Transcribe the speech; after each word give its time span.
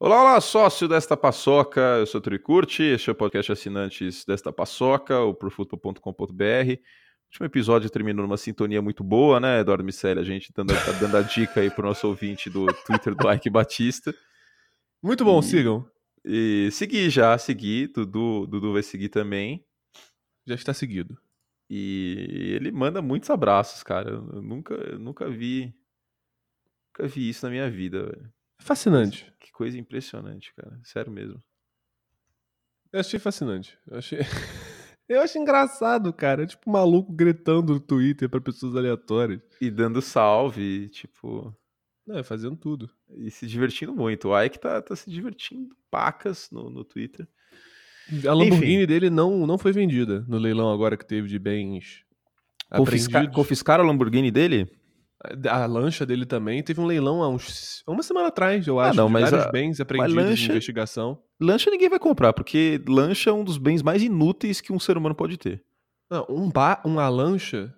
Olá, 0.00 0.20
olá, 0.20 0.40
sócio 0.40 0.86
desta 0.86 1.16
paçoca, 1.16 1.80
eu 1.98 2.06
sou 2.06 2.20
o 2.20 2.22
Turi 2.22 2.38
Curti, 2.38 2.82
este 2.84 3.10
é 3.10 3.12
o 3.12 3.16
podcast 3.16 3.50
assinantes 3.50 4.24
desta 4.24 4.52
paçoca, 4.52 5.18
o 5.20 5.34
profutbol.com.br. 5.34 6.02
O 6.02 7.30
último 7.30 7.46
episódio 7.46 7.90
terminou 7.90 8.24
numa 8.24 8.36
sintonia 8.36 8.80
muito 8.80 9.02
boa, 9.02 9.40
né, 9.40 9.60
Eduardo 9.60 9.84
Miceli? 9.84 10.20
A 10.20 10.24
gente 10.24 10.52
dando, 10.54 10.68
tá 10.72 10.92
dando 11.00 11.16
a 11.16 11.22
dica 11.22 11.60
aí 11.60 11.68
pro 11.70 11.84
nosso 11.86 12.06
ouvinte 12.06 12.48
do 12.48 12.66
Twitter 12.86 13.14
do 13.14 13.30
Ike 13.32 13.50
Batista. 13.50 14.14
Muito 15.02 15.24
bom, 15.24 15.40
E- 15.40 15.42
sigam. 15.42 15.90
E 16.24 16.68
segui 16.72 17.10
já, 17.10 17.36
segui, 17.36 17.86
Dudu, 17.88 18.46
Dudu 18.46 18.72
vai 18.72 18.82
seguir 18.82 19.08
também. 19.08 19.64
Já 20.46 20.54
está 20.54 20.72
seguido. 20.72 21.18
E 21.68 22.52
ele 22.54 22.70
manda 22.72 23.02
muitos 23.02 23.28
abraços, 23.30 23.82
cara. 23.82 24.10
Eu 24.10 24.42
nunca, 24.42 24.74
eu 24.74 24.98
nunca 24.98 25.28
vi. 25.28 25.74
Nunca 26.88 27.08
vi 27.08 27.28
isso 27.28 27.44
na 27.44 27.50
minha 27.50 27.70
vida, 27.70 28.04
velho. 28.04 28.32
Fascinante. 28.58 29.32
Que 29.40 29.52
coisa 29.52 29.78
impressionante, 29.78 30.52
cara. 30.54 30.78
Sério 30.84 31.12
mesmo. 31.12 31.42
Eu 32.92 33.00
achei 33.00 33.18
fascinante. 33.18 33.78
Eu 33.86 33.98
achei. 33.98 34.18
Eu 35.08 35.22
acho 35.22 35.38
engraçado, 35.38 36.12
cara. 36.12 36.42
É 36.42 36.46
tipo 36.46 36.68
um 36.68 36.72
maluco 36.74 37.10
gritando 37.10 37.72
no 37.72 37.80
Twitter 37.80 38.28
pra 38.28 38.42
pessoas 38.42 38.76
aleatórias. 38.76 39.40
E 39.58 39.70
dando 39.70 40.02
salve, 40.02 40.88
tipo. 40.90 41.56
Não, 42.06 42.18
é 42.18 42.22
fazendo 42.22 42.56
tudo. 42.56 42.90
E 43.16 43.30
se 43.30 43.46
divertindo 43.46 43.94
muito. 43.94 44.28
O 44.28 44.42
Ike 44.42 44.58
tá, 44.58 44.82
tá 44.82 44.94
se 44.94 45.10
divertindo 45.10 45.74
pacas 45.90 46.50
no, 46.52 46.68
no 46.68 46.84
Twitter. 46.84 47.26
A 48.26 48.32
Lamborghini 48.34 48.86
dele 48.86 49.08
não, 49.08 49.46
não 49.46 49.58
foi 49.58 49.72
vendida 49.72 50.24
no 50.28 50.38
leilão 50.38 50.72
agora 50.72 50.96
que 50.96 51.06
teve 51.06 51.28
de 51.28 51.38
bens 51.38 52.06
Confisca, 52.76 53.26
confiscaram 53.28 53.84
a 53.84 53.86
Lamborghini 53.86 54.30
dele? 54.30 54.68
A 55.50 55.66
lancha 55.66 56.06
dele 56.06 56.24
também 56.24 56.62
teve 56.62 56.80
um 56.80 56.86
leilão 56.86 57.22
há 57.24 57.28
uns 57.28 57.82
uma 57.88 58.02
semana 58.04 58.28
atrás, 58.28 58.66
eu 58.68 58.78
acho, 58.78 58.92
Ah, 58.92 58.94
não, 59.02 59.08
mas 59.08 59.30
vários 59.30 59.46
a- 59.48 59.50
bens 59.50 59.80
apreendidos 59.80 60.14
lancha- 60.14 60.36
de 60.44 60.50
investigação. 60.50 61.18
Lancha 61.40 61.70
ninguém 61.70 61.88
vai 61.88 61.98
comprar, 61.98 62.32
porque 62.32 62.80
lancha 62.88 63.30
é 63.30 63.32
um 63.32 63.42
dos 63.42 63.58
bens 63.58 63.82
mais 63.82 64.02
inúteis 64.02 64.60
que 64.60 64.72
um 64.72 64.78
ser 64.78 64.96
humano 64.96 65.14
pode 65.16 65.36
ter. 65.36 65.62
Não, 66.10 66.24
um 66.28 66.48
ba 66.48 66.80
uma 66.84 67.08
lancha 67.08 67.74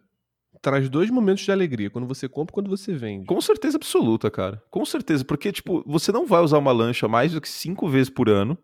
traz 0.60 0.90
dois 0.90 1.08
momentos 1.10 1.42
de 1.42 1.50
alegria, 1.50 1.88
quando 1.88 2.06
você 2.06 2.28
compra 2.28 2.52
e 2.52 2.54
quando 2.54 2.68
você 2.68 2.92
vende. 2.94 3.24
Com 3.24 3.40
certeza 3.40 3.78
absoluta, 3.78 4.30
cara. 4.30 4.62
Com 4.70 4.84
certeza. 4.84 5.24
Porque, 5.24 5.50
tipo, 5.50 5.82
você 5.86 6.12
não 6.12 6.26
vai 6.26 6.42
usar 6.42 6.58
uma 6.58 6.72
lancha 6.72 7.08
mais 7.08 7.32
do 7.32 7.40
que 7.40 7.48
cinco 7.48 7.88
vezes 7.88 8.10
por 8.10 8.28
ano. 8.28 8.58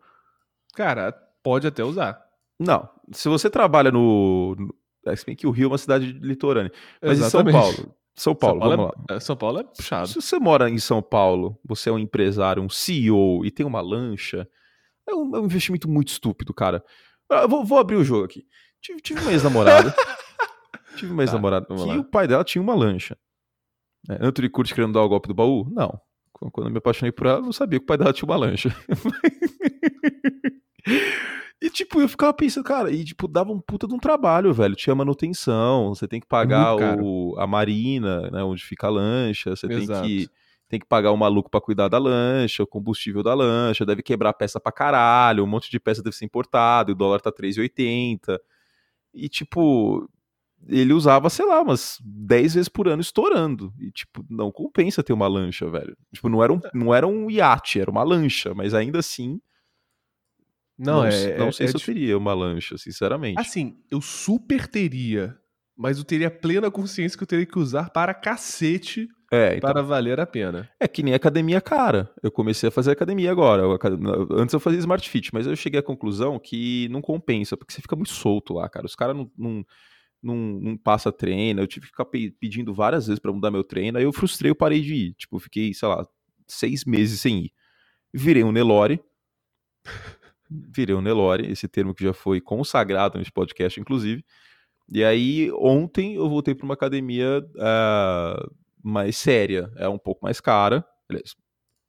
Cara, 0.75 1.11
pode 1.41 1.65
até 1.65 1.83
usar. 1.83 2.23
Não. 2.59 2.87
Se 3.11 3.27
você 3.27 3.49
trabalha 3.49 3.91
no. 3.91 4.55
é, 5.07 5.15
se 5.15 5.25
bem 5.25 5.35
que 5.35 5.47
o 5.47 5.51
Rio 5.51 5.65
é 5.65 5.67
uma 5.69 5.77
cidade 5.79 6.11
litorânea. 6.11 6.71
Mas 7.01 7.13
em 7.19 7.23
São 7.23 7.41
Exatamente. 7.41 7.53
Paulo. 7.53 7.95
São 8.17 8.33
Paulo, 8.33 8.59
São 8.61 8.69
vamos 8.69 8.85
Paulo, 8.87 9.05
lá. 9.09 9.15
é, 9.15 9.19
São 9.19 9.35
Paulo 9.37 9.59
é 9.59 9.63
puxado. 9.63 10.07
Se 10.07 10.15
você 10.21 10.39
mora 10.39 10.69
em 10.69 10.79
São 10.79 11.01
Paulo, 11.01 11.59
você 11.63 11.89
é 11.89 11.93
um 11.93 11.99
empresário, 11.99 12.63
um 12.63 12.69
CEO 12.69 13.45
e 13.45 13.51
tem 13.51 13.65
uma 13.65 13.79
lancha, 13.79 14.47
é 15.07 15.13
um, 15.13 15.35
é 15.35 15.39
um 15.39 15.45
investimento 15.45 15.87
muito 15.87 16.07
estúpido, 16.09 16.53
cara. 16.53 16.83
Ah, 17.29 17.41
Eu 17.43 17.49
vou, 17.49 17.63
vou 17.63 17.77
abrir 17.77 17.95
o 17.95 18.03
jogo 18.03 18.25
aqui. 18.25 18.43
Tive, 18.81 19.01
tive 19.01 19.21
uma 19.21 19.31
ex-namorada. 19.31 19.93
tive 20.97 21.11
uma 21.11 21.17
Tá, 21.17 21.23
ex-namorada 21.23 21.65
vamos 21.69 21.83
que 21.83 21.89
lá. 21.89 21.97
o 21.97 22.03
pai 22.03 22.27
dela 22.27 22.43
tinha 22.43 22.61
uma 22.61 22.73
lancha. 22.73 23.15
É, 24.09 24.17
Anthony 24.25 24.49
Curtis 24.49 24.73
querendo 24.73 24.93
dar 24.93 25.01
o 25.03 25.09
golpe 25.09 25.27
do 25.27 25.33
baú? 25.35 25.69
Não. 25.71 25.99
Qu- 26.33 26.49
Quando 26.51 26.67
eu 26.67 26.71
me 26.71 26.77
apaixonei 26.79 27.11
por 27.11 27.27
ela, 27.27 27.39
eu 27.39 27.43
não 27.43 27.51
sabia 27.51 27.77
que 27.79 27.83
o 27.83 27.87
pai 27.87 27.97
dela 27.97 28.13
tinha 28.13 28.27
uma 28.27 28.35
lancha. 28.37 28.75
E, 31.59 31.69
tipo, 31.71 31.99
eu 31.99 32.07
ficava 32.07 32.33
pensando, 32.33 32.63
cara, 32.63 32.91
e, 32.91 33.03
tipo, 33.03 33.27
dava 33.27 33.51
um 33.51 33.59
puta 33.59 33.87
de 33.87 33.93
um 33.93 33.97
trabalho, 33.97 34.53
velho. 34.53 34.75
Tinha 34.75 34.95
manutenção, 34.95 35.89
você 35.89 36.07
tem 36.07 36.19
que 36.19 36.27
pagar 36.27 36.75
o, 36.75 37.35
a 37.39 37.47
marina, 37.47 38.29
né, 38.29 38.43
onde 38.43 38.63
fica 38.63 38.87
a 38.87 38.91
lancha, 38.91 39.55
você 39.55 39.67
tem 39.67 39.83
Exato. 39.83 40.07
que, 40.07 40.29
tem 40.69 40.79
que 40.79 40.85
pagar 40.85 41.11
o 41.11 41.17
maluco 41.17 41.49
pra 41.49 41.59
cuidar 41.59 41.87
da 41.87 41.97
lancha, 41.97 42.61
o 42.61 42.67
combustível 42.67 43.23
da 43.23 43.33
lancha, 43.33 43.85
deve 43.85 44.03
quebrar 44.03 44.33
peça 44.33 44.59
pra 44.59 44.71
caralho, 44.71 45.43
um 45.43 45.47
monte 45.47 45.71
de 45.71 45.79
peça 45.79 46.03
deve 46.03 46.15
ser 46.15 46.25
importada, 46.25 46.91
e 46.91 46.93
o 46.93 46.95
dólar 46.95 47.21
tá 47.21 47.31
3,80. 47.31 48.39
E, 49.11 49.27
tipo, 49.27 50.07
ele 50.67 50.93
usava, 50.93 51.27
sei 51.29 51.45
lá, 51.45 51.61
umas 51.61 51.99
10 52.03 52.53
vezes 52.53 52.69
por 52.69 52.87
ano 52.87 53.01
estourando. 53.01 53.73
E, 53.79 53.91
tipo, 53.91 54.23
não 54.29 54.51
compensa 54.51 55.01
ter 55.01 55.13
uma 55.13 55.27
lancha, 55.27 55.67
velho. 55.69 55.97
Tipo, 56.13 56.29
não 56.29 56.43
era 56.43 56.53
um, 56.53 56.59
não 56.71 56.93
era 56.93 57.07
um 57.07 57.31
iate, 57.31 57.79
era 57.79 57.89
uma 57.89 58.03
lancha, 58.03 58.53
mas 58.53 58.75
ainda 58.75 58.99
assim, 58.99 59.39
Não, 60.77 61.03
é, 61.03 61.07
s- 61.09 61.37
não 61.37 61.47
é- 61.47 61.51
sei 61.51 61.65
é 61.65 61.69
se 61.69 61.75
eu 61.75 61.79
dif- 61.79 61.85
teria 61.93 62.17
uma 62.17 62.33
lancha, 62.33 62.77
sinceramente. 62.77 63.39
Assim, 63.39 63.77
eu 63.89 63.99
super 64.01 64.67
teria, 64.67 65.35
mas 65.75 65.97
eu 65.97 66.03
teria 66.03 66.29
plena 66.29 66.69
consciência 66.69 67.17
que 67.17 67.23
eu 67.23 67.27
teria 67.27 67.45
que 67.45 67.57
usar 67.57 67.89
para 67.89 68.13
cacete 68.13 69.07
é, 69.31 69.57
então, 69.57 69.71
para 69.71 69.81
valer 69.81 70.19
a 70.19 70.25
pena. 70.25 70.69
é 70.79 70.87
que 70.87 71.01
nem 71.03 71.13
academia 71.13 71.59
cara. 71.59 72.09
Eu 72.23 72.31
comecei 72.31 72.69
a 72.69 72.71
fazer 72.71 72.91
academia 72.91 73.31
agora. 73.31 73.63
Eu 73.63 73.77
Antes 74.37 74.53
eu 74.53 74.59
fazia 74.59 74.79
Smart 74.79 75.09
Fit, 75.09 75.33
mas 75.33 75.45
eu 75.47 75.55
cheguei 75.55 75.79
à 75.79 75.83
conclusão 75.83 76.39
que 76.39 76.87
não 76.89 77.01
compensa, 77.01 77.57
porque 77.57 77.73
você 77.73 77.81
fica 77.81 77.95
muito 77.95 78.11
solto 78.11 78.53
lá, 78.53 78.69
cara. 78.69 78.85
Os 78.85 78.95
caras 78.95 79.15
não, 79.17 79.29
não, 79.37 79.65
não, 80.23 80.35
não 80.61 80.77
passa 80.77 81.11
treino. 81.11 81.59
Eu 81.59 81.67
tive 81.67 81.87
que 81.87 81.91
ficar 81.91 82.05
pe- 82.05 82.31
pedindo 82.39 82.73
várias 82.73 83.07
vezes 83.07 83.19
pra 83.19 83.33
mudar 83.33 83.51
meu 83.51 83.63
treino. 83.63 83.97
Aí 83.97 84.03
eu 84.05 84.13
frustrei, 84.13 84.49
eu 84.51 84.55
parei 84.55 84.81
de 84.81 84.93
ir. 84.93 85.13
Tipo, 85.15 85.35
eu 85.35 85.39
fiquei, 85.41 85.73
sei 85.73 85.87
lá, 85.89 86.07
seis 86.47 86.85
meses 86.85 87.19
sem 87.19 87.45
ir. 87.45 87.51
Virei 88.13 88.43
um 88.45 88.51
Nelore. 88.53 89.01
Virei 90.49 90.95
um 90.95 91.01
Nelore, 91.01 91.51
esse 91.51 91.67
termo 91.67 91.93
que 91.93 92.03
já 92.03 92.13
foi 92.13 92.39
consagrado 92.41 93.17
nesse 93.17 93.31
podcast, 93.31 93.79
inclusive. 93.79 94.23
E 94.89 95.03
aí, 95.03 95.51
ontem 95.53 96.15
eu 96.15 96.29
voltei 96.29 96.55
para 96.55 96.65
uma 96.65 96.73
academia 96.73 97.45
ah, 97.59 98.49
mais 98.81 99.17
séria. 99.17 99.71
É 99.75 99.89
um 99.89 99.97
pouco 99.97 100.23
mais 100.23 100.39
cara, 100.39 100.85
aliás, 101.09 101.35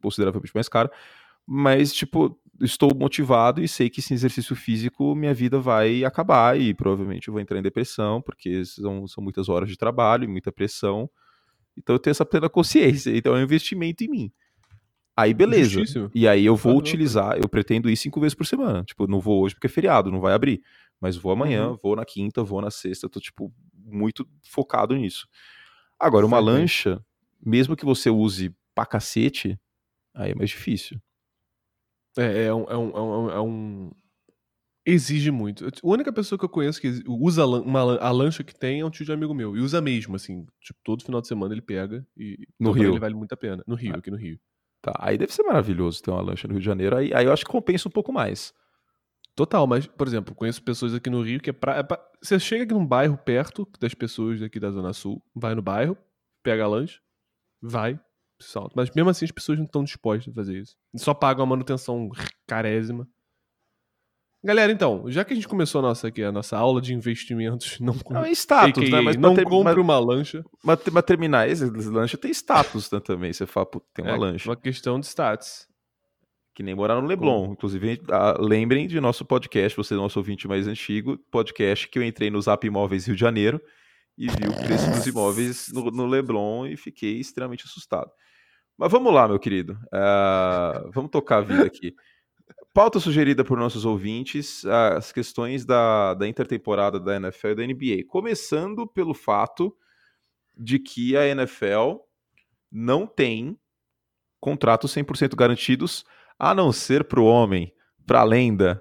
consideravelmente 0.02 0.54
mais 0.54 0.68
cara. 0.68 0.90
Mas, 1.46 1.92
tipo, 1.92 2.38
estou 2.60 2.90
motivado 2.94 3.62
e 3.62 3.68
sei 3.68 3.88
que 3.88 4.02
sem 4.02 4.14
exercício 4.14 4.56
físico 4.56 5.14
minha 5.14 5.32
vida 5.32 5.60
vai 5.60 6.04
acabar 6.04 6.58
e 6.60 6.74
provavelmente 6.74 7.28
eu 7.28 7.32
vou 7.32 7.40
entrar 7.40 7.58
em 7.58 7.62
depressão, 7.62 8.20
porque 8.20 8.64
são, 8.64 9.06
são 9.06 9.22
muitas 9.22 9.48
horas 9.48 9.68
de 9.68 9.76
trabalho 9.76 10.24
e 10.24 10.28
muita 10.28 10.50
pressão. 10.50 11.08
Então 11.76 11.94
eu 11.94 12.00
tenho 12.00 12.12
essa 12.12 12.26
plena 12.26 12.48
consciência. 12.48 13.16
Então 13.16 13.36
é 13.36 13.40
um 13.40 13.42
investimento 13.42 14.02
em 14.04 14.08
mim. 14.08 14.32
Aí 15.20 15.34
beleza. 15.34 15.70
Justíssimo. 15.70 16.10
E 16.14 16.28
aí 16.28 16.44
eu 16.46 16.54
vou 16.54 16.72
Claro. 16.74 16.78
utilizar, 16.78 17.36
eu 17.38 17.48
pretendo 17.48 17.90
ir 17.90 17.96
cinco 17.96 18.20
vezes 18.20 18.34
por 18.34 18.46
semana. 18.46 18.84
Tipo, 18.84 19.06
não 19.06 19.18
vou 19.20 19.42
hoje 19.42 19.54
porque 19.54 19.66
é 19.66 19.70
feriado, 19.70 20.10
não 20.12 20.20
vai 20.20 20.32
abrir. 20.32 20.62
Mas 21.00 21.16
vou 21.16 21.32
amanhã, 21.32 21.70
Uhum. 21.70 21.78
vou 21.82 21.96
na 21.96 22.04
quinta, 22.04 22.42
vou 22.44 22.60
na 22.60 22.70
sexta, 22.70 23.08
tô, 23.08 23.18
tipo, 23.20 23.52
muito 23.74 24.28
focado 24.48 24.94
nisso. 24.96 25.26
Agora, 25.98 26.24
uma 26.26 26.36
bem. 26.38 26.46
lancha, 26.46 27.04
mesmo 27.44 27.74
que 27.76 27.84
você 27.84 28.10
use 28.10 28.54
pra 28.74 28.86
cacete, 28.86 29.58
aí 30.14 30.30
é 30.30 30.34
mais 30.34 30.50
difícil. 30.50 31.00
É, 32.16 32.44
é 32.46 32.54
um, 32.54 32.64
é 32.64 32.76
um- 32.76 32.90
é 32.90 33.00
um- 33.00 33.30
é 33.30 33.40
um- 33.40 33.92
Exige 34.86 35.30
muito. 35.30 35.66
A 35.66 35.70
única 35.82 36.10
pessoa 36.10 36.38
que 36.38 36.44
eu 36.46 36.48
conheço 36.48 36.80
que 36.80 37.02
usa 37.06 37.44
uma, 37.44 37.98
a 37.98 38.10
lancha 38.10 38.42
que 38.42 38.54
tem 38.58 38.80
é 38.80 38.84
um 38.86 38.90
tio 38.90 39.04
de 39.04 39.12
amigo 39.12 39.34
meu. 39.34 39.54
E 39.54 39.60
usa 39.60 39.82
mesmo, 39.82 40.16
assim. 40.16 40.46
Tipo, 40.62 40.78
todo 40.82 41.04
final 41.04 41.20
de 41.20 41.28
semana 41.28 41.52
ele 41.52 41.60
pega 41.60 42.06
e. 42.16 42.38
No 42.58 42.70
Rio? 42.72 42.92
Ele 42.92 42.98
vale 42.98 43.14
muito 43.14 43.32
a 43.32 43.36
pena. 43.36 43.62
No 43.66 43.74
Rio, 43.74 43.92
Ah. 43.94 43.98
aqui 43.98 44.10
no 44.10 44.16
Rio. 44.16 44.40
Tá, 44.80 44.94
aí 45.00 45.18
deve 45.18 45.32
ser 45.32 45.42
maravilhoso 45.42 46.02
ter 46.02 46.10
uma 46.10 46.20
lancha 46.22 46.46
no 46.46 46.54
Rio 46.54 46.60
de 46.60 46.66
Janeiro. 46.66 46.96
Aí, 46.96 47.12
aí 47.12 47.24
eu 47.26 47.32
acho 47.32 47.44
que 47.44 47.50
compensa 47.50 47.88
um 47.88 47.92
pouco 47.92 48.12
mais. 48.12 48.54
Total, 49.34 49.66
mas, 49.66 49.86
por 49.86 50.06
exemplo, 50.06 50.34
conheço 50.34 50.62
pessoas 50.62 50.94
aqui 50.94 51.08
no 51.10 51.22
Rio 51.22 51.40
que 51.40 51.50
é 51.50 51.52
pra, 51.52 51.76
é 51.76 51.82
pra- 51.82 52.04
Você 52.22 52.38
chega 52.40 52.64
aqui 52.64 52.74
num 52.74 52.86
bairro 52.86 53.16
perto 53.16 53.68
das 53.80 53.94
pessoas 53.94 54.40
daqui 54.40 54.58
da 54.58 54.70
Zona 54.70 54.92
Sul, 54.92 55.22
vai 55.34 55.54
no 55.54 55.62
bairro, 55.62 55.96
pega 56.42 56.64
a 56.64 56.68
lanche, 56.68 57.00
vai, 57.62 57.98
salta. 58.40 58.72
Mas 58.76 58.90
mesmo 58.90 59.10
assim 59.10 59.24
as 59.24 59.30
pessoas 59.30 59.58
não 59.58 59.64
estão 59.66 59.84
dispostas 59.84 60.32
a 60.32 60.34
fazer 60.34 60.58
isso. 60.58 60.76
Só 60.96 61.14
pagam 61.14 61.44
a 61.44 61.46
manutenção 61.46 62.08
carésima. 62.46 63.08
Galera, 64.42 64.70
então, 64.70 65.04
já 65.08 65.24
que 65.24 65.32
a 65.32 65.36
gente 65.36 65.48
começou 65.48 65.80
a 65.80 65.82
nossa, 65.82 66.08
aqui, 66.08 66.22
a 66.22 66.30
nossa 66.30 66.56
aula 66.56 66.80
de 66.80 66.94
investimentos, 66.94 67.80
não, 67.80 67.94
Não, 68.08 68.24
é 68.24 68.30
status, 68.30 68.84
AKA, 68.84 68.96
né? 68.96 69.00
Mas, 69.02 69.16
não 69.16 69.34
ter- 69.34 69.44
compre 69.44 69.74
mas, 69.74 69.76
uma 69.76 69.98
lancha. 69.98 70.44
mas, 70.62 70.78
mas 70.92 71.04
terminar 71.04 71.48
esse 71.48 71.64
lancha 71.64 72.16
tem 72.16 72.30
status 72.30 72.88
né, 72.90 73.00
também. 73.00 73.32
Você 73.32 73.46
fala, 73.46 73.66
tem 73.92 74.04
uma 74.04 74.14
é 74.14 74.16
lancha. 74.16 74.48
uma 74.48 74.56
questão 74.56 75.00
de 75.00 75.06
status. 75.06 75.66
Que 76.54 76.62
nem 76.62 76.74
morar 76.74 77.00
no 77.00 77.06
Leblon. 77.06 77.52
Inclusive, 77.52 78.00
ah, 78.10 78.36
lembrem 78.38 78.86
de 78.86 79.00
nosso 79.00 79.24
podcast, 79.24 79.76
você 79.76 79.94
é 79.94 79.96
nosso 79.96 80.18
ouvinte 80.18 80.46
mais 80.46 80.66
antigo, 80.68 81.18
podcast 81.30 81.88
que 81.88 81.98
eu 81.98 82.02
entrei 82.02 82.30
no 82.30 82.40
Zap 82.40 82.64
Imóveis 82.66 83.06
Rio 83.06 83.14
de 83.14 83.20
Janeiro 83.20 83.60
e 84.16 84.26
vi 84.26 84.48
o 84.48 84.64
preço 84.64 84.90
dos 84.90 85.06
imóveis 85.06 85.68
no, 85.72 85.90
no 85.90 86.06
Leblon 86.06 86.66
e 86.66 86.76
fiquei 86.76 87.18
extremamente 87.18 87.64
assustado. 87.64 88.10
Mas 88.76 88.90
vamos 88.90 89.12
lá, 89.12 89.26
meu 89.26 89.38
querido. 89.38 89.76
Ah, 89.92 90.84
vamos 90.92 91.10
tocar 91.10 91.38
a 91.38 91.40
vida 91.42 91.64
aqui. 91.64 91.92
Pauta 92.78 93.00
sugerida 93.00 93.42
por 93.42 93.58
nossos 93.58 93.84
ouvintes, 93.84 94.64
as 94.64 95.10
questões 95.10 95.64
da, 95.64 96.14
da 96.14 96.28
intertemporada 96.28 97.00
da 97.00 97.16
NFL 97.16 97.48
e 97.48 97.54
da 97.56 97.66
NBA. 97.66 98.04
Começando 98.06 98.86
pelo 98.86 99.14
fato 99.14 99.76
de 100.56 100.78
que 100.78 101.16
a 101.16 101.26
NFL 101.26 101.96
não 102.70 103.04
tem 103.04 103.58
contratos 104.38 104.94
100% 104.94 105.34
garantidos, 105.34 106.04
a 106.38 106.54
não 106.54 106.70
ser 106.70 107.02
para 107.02 107.18
o 107.18 107.24
homem, 107.24 107.74
para 108.06 108.20
a 108.20 108.24
lenda. 108.24 108.80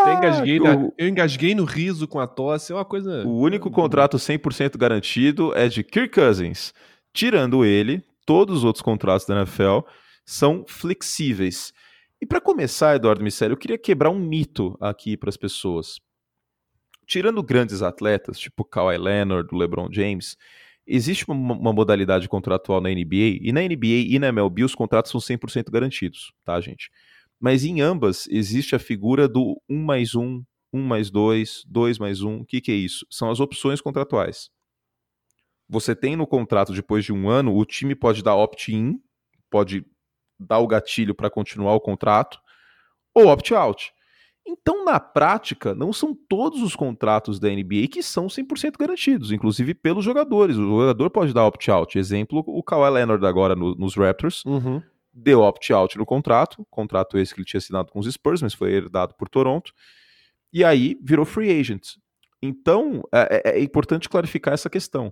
Até 0.00 0.14
engasguei 0.14 0.60
O- 0.60 0.94
eu 0.96 1.08
engasguei 1.08 1.54
no 1.54 1.64
riso 1.64 2.06
com 2.06 2.18
a 2.20 2.26
tosse, 2.26 2.72
é 2.72 2.74
uma 2.74 2.84
coisa. 2.84 3.24
O 3.26 3.38
único 3.40 3.70
contrato 3.70 4.18
100% 4.18 4.76
garantido 4.78 5.52
é 5.56 5.68
de 5.68 5.82
Kirk 5.82 6.14
Cousins. 6.14 6.72
Tirando 7.12 7.64
ele, 7.64 8.02
todos 8.24 8.58
os 8.58 8.64
outros 8.64 8.82
contratos 8.82 9.26
da 9.26 9.36
NFL 9.36 9.80
são 10.24 10.64
flexíveis. 10.66 11.72
E 12.20 12.26
para 12.26 12.40
começar, 12.40 12.96
Eduardo 12.96 13.22
Missério, 13.24 13.54
eu 13.54 13.58
queria 13.58 13.78
quebrar 13.78 14.10
um 14.10 14.18
mito 14.18 14.76
aqui 14.80 15.16
para 15.16 15.28
as 15.28 15.36
pessoas. 15.36 15.98
Tirando 17.06 17.42
grandes 17.42 17.82
atletas, 17.82 18.38
tipo 18.38 18.64
Kawhi 18.64 18.98
Leonard, 18.98 19.48
o 19.52 19.56
LeBron 19.56 19.88
James, 19.92 20.36
existe 20.86 21.24
uma, 21.28 21.54
uma 21.54 21.72
modalidade 21.72 22.28
contratual 22.28 22.80
na 22.80 22.88
NBA, 22.90 23.38
e 23.40 23.52
na 23.52 23.60
NBA 23.62 24.06
e 24.08 24.18
na 24.18 24.28
MLB 24.28 24.64
os 24.64 24.74
contratos 24.74 25.10
são 25.12 25.20
100% 25.20 25.70
garantidos, 25.70 26.32
tá, 26.44 26.60
gente? 26.60 26.90
Mas 27.40 27.64
em 27.64 27.80
ambas 27.80 28.26
existe 28.28 28.74
a 28.74 28.78
figura 28.78 29.28
do 29.28 29.60
1 29.68 29.84
mais 29.84 30.14
1, 30.14 30.42
1 30.72 30.82
mais 30.82 31.10
2, 31.10 31.62
2 31.66 31.98
mais 31.98 32.22
1. 32.22 32.40
O 32.40 32.44
que, 32.46 32.60
que 32.60 32.72
é 32.72 32.74
isso? 32.74 33.06
São 33.10 33.30
as 33.30 33.40
opções 33.40 33.80
contratuais. 33.80 34.48
Você 35.68 35.94
tem 35.96 36.14
no 36.16 36.26
contrato, 36.26 36.72
depois 36.72 37.04
de 37.04 37.12
um 37.12 37.28
ano, 37.28 37.54
o 37.56 37.64
time 37.64 37.94
pode 37.94 38.22
dar 38.22 38.36
opt-in, 38.36 39.00
pode 39.50 39.84
dar 40.38 40.58
o 40.60 40.66
gatilho 40.66 41.14
para 41.14 41.30
continuar 41.30 41.74
o 41.74 41.80
contrato, 41.80 42.38
ou 43.14 43.26
opt-out. 43.28 43.90
Então, 44.48 44.84
na 44.84 45.00
prática, 45.00 45.74
não 45.74 45.92
são 45.92 46.14
todos 46.28 46.62
os 46.62 46.76
contratos 46.76 47.40
da 47.40 47.48
NBA 47.48 47.88
que 47.90 48.00
são 48.00 48.28
100% 48.28 48.78
garantidos, 48.78 49.32
inclusive 49.32 49.74
pelos 49.74 50.04
jogadores. 50.04 50.56
O 50.56 50.62
jogador 50.62 51.10
pode 51.10 51.34
dar 51.34 51.46
opt-out. 51.46 51.98
Exemplo, 51.98 52.44
o 52.46 52.62
Kawhi 52.62 52.88
Leonard 52.92 53.26
agora 53.26 53.56
no- 53.56 53.74
nos 53.74 53.96
Raptors 53.96 54.44
Uhum. 54.44 54.80
Deu 55.16 55.40
opt-out 55.40 55.96
no 55.96 56.04
contrato, 56.04 56.66
contrato 56.70 57.16
esse 57.18 57.34
que 57.34 57.40
ele 57.40 57.46
tinha 57.46 57.58
assinado 57.58 57.90
com 57.90 57.98
os 57.98 58.06
Spurs, 58.12 58.42
mas 58.42 58.52
foi 58.54 58.72
herdado 58.74 59.14
por 59.16 59.28
Toronto, 59.28 59.72
e 60.52 60.62
aí 60.62 60.96
virou 61.02 61.24
free 61.24 61.50
agent. 61.58 61.94
Então, 62.42 63.02
é, 63.12 63.42
é- 63.54 63.58
é 63.58 63.62
importante 63.62 64.08
clarificar 64.08 64.52
essa 64.54 64.68
questão, 64.68 65.10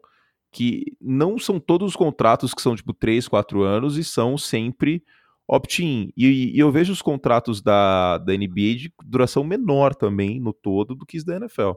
que 0.52 0.84
não 1.00 1.38
são 1.38 1.58
todos 1.58 1.88
os 1.92 1.96
contratos 1.96 2.52
que 2.54 2.60
são 2.62 2.76
tipo 2.76 2.92
3, 2.92 3.26
4 3.26 3.62
anos 3.62 3.96
e 3.96 4.04
são 4.04 4.36
sempre 4.38 5.02
opt-in. 5.48 6.12
E, 6.16 6.54
e 6.54 6.58
eu 6.58 6.70
vejo 6.70 6.92
os 6.92 7.02
contratos 7.02 7.60
da, 7.60 8.18
da 8.18 8.32
NBA 8.34 8.76
de 8.76 8.92
duração 9.04 9.42
menor 9.42 9.94
também 9.94 10.38
no 10.38 10.52
todo 10.52 10.94
do 10.94 11.04
que 11.06 11.16
os 11.16 11.24
da 11.24 11.36
NFL. 11.36 11.72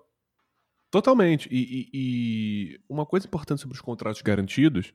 Totalmente. 0.91 1.49
E, 1.51 1.57
e- 1.61 1.89
e 1.93 2.79
uma 2.87 3.05
coisa 3.05 3.27
importante 3.27 3.61
sobre 3.61 3.75
os 3.75 3.81
contratos 3.81 4.21
garantidos 4.21 4.93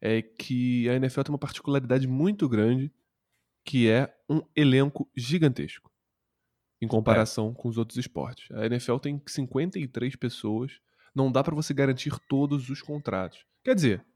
é 0.00 0.22
que 0.22 0.88
a 0.88 0.94
NFL 0.94 1.22
tem 1.22 1.32
uma 1.32 1.38
particularidade 1.38 2.06
muito 2.06 2.48
grande, 2.48 2.92
que 3.64 3.88
é 3.88 4.14
um 4.28 4.40
elenco 4.54 5.10
gigantesco 5.16 5.90
em 6.80 6.86
comparação 6.86 7.52
com 7.52 7.68
os 7.68 7.76
outros 7.76 7.98
esportes. 7.98 8.50
A 8.52 8.66
NFL 8.66 8.98
tem 8.98 9.20
53 9.26 10.16
pessoas, 10.16 10.80
não 11.14 11.30
dá 11.30 11.42
pra 11.42 11.54
você 11.54 11.74
garantir 11.74 12.16
todos 12.28 12.68
os 12.70 12.80
contratos. 12.80 13.44
Quer 13.64 13.74
dizer, 13.74 14.06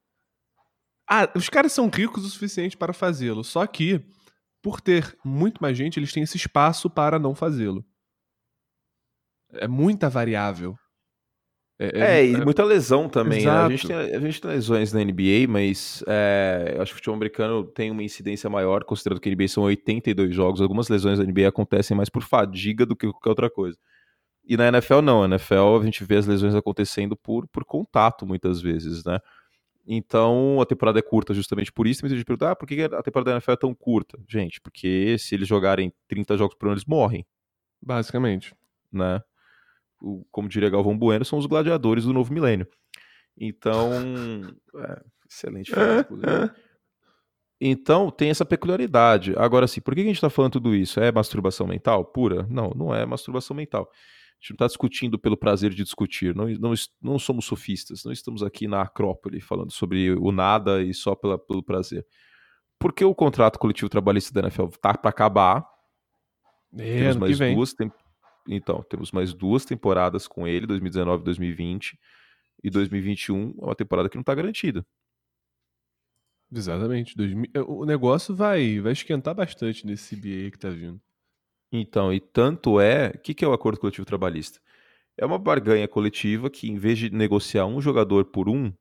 ah, 1.11 1.29
os 1.35 1.49
caras 1.49 1.73
são 1.73 1.89
ricos 1.89 2.25
o 2.25 2.31
suficiente 2.31 2.77
para 2.77 2.93
fazê-lo, 2.93 3.43
só 3.43 3.67
que 3.67 4.05
por 4.63 4.81
ter 4.81 5.19
muito 5.25 5.61
mais 5.61 5.77
gente, 5.77 5.99
eles 5.99 6.13
têm 6.13 6.23
esse 6.23 6.37
espaço 6.37 6.89
para 6.89 7.19
não 7.19 7.35
fazê-lo. 7.35 7.85
É 9.55 9.67
muita 9.67 10.09
variável. 10.09 10.79
É, 11.95 12.27
e 12.27 12.37
muita 12.45 12.63
lesão 12.65 13.09
também. 13.09 13.45
né? 13.45 13.51
A, 13.51 13.69
gente 13.69 13.87
tem, 13.87 13.97
a 13.97 14.21
gente 14.21 14.41
tem 14.41 14.51
lesões 14.51 14.93
na 14.93 15.03
NBA, 15.03 15.49
mas 15.49 16.05
é, 16.07 16.75
eu 16.77 16.83
acho 16.83 16.93
que 16.93 16.95
o 16.95 16.99
futebol 16.99 17.17
americano 17.17 17.65
tem 17.65 17.91
uma 17.91 18.03
incidência 18.03 18.49
maior, 18.49 18.85
considerando 18.85 19.21
que 19.21 19.29
a 19.29 19.35
NBA 19.35 19.49
são 19.49 19.65
82 19.65 20.35
jogos. 20.35 20.61
Algumas 20.61 20.89
lesões 20.89 21.19
na 21.19 21.25
NBA 21.25 21.49
acontecem 21.49 21.97
mais 21.97 22.09
por 22.09 22.23
fadiga 22.23 22.87
do 22.87 22.95
que 22.95 23.11
qualquer 23.11 23.31
outra 23.31 23.51
coisa. 23.51 23.77
E 24.45 24.57
na 24.57 24.69
NFL 24.69 25.01
não, 25.03 25.27
na 25.27 25.37
NFL 25.37 25.81
a 25.81 25.85
gente 25.85 26.05
vê 26.05 26.17
as 26.17 26.27
lesões 26.27 26.55
acontecendo 26.55 27.17
por, 27.17 27.47
por 27.49 27.65
contato 27.65 28.27
muitas 28.27 28.61
vezes, 28.61 29.05
né? 29.05 29.19
Então 29.87 30.61
a 30.61 30.67
temporada 30.67 30.99
é 30.99 31.03
curta 31.03 31.35
justamente 31.35 31.73
por 31.73 31.87
isso. 31.87 32.01
Mas 32.05 32.13
a 32.13 32.17
gente 32.17 32.25
pergunta, 32.25 32.51
ah, 32.51 32.57
por 32.57 32.67
que 32.67 32.83
a 32.83 33.03
temporada 33.03 33.31
da 33.31 33.37
NFL 33.37 33.53
é 33.53 33.57
tão 33.57 33.75
curta? 33.75 34.19
Gente, 34.29 34.61
porque 34.61 35.17
se 35.19 35.35
eles 35.35 35.49
jogarem 35.49 35.93
30 36.09 36.37
jogos 36.37 36.57
por 36.57 36.67
ano, 36.67 36.75
eles 36.75 36.85
morrem, 36.85 37.27
Basicamente. 37.81 38.55
né? 38.93 39.21
O- 40.03 40.25
como 40.31 40.49
diria 40.49 40.69
Galvão 40.69 40.99
Bueno, 40.99 41.25
são 41.25 41.39
os 41.39 41.47
gladiadores 41.47 42.05
do 42.05 42.13
novo 42.13 42.33
milênio. 42.35 42.67
Então, 43.39 43.91
é, 44.77 45.03
excelente 45.31 45.71
frase, 45.71 46.01
inclusive. 46.01 46.51
Então, 47.61 48.11
tem 48.11 48.29
essa 48.31 48.45
peculiaridade. 48.45 49.35
Agora, 49.37 49.65
assim, 49.67 49.81
por 49.81 49.95
que 49.95 50.01
a 50.01 50.05
gente 50.05 50.17
está 50.17 50.29
falando 50.29 50.53
tudo 50.55 50.75
isso? 50.75 50.99
É 51.01 51.13
masturbação 51.13 51.67
mental 51.67 52.05
pura? 52.05 52.45
Não, 52.51 52.71
não 52.71 52.93
é 52.95 53.07
masturbação 53.07 53.57
mental. 53.57 53.89
A 53.93 54.35
gente 54.41 54.51
não 54.51 54.55
está 54.57 54.67
discutindo 54.67 55.17
pelo 55.17 55.37
prazer 55.37 55.71
de 55.71 55.85
discutir. 55.85 56.35
Não, 56.35 56.49
não, 56.49 56.75
não 57.01 57.19
somos 57.21 57.45
sofistas. 57.45 58.03
Não 58.05 58.11
estamos 58.13 58.43
aqui 58.43 58.67
na 58.67 58.83
Acrópole 58.83 59.41
falando 59.41 59.71
sobre 59.71 60.11
o 60.11 60.33
nada 60.33 60.83
e 60.83 60.93
só 60.93 61.15
pela- 61.15 61.39
pelo 61.39 61.63
prazer. 61.63 62.05
Porque 62.81 63.05
o 63.05 63.15
contrato 63.15 63.61
coletivo 63.61 63.89
trabalhista 63.89 64.35
da 64.35 64.41
NFL 64.49 64.67
tá 64.81 64.95
para 64.99 65.11
acabar. 65.11 65.65
É, 66.77 66.99
Temos 66.99 67.17
mais 67.17 67.39
vem. 67.39 67.55
duas 67.55 67.73
tem- 67.73 67.93
Então, 68.49 68.83
temos 68.83 69.13
mais 69.13 69.33
duas 69.33 69.65
temporadas 69.65 70.27
com 70.27 70.47
ele, 70.47 70.67
2019 70.67 71.23
e 71.23 71.25
2020. 71.25 71.99
E 72.65 72.71
2021 72.71 73.55
é 73.61 73.65
uma 73.65 73.75
temporada 73.75 74.09
que 74.09 74.17
não 74.17 74.23
está 74.23 74.35
garantida. 74.35 74.85
Exatamente. 76.51 77.17
2000 77.17 77.51
O 77.67 77.85
negócio 77.85 78.35
vai, 78.35 78.79
vai 78.81 78.93
esquentar 78.93 79.35
bastante 79.35 79.87
nesse 79.87 80.15
CBA 80.15 80.51
que 80.51 80.59
tá 80.59 80.71
vindo. 80.71 81.01
Então, 81.73 82.13
e 82.13 82.21
tanto 82.21 82.79
é. 82.79 83.09
O 83.09 83.19
que, 83.19 83.35
que 83.35 83.45
é 83.45 83.49
o 83.49 83.53
acordo 83.53 83.81
coletivo 83.81 84.05
trabalhista? 84.05 84.61
É 85.17 85.25
uma 85.25 85.39
barganha 85.39 85.89
coletiva 85.89 86.51
que, 86.51 86.69
em 86.69 86.77
vez 86.77 86.99
de 86.99 87.11
negociar 87.11 87.67
um 87.67 87.81
jogador 87.81 88.27
por 88.27 88.49
um, 88.49 88.73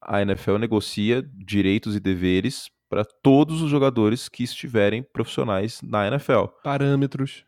a 0.00 0.22
NFL 0.22 0.58
negocia 0.58 1.22
direitos 1.22 1.94
e 1.94 2.00
deveres 2.00 2.70
para 2.88 3.04
todos 3.04 3.60
os 3.60 3.70
jogadores 3.70 4.28
que 4.28 4.42
estiverem 4.42 5.02
profissionais 5.02 5.82
na 5.82 6.06
NFL. 6.06 6.46
Parâmetros. 6.62 7.44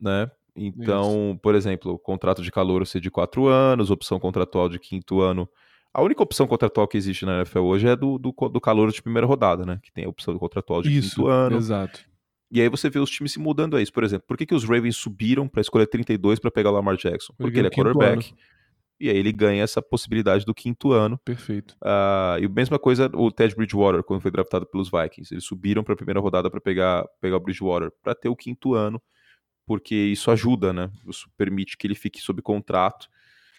Né? 0.00 0.30
Então, 0.56 1.38
por 1.42 1.54
exemplo, 1.54 1.92
o 1.92 1.98
contrato 1.98 2.42
de 2.42 2.50
calor 2.50 2.86
ser 2.86 3.00
de 3.00 3.10
quatro 3.10 3.46
anos, 3.46 3.90
opção 3.90 4.20
contratual 4.20 4.68
de 4.68 4.78
quinto 4.78 5.20
ano. 5.20 5.48
A 5.92 6.02
única 6.02 6.22
opção 6.22 6.46
contratual 6.46 6.86
que 6.86 6.96
existe 6.96 7.24
na 7.24 7.36
NFL 7.38 7.60
hoje 7.60 7.88
é 7.88 7.96
do, 7.96 8.18
do, 8.18 8.32
do 8.48 8.60
calor 8.60 8.90
de 8.90 9.02
primeira 9.02 9.26
rodada, 9.26 9.64
né? 9.64 9.80
Que 9.82 9.92
tem 9.92 10.04
a 10.04 10.08
opção 10.08 10.36
contratual 10.38 10.82
de 10.82 10.96
Isso. 10.96 11.16
quinto 11.16 11.28
ano. 11.28 11.56
Exato. 11.56 12.00
E 12.50 12.60
aí 12.60 12.68
você 12.68 12.88
vê 12.88 13.00
os 13.00 13.10
times 13.10 13.32
se 13.32 13.40
mudando 13.40 13.76
a 13.76 13.82
isso. 13.82 13.92
Por 13.92 14.04
exemplo, 14.04 14.26
por 14.28 14.36
que, 14.36 14.46
que 14.46 14.54
os 14.54 14.62
Ravens 14.62 14.96
subiram 14.96 15.48
para 15.48 15.60
escolher 15.60 15.86
32 15.86 16.38
para 16.38 16.52
pegar 16.52 16.70
o 16.70 16.74
Lamar 16.74 16.96
Jackson? 16.96 17.34
Porque 17.36 17.58
ele 17.58 17.66
é 17.66 17.70
quarterback. 17.70 18.32
E 19.00 19.10
aí 19.10 19.16
ele 19.16 19.32
ganha 19.32 19.62
essa 19.62 19.82
possibilidade 19.82 20.44
do 20.44 20.54
quinto 20.54 20.92
ano. 20.92 21.18
Perfeito. 21.24 21.76
Ah, 21.82 22.36
e 22.40 22.44
a 22.44 22.48
mesma 22.48 22.78
coisa 22.78 23.10
o 23.14 23.30
Ted 23.32 23.56
Bridgewater, 23.56 24.04
quando 24.04 24.20
foi 24.20 24.30
draftado 24.30 24.66
pelos 24.66 24.88
Vikings. 24.88 25.34
Eles 25.34 25.44
subiram 25.44 25.82
para 25.82 25.94
a 25.94 25.96
primeira 25.96 26.20
rodada 26.20 26.48
para 26.48 26.60
pegar, 26.60 27.04
pegar 27.20 27.36
o 27.36 27.40
Bridgewater, 27.40 27.90
para 28.02 28.14
ter 28.14 28.28
o 28.28 28.36
quinto 28.36 28.74
ano, 28.74 29.02
porque 29.66 29.94
isso 29.94 30.30
ajuda, 30.30 30.72
né? 30.72 30.90
Isso 31.08 31.28
permite 31.36 31.76
que 31.76 31.86
ele 31.86 31.94
fique 31.94 32.20
sob 32.20 32.40
contrato 32.42 33.08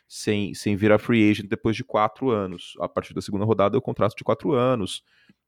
sem, 0.08 0.54
sem 0.54 0.76
virar 0.76 1.00
free 1.00 1.30
agent 1.30 1.48
depois 1.50 1.76
de 1.76 1.84
quatro 1.84 2.30
anos. 2.30 2.74
A 2.80 2.88
partir 2.88 3.14
da 3.14 3.22
segunda 3.22 3.46
rodada 3.46 3.76
é 3.76 3.80
o 3.80 3.82
contrato 3.82 4.16
de 4.16 4.24
quatro 4.24 4.54
anos. 4.54 5.04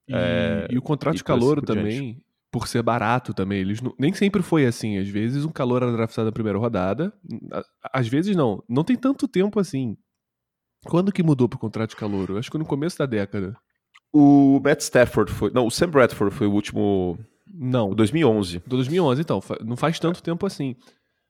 E, 0.07 0.13
É, 0.15 0.67
e 0.71 0.77
o 0.77 0.81
contrato 0.81 1.15
e 1.15 1.17
de 1.17 1.23
calor 1.23 1.59
por 1.61 1.65
diante. 1.65 1.79
também, 1.81 2.23
por 2.51 2.67
ser 2.67 2.81
barato 2.81 3.33
também, 3.33 3.59
eles 3.59 3.81
não- 3.81 3.93
nem 3.99 4.13
sempre 4.13 4.41
foi 4.41 4.65
assim. 4.65 4.97
Às 4.97 5.07
vezes 5.09 5.45
um 5.45 5.51
calor 5.51 5.83
era 5.83 5.91
draftado 5.91 6.25
na 6.27 6.31
primeira 6.31 6.57
rodada. 6.57 7.13
Às 7.93 8.07
vezes 8.07 8.35
não. 8.35 8.63
Não 8.67 8.83
tem 8.83 8.95
tanto 8.95 9.27
tempo 9.27 9.59
assim. 9.59 9.95
Quando 10.85 11.11
que 11.11 11.21
mudou 11.21 11.49
pro 11.49 11.59
contrato 11.59 11.89
de 11.91 11.95
calor? 11.97 12.29
Eu 12.29 12.37
acho 12.37 12.49
que 12.49 12.57
no 12.57 12.65
começo 12.65 12.97
da 12.97 13.05
década. 13.05 13.55
O 14.13 14.59
Matt 14.63 14.79
Stafford 14.81 15.31
foi. 15.31 15.51
Não, 15.51 15.67
o 15.67 15.71
Sam 15.71 15.89
Bradford 15.89 16.33
foi 16.33 16.47
o 16.47 16.51
último. 16.51 17.19
Não, 17.53 17.91
o 17.91 17.95
2011. 17.95 18.59
Do 18.59 18.75
2011, 18.77 19.21
então. 19.21 19.41
Não 19.65 19.75
faz 19.77 19.99
tanto 19.99 20.21
tempo 20.21 20.45
assim. 20.45 20.75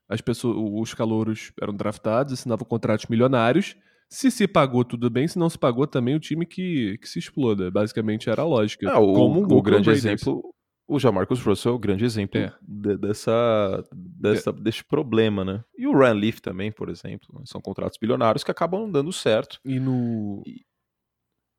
As 0.09 0.21
pessoas, 0.21 0.55
os 0.57 0.93
calouros 0.93 1.51
eram 1.61 1.73
draftados, 1.73 2.33
assinavam 2.33 2.65
contratos 2.65 3.05
milionários. 3.07 3.75
Se 4.09 4.31
se 4.31 4.47
pagou, 4.47 4.85
tudo 4.85 5.09
bem. 5.09 5.27
Se 5.27 5.37
não 5.37 5.49
se 5.49 5.57
pagou, 5.59 5.85
também 5.85 6.15
o 6.15 6.19
time 6.19 6.45
que, 6.45 6.97
que 6.99 7.09
se 7.09 7.19
exploda. 7.19 7.69
Basicamente 7.69 8.29
era 8.29 8.41
a 8.41 8.45
lógica. 8.45 8.89
Ah, 8.89 8.99
o, 8.99 9.13
Como 9.13 9.39
o 9.41 9.43
Oakland 9.43 9.63
grande 9.63 9.89
exemplo, 9.89 10.53
o 10.87 10.97
Jamarcus 10.97 11.41
Russell 11.41 11.73
é 11.73 11.75
o 11.75 11.79
grande 11.79 12.05
exemplo 12.05 12.39
É. 12.39 12.53
de- 12.61 12.97
dessa, 12.97 13.83
dessa, 13.93 14.53
desse 14.53 14.81
problema, 14.85 15.43
né? 15.43 15.61
E 15.77 15.85
o 15.85 15.91
Ryan 15.97 16.13
Leaf 16.13 16.39
também, 16.39 16.71
por 16.71 16.87
exemplo. 16.87 17.41
São 17.45 17.59
contratos 17.59 17.97
bilionários 17.99 18.45
que 18.45 18.51
acabam 18.51 18.79
não 18.83 18.89
dando 18.91 19.11
certo. 19.11 19.59
E 19.65 19.77
no. 19.77 20.41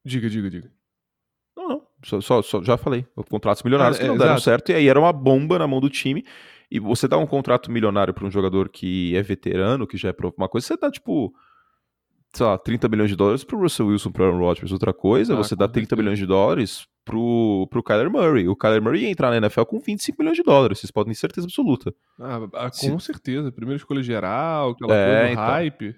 Diga, 0.06 0.30
diga, 0.30 0.48
diga. 0.48 0.72
Não, 1.54 1.68
não. 1.68 1.86
Só, 2.04 2.20
só- 2.20 2.42
só- 2.42 2.62
já 2.62 2.76
falei. 2.76 3.04
Contratos 3.28 3.62
milionários 3.62 3.96
Ah, 3.96 4.00
que 4.00 4.06
é, 4.06 4.08
não 4.08 4.16
deram 4.16 4.32
exato. 4.32 4.42
certo. 4.44 4.70
E 4.70 4.74
aí 4.74 4.88
era 4.88 4.98
uma 5.00 5.12
bomba 5.12 5.58
na 5.58 5.66
mão 5.66 5.80
do 5.80 5.90
time. 5.90 6.24
E 6.70 6.78
você 6.78 7.08
dá 7.08 7.16
um 7.16 7.26
contrato 7.26 7.70
milionário 7.72 8.12
para 8.12 8.26
um 8.26 8.30
jogador 8.30 8.68
que 8.68 9.16
é 9.16 9.22
veterano, 9.22 9.86
que 9.86 9.96
já 9.96 10.10
é 10.10 10.12
pro- 10.12 10.32
uma 10.36 10.48
coisa, 10.48 10.66
você 10.66 10.76
dá 10.76 10.90
tipo. 10.90 11.32
Sei 12.34 12.44
lá, 12.44 12.58
30 12.58 12.88
milhões 12.88 13.08
de 13.08 13.16
dólares 13.16 13.42
pro 13.42 13.58
Russell 13.58 13.86
Wilson, 13.86 14.12
pro 14.12 14.24
Aaron 14.24 14.38
Rodgers. 14.38 14.70
Outra 14.70 14.92
coisa, 14.92 15.32
Ah, 15.32 15.36
você 15.36 15.56
dá 15.56 15.66
30 15.66 15.88
certeza. 15.88 16.02
milhões 16.02 16.18
de 16.18 16.26
dólares 16.26 16.86
pro, 17.02 17.66
pro 17.70 17.82
Kyler 17.82 18.10
Murray. 18.10 18.46
O 18.46 18.54
Kyler 18.54 18.82
Murray 18.82 19.04
ia 19.04 19.10
entrar 19.10 19.30
na 19.30 19.38
NFL 19.38 19.62
com 19.62 19.80
25 19.80 20.18
milhões 20.20 20.36
de 20.36 20.42
dólares, 20.42 20.78
vocês 20.78 20.90
podem 20.90 21.14
ter 21.14 21.18
certeza 21.20 21.46
absoluta. 21.46 21.90
Ah, 22.20 22.40
ah, 22.54 22.70
com 22.70 22.98
Se... 22.98 23.06
certeza. 23.06 23.50
Primeira 23.50 23.78
escolha 23.78 24.02
geral, 24.02 24.70
aquela 24.72 24.94
é, 24.94 25.06
coisa 25.06 25.26
do 25.26 25.32
então. 25.32 25.44
hype. 25.46 25.96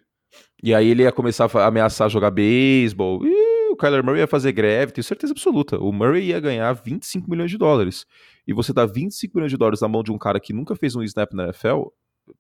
E 0.63 0.73
aí 0.73 0.89
ele 0.89 1.03
ia 1.03 1.11
começar 1.11 1.51
a 1.53 1.67
ameaçar 1.67 2.09
jogar 2.09 2.31
beisebol. 2.31 3.21
O 3.25 3.27
Kyler 3.81 4.05
Murray 4.05 4.21
ia 4.21 4.27
fazer 4.27 4.53
greve, 4.53 4.93
tenho 4.93 5.05
certeza 5.05 5.33
absoluta. 5.33 5.79
O 5.79 5.93
Murray 5.93 6.27
ia 6.27 6.41
ganhar 6.41 6.73
25 6.73 7.29
milhões 7.31 7.51
de 7.51 7.57
dólares. 7.57 8.07
E 8.47 8.53
você 8.53 8.73
dá 8.73 8.85
25 8.85 9.35
milhões 9.35 9.51
de 9.51 9.57
dólares 9.57 9.81
na 9.81 9.89
mão 9.89 10.03
de 10.03 10.13
um 10.13 10.19
cara 10.19 10.39
que 10.39 10.53
nunca 10.53 10.77
fez 10.77 10.95
um 10.95 11.03
snap 11.03 11.33
na 11.33 11.45
NFL, 11.45 11.85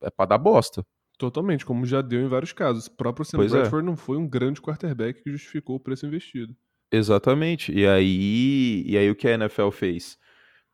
é 0.03 0.11
pra 0.11 0.27
dar 0.27 0.39
bosta. 0.39 0.85
Totalmente, 1.19 1.67
como 1.67 1.85
já 1.85 2.01
deu 2.01 2.21
em 2.21 2.29
vários 2.29 2.53
casos. 2.53 2.87
O 2.87 2.97
próprio 2.97 3.25
Sam 3.25 3.39
pois 3.39 3.53
é. 3.53 3.59
Bradford 3.59 3.87
é. 3.87 3.91
não 3.91 3.97
foi 3.97 4.17
um 4.17 4.29
grande 4.29 4.61
quarterback 4.61 5.23
que 5.23 5.31
justificou 5.31 5.77
o 5.77 5.81
preço 5.81 6.07
investido. 6.07 6.55
Exatamente. 6.93 7.73
E 7.73 7.87
aí, 7.87 8.83
e 8.87 8.97
aí 8.97 9.11
o 9.11 9.15
que 9.15 9.29
a 9.29 9.35
NFL 9.35 9.71
fez? 9.71 10.19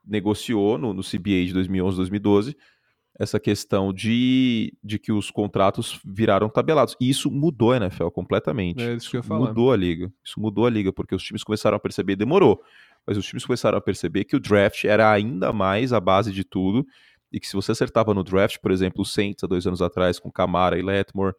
Negociou 0.05 0.79
no, 0.79 0.93
no 0.93 1.03
CBA 1.03 1.47
de 1.47 1.53
2011, 1.53 1.97
2012 1.97 2.57
essa 3.19 3.41
questão 3.41 3.93
de, 3.93 4.77
de 4.85 4.99
que 4.99 5.11
os 5.11 5.31
contratos 5.31 5.99
viraram 6.05 6.49
tabelados. 6.49 6.95
E 7.01 7.09
isso 7.09 7.31
mudou 7.31 7.73
a 7.73 7.77
NFL 7.77 8.09
completamente. 8.09 8.83
É 8.83 8.95
isso 8.95 9.11
que 9.11 9.17
eu 9.17 9.21
ia 9.21 9.23
falar. 9.23 9.49
Mudou 9.49 9.73
a 9.73 9.77
liga. 9.77 10.13
Isso 10.25 10.39
mudou 10.39 10.67
a 10.67 10.71
liga, 10.71 10.93
porque 10.93 11.15
os 11.15 11.23
times 11.23 11.43
começaram 11.43 11.77
a 11.77 11.81
perceber, 11.81 12.17
demorou, 12.17 12.61
mas 13.07 13.17
os 13.17 13.27
times 13.27 13.47
começaram 13.47 13.79
a 13.79 13.81
perceber 13.81 14.25
que 14.25 14.37
o 14.37 14.41
draft 14.41 14.85
era 14.85 15.11
ainda 15.11 15.53
mais 15.53 15.93
a 15.93 16.01
base 16.01 16.31
de 16.31 16.45
tudo, 16.45 16.87
e 17.33 17.41
que 17.41 17.47
se 17.47 17.55
você 17.55 17.73
acertava 17.73 18.13
no 18.13 18.23
draft, 18.23 18.59
por 18.61 18.71
exemplo, 18.71 19.03
o 19.03 19.05
Saints 19.05 19.43
há 19.43 19.47
dois 19.47 19.67
anos 19.67 19.81
atrás, 19.81 20.19
com 20.19 20.31
Camara 20.31 20.79
e 20.79 20.83
Letmore, 20.83 21.35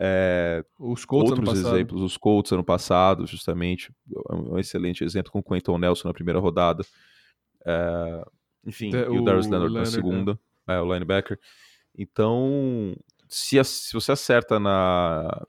é, 0.00 0.64
os 0.78 1.04
Colts 1.04 1.32
outros 1.32 1.58
exemplos, 1.58 2.00
os 2.00 2.16
Colts 2.16 2.52
ano 2.52 2.62
passado, 2.62 3.26
justamente, 3.26 3.92
é 4.30 4.34
um 4.34 4.58
excelente 4.58 5.02
exemplo 5.02 5.32
com 5.32 5.40
o 5.40 5.42
Quentin 5.42 5.76
Nelson 5.78 6.06
na 6.06 6.14
primeira 6.14 6.38
rodada, 6.38 6.84
é, 7.66 8.24
enfim, 8.64 8.90
e 8.90 9.18
o 9.18 9.24
Darius 9.24 9.48
Leonard 9.48 9.74
na 9.74 9.84
segunda, 9.84 10.38
é, 10.68 10.80
o 10.80 10.92
linebacker. 10.92 11.38
Então, 11.96 12.94
se, 13.28 13.62
se 13.64 13.92
você 13.92 14.12
acerta 14.12 14.60
na, 14.60 15.46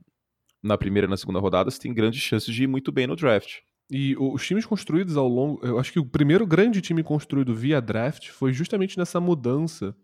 na 0.63 0.77
primeira 0.77 1.07
e 1.07 1.09
na 1.09 1.17
segunda 1.17 1.39
rodada, 1.39 1.69
você 1.69 1.79
tem 1.79 1.93
grandes 1.93 2.21
chances 2.21 2.53
de 2.53 2.63
ir 2.63 2.67
muito 2.67 2.91
bem 2.91 3.07
no 3.07 3.15
draft. 3.15 3.59
E 3.91 4.15
os 4.17 4.45
times 4.45 4.65
construídos 4.65 5.17
ao 5.17 5.27
longo. 5.27 5.65
Eu 5.65 5.79
acho 5.79 5.91
que 5.91 5.99
o 5.99 6.05
primeiro 6.05 6.45
grande 6.45 6.79
time 6.79 7.03
construído 7.03 7.55
via 7.55 7.81
draft 7.81 8.29
foi 8.29 8.53
justamente 8.53 8.97
nessa 8.97 9.19
mudança 9.19 9.95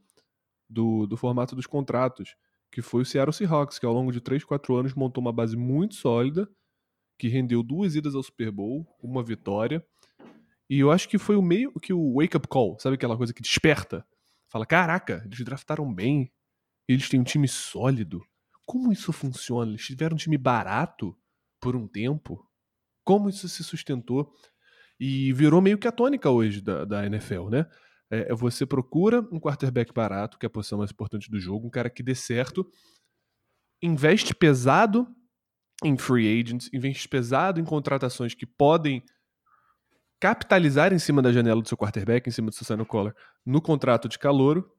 do, 0.70 1.06
do 1.06 1.16
formato 1.16 1.56
dos 1.56 1.68
contratos 1.68 2.36
que 2.76 2.82
foi 2.82 3.04
o 3.04 3.06
Seattle 3.06 3.32
Seahawks, 3.32 3.80
que 3.80 3.86
ao 3.86 3.94
longo 3.94 4.12
de 4.12 4.20
3, 4.20 4.44
4 4.44 4.76
anos 4.76 4.94
montou 4.94 5.22
uma 5.22 5.32
base 5.32 5.56
muito 5.56 5.96
sólida, 5.96 6.46
que 7.18 7.30
rendeu 7.30 7.64
duas 7.64 7.96
idas 7.96 8.16
ao 8.16 8.22
Super 8.22 8.52
Bowl, 8.52 8.86
uma 9.02 9.24
vitória. 9.24 9.82
E 10.70 10.80
eu 10.80 10.92
acho 10.92 11.08
que 11.08 11.18
foi 11.18 11.38
o 11.38 11.42
meio 11.42 11.72
que 11.80 11.94
o 11.94 12.16
wake-up 12.16 12.50
call, 12.50 12.78
sabe 12.78 12.96
aquela 12.96 13.16
coisa 13.16 13.34
que 13.34 13.42
desperta? 13.42 14.06
Fala, 14.50 14.66
caraca, 14.66 15.22
eles 15.26 15.44
draftaram 15.44 15.94
bem, 15.94 16.32
eles 16.88 17.10
têm 17.10 17.20
um 17.20 17.24
time 17.24 17.48
sólido. 17.48 18.22
Como 18.66 18.92
isso 18.92 19.12
funciona? 19.12 19.72
Eles 19.72 19.86
tiveram 19.86 20.16
um 20.16 20.18
time 20.18 20.38
barato 20.38 21.18
por 21.60 21.76
um 21.76 21.88
tempo? 21.88 22.48
Como 23.04 23.30
isso 23.30 23.48
se 23.50 23.64
sustentou? 23.64 24.34
E 25.00 25.34
virou 25.34 25.62
meio 25.62 25.78
que 25.78 25.88
a 25.88 25.92
tônica 25.92 26.30
hoje 26.30 26.62
da, 26.62 26.86
da 26.86 27.06
NFL, 27.06 27.50
né? 27.50 27.70
É, 28.10 28.32
é, 28.32 28.36
você 28.36 28.66
procura 28.66 29.22
um 29.32 29.40
quarterback 29.40 29.94
barato, 29.94 30.38
que 30.38 30.46
é 30.46 30.48
a 30.48 30.50
posição 30.50 30.78
mais 30.78 30.92
importante 30.92 31.30
do 31.30 31.40
jogo, 31.40 31.68
um 31.68 31.72
cara 31.72 31.90
que 31.90 32.04
dê 32.04 32.14
certo, 32.14 32.70
investe 33.82 34.34
pesado 34.34 35.08
em 35.84 35.98
free 35.98 36.40
agents, 36.40 36.70
investe 36.74 37.10
pesado 37.10 37.60
em 37.60 37.66
contratações 37.66 38.34
que 38.34 38.46
podem 38.46 39.04
capitalizar 40.20 40.94
em 40.94 41.00
cima 41.00 41.22
da 41.22 41.32
janela 41.32 41.62
do 41.62 41.68
seu 41.68 41.78
quarterback, 41.78 42.28
em 42.28 42.32
cima 42.32 42.50
do 42.50 42.56
seu 42.56 42.66
Simon 42.66 42.86
Collar, 42.86 43.16
no 43.46 43.62
contrato 43.62 44.08
de 44.08 44.18
calouro 44.18 44.72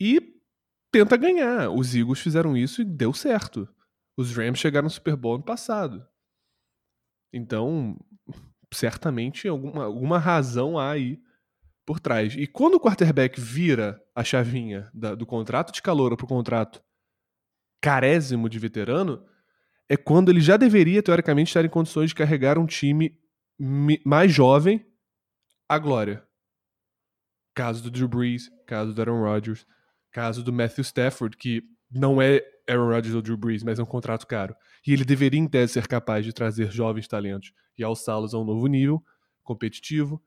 e 0.00 0.20
tenta 0.90 1.16
ganhar. 1.16 1.70
Os 1.70 1.94
Eagles 1.94 2.20
fizeram 2.20 2.56
isso 2.56 2.82
e 2.82 2.84
deu 2.84 3.12
certo. 3.12 3.68
Os 4.16 4.34
Rams 4.34 4.58
chegaram 4.58 4.84
no 4.84 4.90
Super 4.90 5.16
Bowl 5.16 5.38
no 5.38 5.44
passado. 5.44 6.06
Então, 7.32 7.98
certamente 8.72 9.46
alguma, 9.46 9.84
alguma 9.84 10.18
razão 10.18 10.78
há 10.78 10.92
aí 10.92 11.20
por 11.84 12.00
trás. 12.00 12.34
E 12.34 12.46
quando 12.46 12.74
o 12.74 12.80
quarterback 12.80 13.40
vira 13.40 14.02
a 14.14 14.24
chavinha 14.24 14.90
da, 14.92 15.14
do 15.14 15.26
contrato 15.26 15.72
de 15.72 15.82
calor 15.82 16.16
para 16.16 16.24
o 16.24 16.28
contrato 16.28 16.82
carésimo 17.80 18.48
de 18.48 18.58
veterano, 18.58 19.24
é 19.88 19.96
quando 19.96 20.30
ele 20.30 20.40
já 20.40 20.56
deveria, 20.56 21.02
teoricamente, 21.02 21.50
estar 21.50 21.64
em 21.64 21.68
condições 21.68 22.08
de 22.08 22.14
carregar 22.14 22.58
um 22.58 22.66
time 22.66 23.16
mais 23.58 24.32
jovem 24.32 24.84
à 25.68 25.78
glória. 25.78 26.26
Caso 27.54 27.82
do 27.82 27.90
Drew 27.90 28.08
Brees, 28.08 28.50
caso 28.66 28.92
do 28.92 29.00
Aaron 29.00 29.22
Rodgers, 29.22 29.66
caso 30.12 30.42
do 30.42 30.52
Matthew 30.52 30.82
Stafford, 30.82 31.36
que 31.36 31.62
não 31.90 32.20
é 32.20 32.42
Aaron 32.68 32.88
Rodgers 32.88 33.14
ou 33.14 33.22
Drew 33.22 33.36
Brees, 33.36 33.62
mas 33.62 33.78
é 33.78 33.82
um 33.82 33.86
contrato 33.86 34.26
caro. 34.26 34.54
E 34.86 34.92
ele 34.92 35.04
deveria, 35.04 35.40
em 35.40 35.48
tese, 35.48 35.74
ser 35.74 35.88
capaz 35.88 36.24
de 36.24 36.32
trazer 36.32 36.70
jovens 36.70 37.08
talentos 37.08 37.52
e 37.78 37.82
alçá-los 37.82 38.34
a 38.34 38.38
um 38.38 38.44
novo 38.44 38.66
nível 38.66 39.02
competitivo 39.42 40.22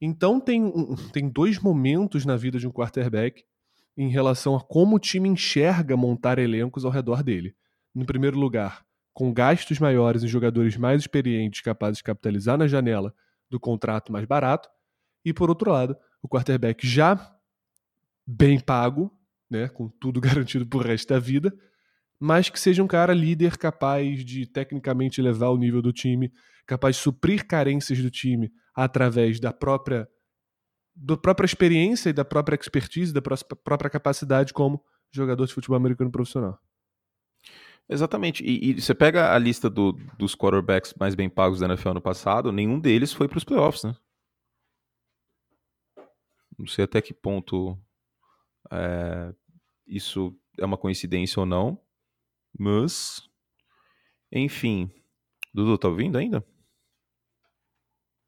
então 0.00 0.38
tem, 0.38 0.70
tem 1.12 1.28
dois 1.28 1.58
momentos 1.58 2.26
na 2.26 2.36
vida 2.36 2.58
de 2.58 2.66
um 2.66 2.70
quarterback 2.70 3.42
em 3.96 4.10
relação 4.10 4.54
a 4.54 4.60
como 4.60 4.96
o 4.96 4.98
time 4.98 5.28
enxerga 5.28 5.96
montar 5.96 6.38
elencos 6.38 6.84
ao 6.84 6.90
redor 6.90 7.22
dele. 7.22 7.56
No 7.94 8.04
primeiro 8.04 8.38
lugar, 8.38 8.84
com 9.14 9.32
gastos 9.32 9.78
maiores 9.78 10.24
em 10.24 10.28
jogadores 10.28 10.76
mais 10.76 11.00
experientes 11.00 11.60
capazes 11.60 11.98
de 11.98 12.04
capitalizar 12.04 12.58
na 12.58 12.66
janela 12.66 13.14
do 13.48 13.60
contrato 13.60 14.12
mais 14.12 14.26
barato. 14.26 14.68
E 15.24 15.32
por 15.32 15.48
outro 15.48 15.70
lado, 15.70 15.96
o 16.20 16.28
quarterback 16.28 16.84
já 16.86 17.32
bem 18.26 18.58
pago, 18.58 19.16
né, 19.48 19.68
com 19.68 19.88
tudo 19.88 20.20
garantido 20.20 20.66
pro 20.66 20.80
resto 20.80 21.08
da 21.08 21.20
vida, 21.20 21.56
mas 22.18 22.50
que 22.50 22.58
seja 22.58 22.82
um 22.82 22.88
cara 22.88 23.14
líder 23.14 23.56
capaz 23.56 24.24
de 24.24 24.46
tecnicamente 24.46 25.20
elevar 25.20 25.50
o 25.50 25.58
nível 25.58 25.80
do 25.80 25.92
time, 25.92 26.32
capaz 26.66 26.96
de 26.96 27.02
suprir 27.02 27.46
carências 27.46 28.00
do 28.00 28.10
time 28.10 28.52
através 28.74 29.38
da 29.38 29.52
própria 29.52 30.08
da 30.96 31.16
própria 31.16 31.46
experiência 31.46 32.10
e 32.10 32.12
da 32.12 32.24
própria 32.24 32.54
expertise, 32.54 33.12
da 33.12 33.20
própria 33.20 33.90
capacidade 33.90 34.52
como 34.52 34.80
jogador 35.10 35.44
de 35.44 35.52
futebol 35.52 35.76
americano 35.76 36.10
profissional. 36.10 36.56
Exatamente. 37.88 38.42
E, 38.44 38.70
e 38.70 38.80
você 38.80 38.94
pega 38.94 39.34
a 39.34 39.38
lista 39.38 39.68
do, 39.68 39.92
dos 40.18 40.34
quarterbacks 40.34 40.94
mais 40.98 41.14
bem 41.14 41.28
pagos 41.28 41.60
da 41.60 41.66
NFL 41.66 41.92
no 41.92 42.00
passado, 42.00 42.50
nenhum 42.50 42.78
deles 42.78 43.12
foi 43.12 43.28
para 43.28 43.38
os 43.38 43.44
playoffs, 43.44 43.84
né? 43.84 43.94
Não 46.58 46.66
sei 46.66 46.84
até 46.84 47.02
que 47.02 47.12
ponto 47.12 47.78
é, 48.70 49.34
isso 49.86 50.34
é 50.58 50.64
uma 50.64 50.78
coincidência 50.78 51.40
ou 51.40 51.46
não, 51.46 51.78
mas 52.58 53.28
enfim. 54.32 54.90
Dudu, 55.52 55.78
tá 55.78 55.88
ouvindo 55.88 56.18
ainda? 56.18 56.44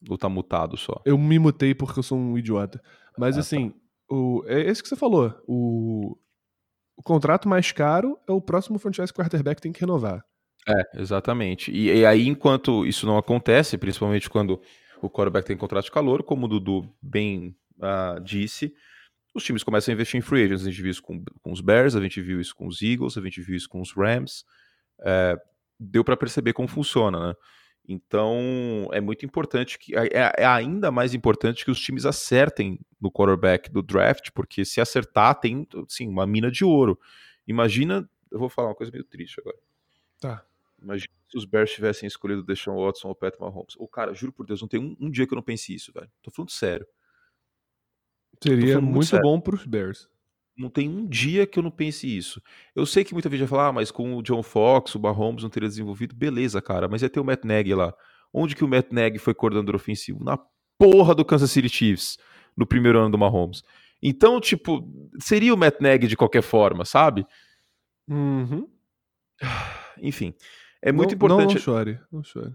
Ou 0.08 0.16
tá 0.16 0.28
mutado 0.28 0.76
só? 0.76 1.00
Eu 1.04 1.18
me 1.18 1.38
mutei 1.38 1.74
porque 1.74 1.98
eu 1.98 2.02
sou 2.02 2.16
um 2.16 2.38
idiota. 2.38 2.82
Mas 3.18 3.36
ah, 3.36 3.40
assim, 3.40 3.70
tá. 3.70 3.76
o, 4.10 4.44
é 4.46 4.60
esse 4.60 4.82
que 4.82 4.88
você 4.88 4.94
falou. 4.94 5.34
O, 5.46 6.16
o 6.96 7.02
contrato 7.02 7.48
mais 7.48 7.72
caro 7.72 8.18
é 8.26 8.32
o 8.32 8.40
próximo 8.40 8.78
franchise 8.78 9.12
quarterback 9.12 9.60
tem 9.60 9.72
que 9.72 9.80
renovar. 9.80 10.24
É, 10.68 11.00
exatamente. 11.00 11.70
E, 11.70 11.90
e, 11.90 12.06
aí, 12.06 12.26
enquanto 12.26 12.84
isso 12.86 13.06
não 13.06 13.16
acontece, 13.16 13.78
principalmente 13.78 14.28
quando 14.28 14.60
o 15.00 15.08
quarterback 15.08 15.46
tem 15.46 15.56
contrato 15.56 15.84
de 15.84 15.92
calor, 15.92 16.22
como 16.22 16.46
o 16.46 16.48
Dudu 16.48 16.92
bem 17.00 17.54
uh, 17.78 18.20
disse, 18.20 18.72
os 19.34 19.44
times 19.44 19.62
começam 19.62 19.92
a 19.92 19.94
investir 19.94 20.18
em 20.18 20.22
free 20.22 20.42
agents. 20.42 20.66
A 20.66 20.70
gente 20.70 20.82
viu 20.82 20.90
isso 20.90 21.02
com, 21.02 21.22
com 21.42 21.52
os 21.52 21.60
Bears, 21.60 21.94
a 21.94 22.00
gente 22.00 22.20
viu 22.20 22.40
isso 22.40 22.54
com 22.56 22.66
os 22.66 22.82
Eagles, 22.82 23.16
a 23.16 23.20
gente 23.20 23.40
viu 23.40 23.54
isso 23.54 23.68
com 23.68 23.80
os 23.80 23.92
Rams. 23.92 24.44
É, 25.04 25.36
deu 25.78 26.02
para 26.02 26.16
perceber 26.16 26.52
como 26.52 26.66
funciona, 26.66 27.28
né? 27.28 27.34
Então 27.88 28.88
é 28.92 29.00
muito 29.00 29.24
importante 29.24 29.78
que 29.78 29.96
é, 29.96 30.08
é, 30.12 30.46
ainda 30.46 30.90
mais 30.90 31.14
importante 31.14 31.64
que 31.64 31.70
os 31.70 31.80
times 31.80 32.04
acertem 32.04 32.80
no 33.00 33.10
quarterback 33.10 33.70
do 33.70 33.82
draft, 33.82 34.30
porque 34.34 34.64
se 34.64 34.80
acertar 34.80 35.38
tem 35.38 35.66
sim 35.88 36.08
uma 36.08 36.26
mina 36.26 36.50
de 36.50 36.64
ouro. 36.64 36.98
Imagina, 37.46 38.08
eu 38.30 38.38
vou 38.38 38.48
falar 38.48 38.68
uma 38.68 38.74
coisa 38.74 38.90
meio 38.90 39.04
triste 39.04 39.40
agora. 39.40 39.56
Tá. 40.18 40.44
Imagina 40.82 41.12
se 41.28 41.38
os 41.38 41.44
Bears 41.44 41.72
tivessem 41.72 42.06
escolhido 42.06 42.40
o 42.40 42.44
Deshaun 42.44 42.84
Watson 42.84 43.08
ou 43.08 43.12
o 43.12 43.16
Pat 43.16 43.38
Mahomes. 43.38 43.74
O 43.78 43.86
cara, 43.86 44.12
juro 44.14 44.32
por 44.32 44.46
Deus, 44.46 44.60
não 44.60 44.68
tem 44.68 44.80
um, 44.80 44.96
um, 45.00 45.10
dia 45.10 45.26
que 45.26 45.32
eu 45.32 45.36
não 45.36 45.42
pense 45.42 45.74
isso, 45.74 45.92
velho. 45.92 46.10
Tô 46.22 46.30
falando 46.30 46.50
sério. 46.50 46.86
Seria 48.42 48.80
muito, 48.80 48.94
muito 48.94 49.20
bom 49.20 49.40
para 49.40 49.54
os 49.54 49.64
Bears. 49.64 50.08
Não 50.56 50.70
tem 50.70 50.88
um 50.88 51.06
dia 51.06 51.46
que 51.46 51.58
eu 51.58 51.62
não 51.62 51.70
pense 51.70 52.06
isso. 52.06 52.40
Eu 52.74 52.86
sei 52.86 53.04
que 53.04 53.12
muita 53.12 53.28
gente 53.28 53.40
vai 53.40 53.48
falar, 53.48 53.68
ah, 53.68 53.72
mas 53.72 53.90
com 53.90 54.16
o 54.16 54.22
John 54.22 54.42
Fox, 54.42 54.94
o 54.94 55.00
Mahomes 55.00 55.42
não 55.42 55.50
teria 55.50 55.68
desenvolvido. 55.68 56.14
Beleza, 56.14 56.62
cara, 56.62 56.88
mas 56.88 57.02
ia 57.02 57.10
ter 57.10 57.20
o 57.20 57.24
Matt 57.24 57.44
Nagy 57.44 57.74
lá. 57.74 57.92
Onde 58.32 58.56
que 58.56 58.64
o 58.64 58.68
Matt 58.68 58.90
Nagy 58.90 59.18
foi 59.18 59.34
coordenador 59.34 59.74
ofensivo? 59.74 60.24
Na 60.24 60.38
porra 60.78 61.14
do 61.14 61.24
Kansas 61.24 61.50
City 61.50 61.68
Chiefs, 61.68 62.18
no 62.56 62.66
primeiro 62.66 62.98
ano 62.98 63.10
do 63.10 63.18
Mahomes. 63.18 63.62
Então, 64.02 64.40
tipo, 64.40 64.88
seria 65.18 65.52
o 65.52 65.56
Matt 65.56 65.80
Nagy 65.80 66.06
de 66.06 66.16
qualquer 66.16 66.42
forma, 66.42 66.84
sabe? 66.84 67.26
Uhum. 68.08 68.68
Enfim, 70.00 70.34
é 70.82 70.92
muito 70.92 71.10
não, 71.10 71.16
importante. 71.16 71.48
Não, 71.48 71.54
não 71.54 71.60
chore, 71.60 72.00
não 72.10 72.22
chore. 72.22 72.54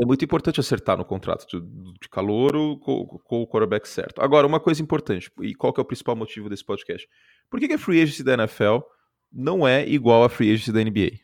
É 0.00 0.06
muito 0.06 0.24
importante 0.24 0.58
acertar 0.58 0.96
no 0.96 1.04
contrato 1.04 1.46
de, 1.46 1.60
de 2.00 2.08
calouro 2.08 2.78
com, 2.78 3.06
com, 3.06 3.42
o 3.42 3.46
quarterback 3.46 3.86
certo. 3.86 4.22
Agora, 4.22 4.46
uma 4.46 4.58
coisa 4.58 4.82
importante, 4.82 5.30
e 5.42 5.54
qual 5.54 5.72
que 5.72 5.80
é 5.80 5.82
o 5.82 5.86
principal 5.86 6.16
motivo 6.16 6.48
desse 6.48 6.64
podcast? 6.64 7.06
Por 7.50 7.60
que, 7.60 7.68
que 7.68 7.74
a 7.74 7.78
free 7.78 8.00
agency 8.00 8.22
da 8.22 8.34
NFL 8.34 8.78
não 9.30 9.68
é 9.68 9.86
igual 9.86 10.24
a 10.24 10.30
free 10.30 10.50
agency 10.50 10.72
da 10.72 10.82
NBA? 10.82 11.20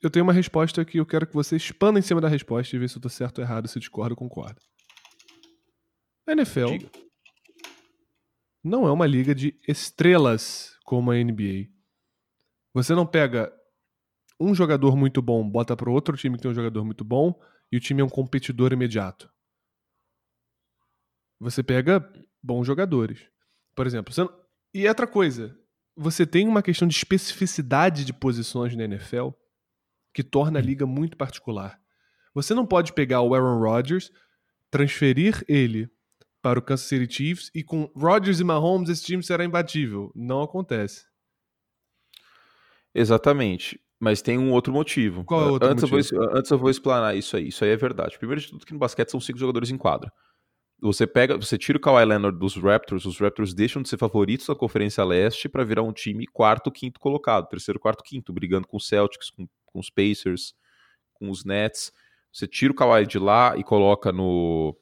Eu 0.00 0.10
tenho 0.10 0.24
uma 0.24 0.32
resposta 0.32 0.84
que 0.84 1.00
eu 1.00 1.06
quero 1.06 1.26
que 1.26 1.34
você 1.34 1.56
expanda 1.56 1.98
em 1.98 2.02
cima 2.02 2.20
da 2.20 2.28
resposta 2.28 2.74
e 2.74 2.78
ver 2.78 2.88
se 2.88 2.96
eu 2.96 3.02
tô 3.02 3.08
certo 3.08 3.38
ou 3.38 3.44
errado, 3.44 3.66
se 3.66 3.80
discorda 3.80 4.12
ou 4.12 4.16
concorda. 4.16 4.60
A 6.24 6.32
NFL 6.32 6.66
Diga. 6.66 6.90
não 8.62 8.86
é 8.86 8.92
uma 8.92 9.06
liga 9.06 9.34
de 9.34 9.58
estrelas 9.66 10.76
como 10.84 11.10
a 11.10 11.16
NBA. 11.16 11.66
Você 12.74 12.94
não 12.94 13.04
pega 13.04 13.52
um 14.40 14.54
jogador 14.54 14.96
muito 14.96 15.20
bom, 15.20 15.48
bota 15.48 15.76
para 15.76 15.90
outro 15.90 16.16
time 16.16 16.36
que 16.36 16.42
tem 16.42 16.50
um 16.50 16.54
jogador 16.54 16.84
muito 16.84 17.04
bom 17.04 17.38
e 17.70 17.76
o 17.76 17.80
time 17.80 18.00
é 18.00 18.04
um 18.04 18.08
competidor 18.08 18.72
imediato. 18.72 19.30
Você 21.40 21.62
pega 21.62 22.00
bons 22.42 22.66
jogadores. 22.66 23.26
Por 23.74 23.86
exemplo, 23.86 24.12
não... 24.16 24.32
e 24.74 24.88
outra 24.88 25.06
coisa, 25.06 25.56
você 25.96 26.26
tem 26.26 26.48
uma 26.48 26.62
questão 26.62 26.86
de 26.86 26.94
especificidade 26.94 28.04
de 28.04 28.12
posições 28.12 28.74
na 28.76 28.84
NFL 28.84 29.30
que 30.12 30.22
torna 30.22 30.58
a 30.58 30.62
liga 30.62 30.86
muito 30.86 31.16
particular. 31.16 31.80
Você 32.34 32.54
não 32.54 32.66
pode 32.66 32.92
pegar 32.92 33.22
o 33.22 33.34
Aaron 33.34 33.60
Rodgers, 33.60 34.10
transferir 34.70 35.44
ele 35.48 35.90
para 36.40 36.58
o 36.58 36.62
Kansas 36.62 36.86
City 36.86 37.12
Chiefs 37.12 37.50
e 37.54 37.62
com 37.64 37.90
Rodgers 37.96 38.40
e 38.40 38.44
Mahomes 38.44 38.88
esse 38.88 39.04
time 39.04 39.22
será 39.22 39.44
imbatível. 39.44 40.12
Não 40.14 40.42
acontece. 40.42 41.06
Exatamente. 42.94 43.80
Mas 44.00 44.22
tem 44.22 44.38
um 44.38 44.52
outro 44.52 44.72
motivo. 44.72 45.24
Qual 45.24 45.42
é 45.42 45.46
o 45.46 45.52
outro 45.52 45.68
antes 45.68 45.90
motivo? 45.90 46.22
Eu 46.22 46.28
vou, 46.28 46.38
antes 46.38 46.50
eu 46.50 46.58
vou 46.58 46.70
explanar 46.70 47.16
isso 47.16 47.36
aí. 47.36 47.48
Isso 47.48 47.64
aí 47.64 47.70
é 47.70 47.76
verdade. 47.76 48.16
Primeiro 48.18 48.40
de 48.40 48.48
tudo 48.48 48.64
que 48.64 48.72
no 48.72 48.78
basquete 48.78 49.10
são 49.10 49.20
cinco 49.20 49.38
jogadores 49.38 49.70
em 49.70 49.76
quadra. 49.76 50.12
Você 50.80 51.08
pega, 51.08 51.36
você 51.36 51.58
tira 51.58 51.76
o 51.76 51.80
Kawhi 51.80 52.04
Leonard 52.04 52.38
dos 52.38 52.56
Raptors, 52.56 53.04
os 53.04 53.18
Raptors 53.18 53.52
deixam 53.52 53.82
de 53.82 53.88
ser 53.88 53.98
favoritos 53.98 54.46
da 54.46 54.54
Conferência 54.54 55.02
Leste 55.02 55.48
para 55.48 55.64
virar 55.64 55.82
um 55.82 55.92
time 55.92 56.24
quarto, 56.26 56.70
quinto 56.70 57.00
colocado, 57.00 57.48
terceiro, 57.48 57.80
quarto, 57.80 58.04
quinto, 58.04 58.32
brigando 58.32 58.68
com 58.68 58.76
os 58.76 58.86
Celtics, 58.86 59.28
com, 59.30 59.48
com 59.66 59.80
os 59.80 59.90
Pacers, 59.90 60.54
com 61.14 61.30
os 61.30 61.44
Nets. 61.44 61.90
Você 62.32 62.46
tira 62.46 62.72
o 62.72 62.76
Kawhi 62.76 63.06
de 63.06 63.18
lá 63.18 63.56
e 63.56 63.64
coloca 63.64 64.12
no, 64.12 64.76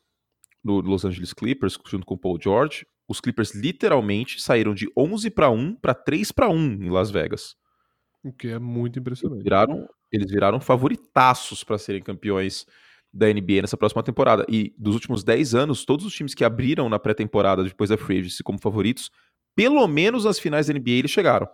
no 0.62 0.80
Los 0.80 1.06
Angeles 1.06 1.32
Clippers 1.32 1.78
junto 1.86 2.04
com 2.04 2.14
o 2.14 2.18
Paul 2.18 2.38
George. 2.42 2.86
Os 3.08 3.18
Clippers 3.18 3.54
literalmente 3.54 4.42
saíram 4.42 4.74
de 4.74 4.90
11 4.94 5.30
para 5.30 5.48
1 5.48 5.76
para 5.76 5.94
3 5.94 6.30
para 6.30 6.50
1 6.50 6.82
em 6.82 6.90
Las 6.90 7.10
Vegas. 7.10 7.56
O 8.26 8.32
que 8.32 8.48
é 8.48 8.58
muito 8.58 8.98
impressionante. 8.98 9.36
Eles 9.36 9.44
viraram, 9.44 9.88
eles 10.10 10.30
viraram 10.30 10.60
favoritaços 10.60 11.62
para 11.62 11.78
serem 11.78 12.02
campeões 12.02 12.66
da 13.12 13.32
NBA 13.32 13.62
nessa 13.62 13.76
próxima 13.76 14.02
temporada. 14.02 14.44
E 14.48 14.74
dos 14.76 14.94
últimos 14.94 15.22
10 15.22 15.54
anos, 15.54 15.84
todos 15.84 16.04
os 16.04 16.12
times 16.12 16.34
que 16.34 16.44
abriram 16.44 16.88
na 16.88 16.98
pré-temporada 16.98 17.62
depois 17.62 17.88
da 17.88 17.96
Free 17.96 18.18
Agency 18.18 18.42
como 18.42 18.58
favoritos, 18.58 19.12
pelo 19.54 19.86
menos 19.86 20.24
nas 20.24 20.40
finais 20.40 20.66
da 20.66 20.74
NBA 20.74 20.90
eles 20.90 21.10
chegaram. 21.12 21.48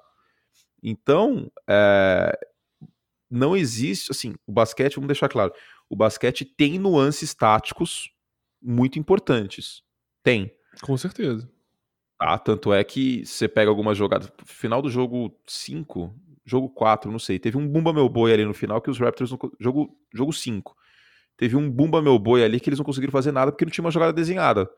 Então, 0.83 1.53
é, 1.69 2.33
não 3.31 3.55
existe, 3.55 4.11
assim, 4.11 4.35
o 4.47 4.53
basquete, 4.53 4.95
vamos 4.95 5.09
deixar 5.09 5.29
claro, 5.29 5.53
o 5.91 5.95
basquete 5.95 6.47
tem 6.47 6.79
nuances 6.79 7.35
táticos 7.35 8.11
muito 8.63 8.99
importantes. 8.99 9.83
Tem. 10.23 10.51
Com 10.81 10.97
certeza. 10.97 11.47
Tá, 12.19 12.39
tanto 12.39 12.73
é 12.73 12.83
que 12.83 13.27
você 13.27 13.47
pega 13.47 13.71
algumas 13.71 13.99
jogadas, 13.99 14.33
final 14.47 14.81
do 14.81 14.89
jogo 14.89 15.37
5, 15.47 16.15
jogo 16.45 16.69
4, 16.71 17.11
não 17.11 17.19
sei. 17.19 17.39
Teve 17.39 17.57
um 17.57 17.67
Bumba 17.67 17.93
Meu 17.93 18.09
Boi 18.09 18.33
ali 18.33 18.45
no 18.45 18.55
final 18.55 18.81
que 18.81 18.91
os 18.91 18.99
Raptors. 18.99 19.31
Não, 19.31 19.39
jogo, 19.59 19.97
jogo 20.13 20.33
5. 20.33 20.77
Teve 21.37 21.57
um 21.57 21.71
Bumba 21.71 22.03
Meu 22.03 22.19
Boi 22.19 22.45
ali 22.45 22.61
que 22.61 22.69
eles 22.69 22.79
não 22.79 22.85
conseguiram 22.85 23.13
fazer 23.13 23.33
nada 23.33 23.51
porque 23.51 23.65
não 23.65 23.73
tinha 23.73 23.85
uma 23.85 23.91
jogada 23.91 24.13
desenhada. 24.13 24.69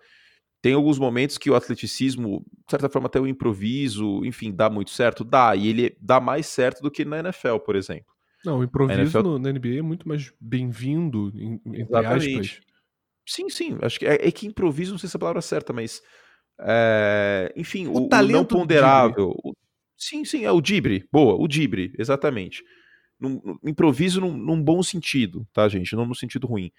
Tem 0.62 0.72
alguns 0.72 0.98
momentos 0.98 1.36
que 1.36 1.50
o 1.50 1.54
atleticismo, 1.54 2.42
de 2.66 2.70
certa 2.70 2.88
forma, 2.88 3.06
até 3.06 3.20
o 3.20 3.26
improviso, 3.26 4.24
enfim, 4.24 4.50
dá 4.50 4.70
muito 4.70 4.90
certo? 4.90 5.22
Dá. 5.22 5.54
E 5.54 5.68
ele 5.68 5.96
dá 6.00 6.20
mais 6.20 6.46
certo 6.46 6.80
do 6.80 6.90
que 6.90 7.04
na 7.04 7.18
NFL, 7.18 7.58
por 7.58 7.76
exemplo. 7.76 8.06
Não, 8.44 8.60
o 8.60 8.64
improviso 8.64 9.00
NFL... 9.00 9.22
no, 9.22 9.38
na 9.38 9.52
NBA 9.52 9.78
é 9.78 9.82
muito 9.82 10.08
mais 10.08 10.32
bem-vindo, 10.40 11.32
entre 11.66 11.96
aspas. 11.96 12.60
Sim, 13.26 13.48
sim. 13.48 13.78
Acho 13.82 13.98
que 13.98 14.06
é, 14.06 14.26
é, 14.26 14.30
que 14.30 14.46
improviso, 14.46 14.92
não 14.92 14.98
sei 14.98 15.08
se 15.08 15.16
é 15.16 15.18
a 15.18 15.20
palavra 15.20 15.42
certa, 15.42 15.72
mas. 15.72 16.02
É, 16.60 17.52
enfim, 17.56 17.86
o, 17.88 18.04
o 18.04 18.08
talento 18.08 18.34
o 18.34 18.38
não 18.38 18.44
ponderável. 18.44 19.34
O, 19.42 19.52
Sim, 19.96 20.24
sim, 20.24 20.44
é 20.44 20.50
o 20.50 20.60
Dibre. 20.60 21.06
Boa, 21.12 21.34
o 21.34 21.46
Dibre, 21.46 21.92
exatamente. 21.98 22.62
Num, 23.18 23.40
num, 23.44 23.58
improviso 23.64 24.20
num, 24.20 24.36
num, 24.36 24.62
bom 24.62 24.82
sentido, 24.82 25.46
tá, 25.52 25.68
gente? 25.68 25.94
Não 25.94 26.06
no 26.06 26.14
sentido 26.14 26.46
ruim. 26.46 26.70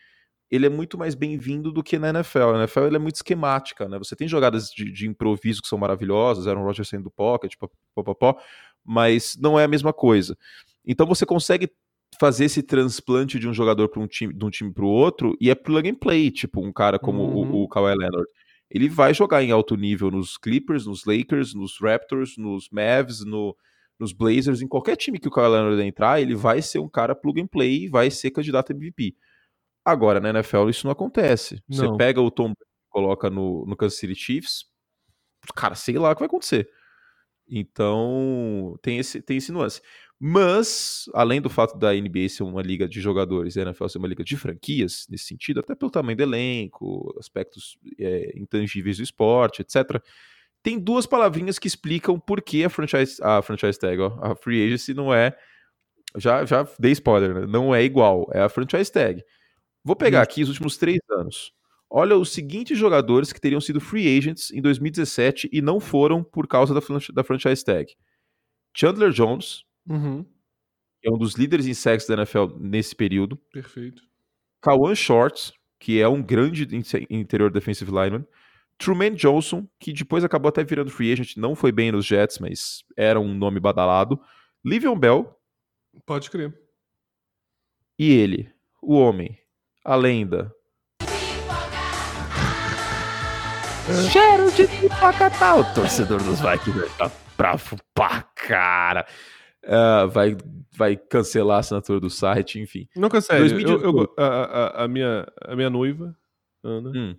Ele 0.52 0.66
é 0.66 0.70
muito 0.70 0.98
mais 0.98 1.16
bem-vindo 1.16 1.72
do 1.72 1.82
que 1.82 1.98
na 1.98 2.10
NFL. 2.10 2.52
A 2.54 2.58
NFL 2.60 2.96
é 2.96 3.00
muito 3.00 3.16
esquemática, 3.16 3.88
né? 3.90 3.98
Você 3.98 4.16
tem 4.16 4.28
jogadas 4.28 4.70
de, 4.70 4.92
de 4.92 5.08
improviso 5.08 5.62
que 5.62 5.68
são 5.68 5.78
maravilhosas, 5.78 6.46
Aaron 6.46 6.64
Rodgers 6.64 6.88
saindo 6.88 7.06
do 7.06 7.12
pocket, 7.12 7.54
pó, 7.58 8.38
mas 8.84 9.36
não 9.40 9.60
é 9.60 9.64
a 9.64 9.68
mesma 9.68 9.92
coisa. 9.92 10.38
Então 10.86 11.08
você 11.08 11.26
consegue 11.26 11.72
fazer 12.20 12.46
esse 12.46 12.62
transplante 12.62 13.40
de 13.40 13.48
um 13.48 13.54
jogador 13.54 13.90
para 13.90 14.02
um 14.02 14.08
time, 14.08 14.34
de 14.34 14.46
um 14.46 14.50
time 14.50 14.72
para 14.72 14.86
o 14.86 14.90
outro 14.90 15.36
e 15.42 15.50
é 15.50 15.56
plug 15.56 15.90
and 15.90 15.96
play, 15.96 16.32
tipo 16.32 16.64
um 16.64 16.72
cara 16.72 17.00
como 17.00 17.24
uhum. 17.24 17.52
o, 17.52 17.64
o 17.64 17.68
Kawhi 17.68 17.96
Leonard 17.96 18.28
ele 18.70 18.90
vai 18.90 19.14
jogar 19.14 19.44
em 19.44 19.52
alto 19.52 19.76
nível 19.76 20.12
nos 20.12 20.38
Clippers, 20.38 20.86
nos 20.86 21.06
Lakers, 21.06 21.54
nos 21.54 21.80
Raptors, 21.80 22.36
nos 22.38 22.70
Mavs, 22.70 23.24
no, 23.26 23.56
nos 24.00 24.12
Blazers, 24.12 24.62
em 24.62 24.68
qualquer 24.68 24.96
time 24.96 25.20
que 25.20 25.28
o 25.28 25.32
Kawhi 25.32 25.50
Leonard 25.50 25.82
entrar, 25.82 26.22
ele 26.22 26.36
vai 26.36 26.62
ser 26.62 26.80
um 26.80 26.90
cara 26.90 27.16
plug 27.16 27.42
and 27.42 27.48
play 27.48 27.86
e 27.86 27.90
vai 27.90 28.10
ser 28.10 28.32
candidato 28.32 28.72
a 28.72 28.76
MVP. 28.76 29.16
Agora, 29.84 30.20
na 30.20 30.30
NFL 30.30 30.70
isso 30.70 30.88
não 30.88 30.92
acontece. 30.92 31.62
Não. 31.70 31.78
Você 31.78 31.98
pega 31.98 32.22
o 32.22 32.32
Tom 32.32 32.52
e 32.52 32.56
coloca 32.90 33.30
no, 33.30 33.66
no 33.66 33.76
Kansas 33.78 34.00
City 34.00 34.16
Chiefs, 34.16 34.66
cara, 35.56 35.76
sei 35.76 35.98
lá 35.98 36.12
o 36.12 36.16
que 36.16 36.20
vai 36.20 36.28
acontecer. 36.28 36.68
Então, 37.48 38.76
tem 38.82 38.98
esse, 38.98 39.22
tem 39.22 39.38
esse 39.38 39.52
nuance. 39.52 39.80
Mas, 40.20 41.10
além 41.14 41.42
do 41.42 41.50
fato 41.50 41.78
da 41.78 41.94
NBA 41.94 42.30
ser 42.30 42.44
uma 42.44 42.62
liga 42.62 42.88
de 42.88 43.02
jogadores 43.02 43.56
e 43.56 43.60
a 43.60 43.64
NFL 43.64 43.88
ser 43.88 43.98
uma 43.98 44.08
liga 44.08 44.24
de 44.24 44.38
franquias, 44.38 45.06
nesse 45.10 45.26
sentido, 45.26 45.60
até 45.60 45.76
pelo 45.76 45.92
tamanho 45.92 46.16
do 46.16 46.24
elenco, 46.24 47.14
aspectos 47.20 47.78
é, 48.00 48.34
intangíveis 48.38 48.98
do 48.98 49.04
esporte, 49.04 49.62
etc., 49.62 50.02
tem 50.64 50.80
duas 50.80 51.06
palavrinhas 51.06 51.60
que 51.60 51.68
explicam 51.68 52.20
por 52.20 52.42
que 52.42 52.64
a 52.64 52.70
franchise, 52.70 53.22
a 53.22 53.42
franchise 53.42 53.78
tag, 53.78 54.02
ó, 54.02 54.18
a 54.20 54.36
free 54.36 54.66
agency 54.66 54.96
não 54.96 55.14
é. 55.14 55.38
Já, 56.18 56.44
já 56.46 56.68
dei 56.80 56.92
spoiler, 56.94 57.36
né? 57.36 57.46
Não 57.46 57.76
é 57.76 57.84
igual, 57.84 58.28
é 58.34 58.42
a 58.42 58.50
franchise 58.50 58.92
tag. 58.92 59.24
Vou 59.84 59.96
pegar 59.96 60.24
aqui 60.24 60.42
os 60.42 60.50
últimos 60.50 60.78
três 60.78 61.00
anos. 61.12 61.54
Olha 61.88 62.18
os 62.18 62.32
seguintes 62.32 62.78
jogadores 62.78 63.32
que 63.32 63.40
teriam 63.40 63.62
sido 63.62 63.80
free 63.80 64.18
agents 64.18 64.50
em 64.52 64.62
2017 64.62 65.50
e 65.54 65.62
não 65.62 65.80
foram 65.80 66.24
por 66.24 66.48
causa 66.48 66.74
da, 66.74 66.82
da 67.14 67.24
franchise 67.24 67.64
tag: 67.64 67.94
Chandler 68.76 69.12
Jones, 69.12 69.64
Uhum. 69.88 70.26
é 71.04 71.12
um 71.12 71.18
dos 71.18 71.36
líderes 71.36 71.68
em 71.68 71.74
sacks 71.74 72.08
da 72.08 72.16
NFL 72.16 72.58
nesse 72.58 72.96
período. 72.96 73.38
Perfeito. 73.52 74.02
Kawan 74.62 74.96
Shorts, 74.96 75.54
que 75.80 76.02
é 76.02 76.08
um 76.08 76.24
grande 76.24 76.68
interior 77.10 77.52
defensive 77.52 77.92
lineman. 77.92 78.26
Truman 78.78 79.14
Johnson, 79.14 79.68
que 79.80 79.94
depois 79.94 80.24
acabou 80.24 80.50
até 80.50 80.64
virando 80.64 80.90
free 80.90 81.12
agent, 81.14 81.38
não 81.38 81.56
foi 81.56 81.72
bem 81.72 81.92
nos 81.92 82.06
Jets, 82.06 82.40
mas 82.40 82.84
era 82.98 83.20
um 83.20 83.34
nome 83.34 83.60
badalado. 83.60 84.20
Livion 84.66 84.98
Bell. 84.98 85.34
Pode 86.06 86.30
crer. 86.30 86.54
E 87.98 88.12
ele, 88.12 88.52
o 88.82 88.96
homem, 88.96 89.38
a 89.84 89.96
lenda. 89.96 90.52
Cheiro 94.12 94.52
de 94.52 94.68
pipoca 94.68 95.30
tal. 95.30 95.62
O 95.62 95.74
torcedor 95.74 96.22
dos 96.24 96.42
Vikings 96.42 96.98
tá 96.98 97.12
bravo 97.38 97.78
pra 97.94 98.24
cara. 98.36 99.06
Uh, 99.66 100.08
vai, 100.10 100.38
vai 100.78 100.96
cancelar 100.96 101.58
a 101.58 101.60
assinatura 101.60 102.00
do 102.00 102.10
site, 102.10 102.60
enfim. 102.60 102.88
Não 102.96 103.10
cancele. 103.10 103.64
Eu, 103.64 103.82
eu, 103.82 104.14
a, 104.18 104.26
a, 104.26 104.84
a, 104.84 104.88
minha, 104.88 105.28
a 105.42 105.56
minha 105.56 105.70
noiva, 105.70 106.16
Ana. 106.64 106.92
Hum. 106.96 107.16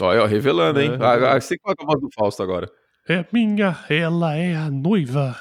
Olha, 0.00 0.26
revelando, 0.26 0.80
hein? 0.80 0.92
É, 0.92 1.04
ah, 1.04 1.40
você 1.40 1.58
coloca 1.58 1.82
a 1.82 1.86
voz 1.86 2.00
do 2.00 2.08
Fausto 2.14 2.42
agora. 2.42 2.70
É 3.08 3.24
minha, 3.32 3.76
ela 3.88 4.34
é 4.34 4.54
a 4.54 4.70
noiva. 4.70 5.36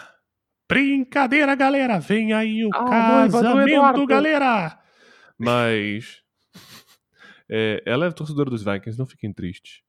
Brincadeira, 0.67 1.55
galera. 1.55 1.99
Vem 1.99 2.33
aí 2.33 2.65
o 2.65 2.69
ah, 2.73 3.27
casamento, 3.29 4.05
galera. 4.05 4.79
Mas. 5.37 6.21
É, 7.47 7.83
ela 7.85 8.07
é 8.07 8.11
torcedora 8.11 8.49
dos 8.49 8.63
Vikings, 8.63 8.97
não 8.97 9.05
fiquem 9.05 9.31
tristes. 9.31 9.83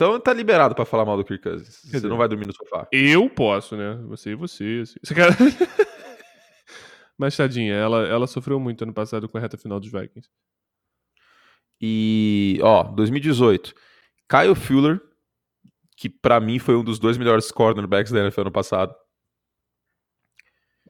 Então 0.00 0.18
tá 0.18 0.32
liberado 0.32 0.74
pra 0.74 0.86
falar 0.86 1.04
mal 1.04 1.18
do 1.18 1.24
Kirk 1.26 1.42
Cousins. 1.42 1.82
Você 1.82 1.90
dizer, 1.90 2.08
não 2.08 2.16
vai 2.16 2.26
dormir 2.26 2.46
no 2.46 2.54
sofá. 2.54 2.88
Eu 2.90 3.28
posso, 3.28 3.76
né? 3.76 3.96
Você 4.06 4.30
e 4.30 4.34
você. 4.34 4.80
Assim. 4.82 4.98
Você. 5.04 5.14
Mas 7.18 7.36
tadinha, 7.36 7.74
ela, 7.74 8.06
ela 8.06 8.26
sofreu 8.26 8.58
muito 8.58 8.82
ano 8.82 8.94
passado 8.94 9.28
com 9.28 9.36
a 9.36 9.40
reta 9.42 9.58
final 9.58 9.78
dos 9.78 9.92
Vikings. 9.92 10.26
E, 11.78 12.58
ó, 12.62 12.84
2018. 12.84 13.74
Kyle 14.26 14.54
Fuller, 14.54 15.02
que 15.98 16.08
para 16.08 16.40
mim 16.40 16.58
foi 16.58 16.76
um 16.76 16.82
dos 16.82 16.98
dois 16.98 17.18
melhores 17.18 17.52
cornerbacks 17.52 18.10
da 18.10 18.20
NFL 18.20 18.40
ano 18.40 18.52
passado. 18.52 18.94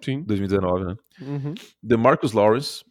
Sim. 0.04 0.22
2019, 0.22 0.84
né? 0.84 0.96
Uhum. 1.20 1.54
DeMarcus 1.82 2.30
Lawrence. 2.32 2.84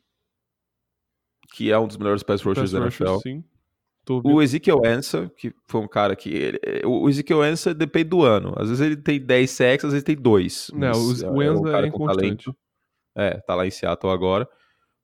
que 1.54 1.72
é 1.72 1.80
um 1.80 1.88
dos 1.88 1.96
melhores 1.96 2.24
pass 2.24 2.42
rushers 2.42 2.74
da 2.74 2.80
NFL. 2.80 3.20
sim. 3.20 3.42
O 4.10 4.42
Ezekiel 4.42 4.82
Ansah, 4.84 5.30
que 5.38 5.54
foi 5.68 5.82
um 5.82 5.88
cara 5.88 6.16
que. 6.16 6.30
Ele, 6.30 6.60
o 6.84 7.08
Ezekiel 7.08 7.44
Ansah 7.44 7.74
depende 7.74 8.10
do 8.10 8.24
ano. 8.24 8.54
Às 8.58 8.70
vezes 8.70 8.84
ele 8.84 8.98
tem 8.98 9.20
10 9.20 9.52
sacks, 9.52 9.86
às 9.86 9.92
vezes 9.92 10.04
tem 10.04 10.16
2. 10.16 10.72
Não, 10.74 10.92
o, 10.92 11.36
o 11.36 11.42
é, 11.42 11.52
um 11.52 11.68
é 11.68 11.88
inconstante. 11.88 12.52
É, 13.16 13.40
tá 13.42 13.54
lá 13.54 13.68
em 13.68 13.72
Seattle 13.72 14.12
agora. 14.12 14.50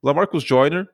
Lamarcus 0.01 0.43
Joyner 0.43 0.87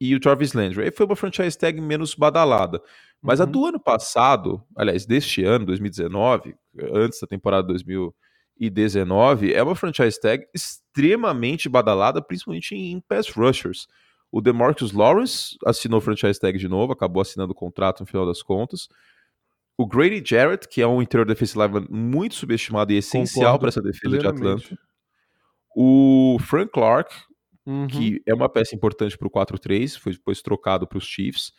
e 0.00 0.14
o 0.14 0.20
Travis 0.20 0.54
Landry. 0.54 0.84
Aí 0.84 0.90
foi 0.90 1.06
uma 1.06 1.14
franchise 1.14 1.56
tag 1.56 1.80
menos 1.80 2.14
badalada. 2.14 2.82
Mas 3.22 3.38
uhum. 3.38 3.46
a 3.46 3.48
do 3.48 3.66
ano 3.66 3.80
passado, 3.80 4.62
aliás, 4.76 5.04
deste 5.04 5.44
ano, 5.44 5.66
2019, 5.66 6.54
antes 6.92 7.20
da 7.20 7.26
temporada 7.26 7.66
2019, 7.68 9.52
é 9.52 9.62
uma 9.62 9.76
franchise 9.76 10.18
tag 10.18 10.46
extremamente 10.54 11.68
badalada, 11.68 12.22
principalmente 12.22 12.74
em 12.74 13.00
pass 13.00 13.28
rushers. 13.28 13.86
O 14.32 14.40
DeMarcus 14.40 14.92
Lawrence 14.92 15.56
assinou 15.64 16.00
franchise 16.00 16.38
tag 16.38 16.56
de 16.58 16.68
novo, 16.68 16.92
acabou 16.92 17.20
assinando 17.20 17.52
o 17.52 17.54
contrato 17.54 18.00
no 18.00 18.06
final 18.06 18.24
das 18.24 18.42
contas. 18.42 18.88
O 19.76 19.86
Grady 19.86 20.22
Jarrett, 20.24 20.68
que 20.68 20.82
é 20.82 20.86
um 20.86 21.00
interior 21.00 21.26
defensive 21.26 21.58
lineman 21.58 21.86
muito 21.90 22.34
subestimado 22.34 22.92
e 22.92 22.96
essencial 22.96 23.58
para 23.58 23.70
essa 23.70 23.82
defesa 23.82 24.18
plenamente. 24.18 24.42
de 24.42 24.74
Atlanta. 24.74 24.78
O 25.74 26.36
Frank 26.40 26.70
Clark, 26.70 27.14
uhum. 27.66 27.86
que 27.86 28.22
é 28.26 28.34
uma 28.34 28.48
peça 28.48 28.74
importante 28.74 29.16
para 29.16 29.26
o 29.26 29.30
4-3, 29.30 29.98
foi 29.98 30.12
depois 30.12 30.42
trocado 30.42 30.86
para 30.86 30.98
os 30.98 31.04
Chiefs. 31.04 31.52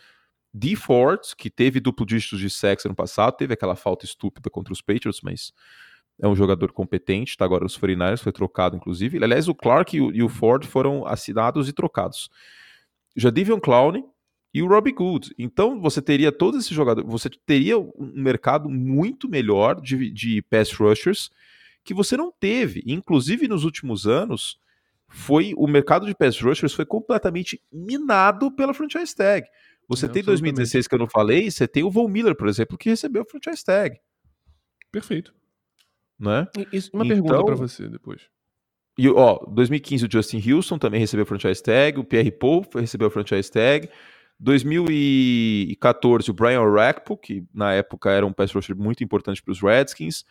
D. 0.53 0.75
Ford, 0.75 1.21
que 1.37 1.49
teve 1.49 1.79
duplo 1.79 2.05
dígito 2.05 2.37
de 2.37 2.49
sexo 2.49 2.87
ano 2.87 2.95
passado, 2.95 3.37
teve 3.37 3.53
aquela 3.53 3.75
falta 3.75 4.05
estúpida 4.05 4.49
contra 4.49 4.73
os 4.73 4.81
Patriots, 4.81 5.21
mas 5.23 5.53
é 6.21 6.27
um 6.27 6.35
jogador 6.35 6.71
competente, 6.71 7.31
está 7.31 7.43
agora 7.43 7.63
nos 7.63 7.77
49ers, 7.77 8.19
foi 8.19 8.31
trocado 8.31 8.77
inclusive. 8.77 9.21
Aliás, 9.21 9.47
o 9.47 9.55
Clark 9.55 9.97
e 9.97 10.01
o, 10.01 10.15
e 10.15 10.21
o 10.21 10.29
Ford 10.29 10.63
foram 10.65 11.05
assinados 11.05 11.67
e 11.67 11.73
trocados. 11.73 12.29
Jadivion 13.15 13.59
Clown 13.59 14.07
e 14.53 14.61
o 14.61 14.67
Robbie 14.67 14.91
Good. 14.91 15.33
Então 15.37 15.81
você 15.81 16.01
teria 16.01 16.31
todos 16.31 16.63
esses 16.63 16.75
jogadores, 16.75 17.09
você 17.09 17.29
teria 17.45 17.79
um 17.79 18.11
mercado 18.15 18.69
muito 18.69 19.27
melhor 19.27 19.81
de, 19.81 20.11
de 20.11 20.41
pass 20.43 20.71
rushers 20.73 21.31
que 21.83 21.93
você 21.93 22.15
não 22.15 22.31
teve. 22.31 22.83
Inclusive 22.85 23.47
nos 23.47 23.63
últimos 23.63 24.05
anos, 24.05 24.59
foi 25.07 25.53
o 25.57 25.67
mercado 25.67 26.05
de 26.05 26.13
pass 26.13 26.39
rushers 26.39 26.73
foi 26.73 26.85
completamente 26.85 27.59
minado 27.71 28.51
pela 28.51 28.75
franchise 28.75 29.15
tag. 29.15 29.47
Você 29.89 30.05
não, 30.05 30.13
tem 30.13 30.23
2016 30.23 30.87
que 30.87 30.95
eu 30.95 30.99
não 30.99 31.07
falei, 31.07 31.49
você 31.49 31.67
tem 31.67 31.83
o 31.83 31.89
Von 31.89 32.07
Miller, 32.07 32.35
por 32.35 32.47
exemplo, 32.47 32.77
que 32.77 32.89
recebeu 32.89 33.23
a 33.23 33.25
franchise 33.25 33.65
tag. 33.65 33.99
Perfeito. 34.91 35.33
Né? 36.21 36.47
Isso, 36.71 36.91
uma 36.93 37.03
então, 37.03 37.15
pergunta 37.15 37.43
para 37.43 37.55
você 37.55 37.89
depois. 37.89 38.29
E, 38.97 39.09
ó, 39.09 39.39
2015 39.47 40.05
o 40.05 40.11
Justin 40.11 40.51
Houston 40.51 40.77
também 40.77 40.99
recebeu 40.99 41.25
franchise 41.25 41.63
tag, 41.63 41.99
o 41.99 42.03
Pierre 42.03 42.31
Paul 42.31 42.63
recebeu 42.75 43.09
franchise 43.09 43.49
tag. 43.49 43.89
2014 44.39 46.29
o 46.29 46.33
Brian 46.33 46.61
Orakpo, 46.61 47.17
que 47.17 47.43
na 47.53 47.73
época 47.73 48.11
era 48.11 48.25
um 48.25 48.33
pass 48.33 48.51
rusher 48.51 48.75
muito 48.75 49.03
importante 49.03 49.41
para 49.41 49.51
os 49.51 49.61
Redskins. 49.61 50.25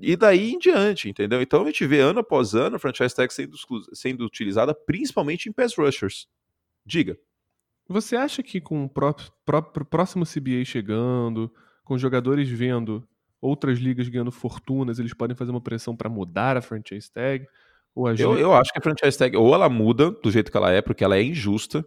E 0.00 0.16
daí 0.16 0.52
em 0.52 0.58
diante, 0.58 1.08
entendeu? 1.08 1.40
Então 1.40 1.62
a 1.62 1.66
gente 1.66 1.86
vê 1.86 2.00
ano 2.00 2.20
após 2.20 2.54
ano 2.54 2.76
a 2.76 2.78
franchise 2.78 3.14
tag 3.14 3.32
sendo, 3.32 3.56
sendo 3.92 4.24
utilizada 4.24 4.74
principalmente 4.74 5.48
em 5.48 5.52
pass 5.52 5.76
rushers. 5.76 6.26
Diga. 6.84 7.16
Você 7.88 8.16
acha 8.16 8.42
que 8.42 8.60
com 8.60 8.84
o 8.84 8.88
próprio, 8.88 9.30
próprio 9.44 9.84
próximo 9.84 10.24
CBA 10.24 10.64
chegando, 10.64 11.52
com 11.84 11.98
jogadores 11.98 12.48
vendo 12.48 13.06
outras 13.44 13.78
ligas 13.78 14.08
ganhando 14.08 14.32
fortunas, 14.32 14.98
eles 14.98 15.12
podem 15.12 15.36
fazer 15.36 15.50
uma 15.50 15.60
pressão 15.60 15.94
para 15.94 16.08
mudar 16.08 16.56
a 16.56 16.62
franchise 16.62 17.10
tag? 17.12 17.46
Ou 17.94 18.06
a 18.06 18.14
eu, 18.14 18.38
eu 18.38 18.54
acho 18.54 18.72
que 18.72 18.78
a 18.78 18.82
franchise 18.82 19.18
tag 19.18 19.36
ou 19.36 19.54
ela 19.54 19.68
muda 19.68 20.10
do 20.10 20.30
jeito 20.30 20.50
que 20.50 20.56
ela 20.56 20.70
é, 20.70 20.80
porque 20.80 21.04
ela 21.04 21.16
é 21.16 21.22
injusta. 21.22 21.84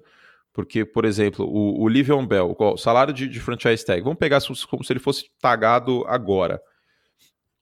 Porque, 0.54 0.84
por 0.84 1.06
exemplo, 1.06 1.46
o, 1.46 1.84
o 1.84 1.88
Livion 1.88 2.26
Bell, 2.26 2.56
o 2.58 2.78
salário 2.78 3.14
de, 3.14 3.28
de 3.28 3.40
franchise 3.40 3.86
tag, 3.86 4.02
vamos 4.02 4.18
pegar 4.18 4.40
como 4.68 4.84
se 4.84 4.94
ele 4.94 5.00
fosse 5.00 5.30
tagado 5.40 6.04
agora. 6.08 6.62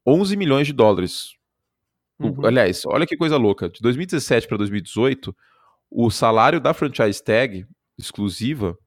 11 0.05 0.37
milhões 0.37 0.67
de 0.67 0.73
dólares. 0.73 1.33
Uhum. 2.19 2.45
Aliás, 2.45 2.83
olha 2.85 3.05
que 3.05 3.17
coisa 3.17 3.35
louca. 3.37 3.69
De 3.69 3.81
2017 3.81 4.47
para 4.47 4.57
2018, 4.57 5.35
o 5.89 6.09
salário 6.09 6.61
da 6.61 6.73
franchise 6.73 7.21
tag 7.21 7.65
exclusiva 7.97 8.77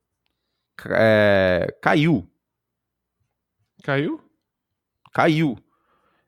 é, 0.91 1.75
caiu. 1.83 2.27
Caiu? 3.83 4.28
Caiu. 5.19 5.59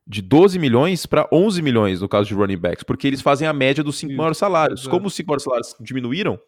De 0.04 0.20
12 0.20 0.58
milhões 0.58 1.06
para 1.06 1.28
11 1.32 1.62
milhões 1.62 2.00
no 2.00 2.08
caso 2.08 2.26
de 2.26 2.34
running 2.34 2.56
backs, 2.56 2.82
porque 2.82 3.06
eles 3.06 3.20
fazem 3.20 3.46
a 3.46 3.52
média 3.52 3.84
dos 3.84 3.96
cinco 3.96 4.14
maiores 4.14 4.38
salários. 4.38 4.80
Exato. 4.80 4.90
Como 4.90 5.06
os 5.06 5.14
cinco 5.14 5.28
maiores 5.28 5.44
salários 5.44 5.76
diminuíram 5.78 6.40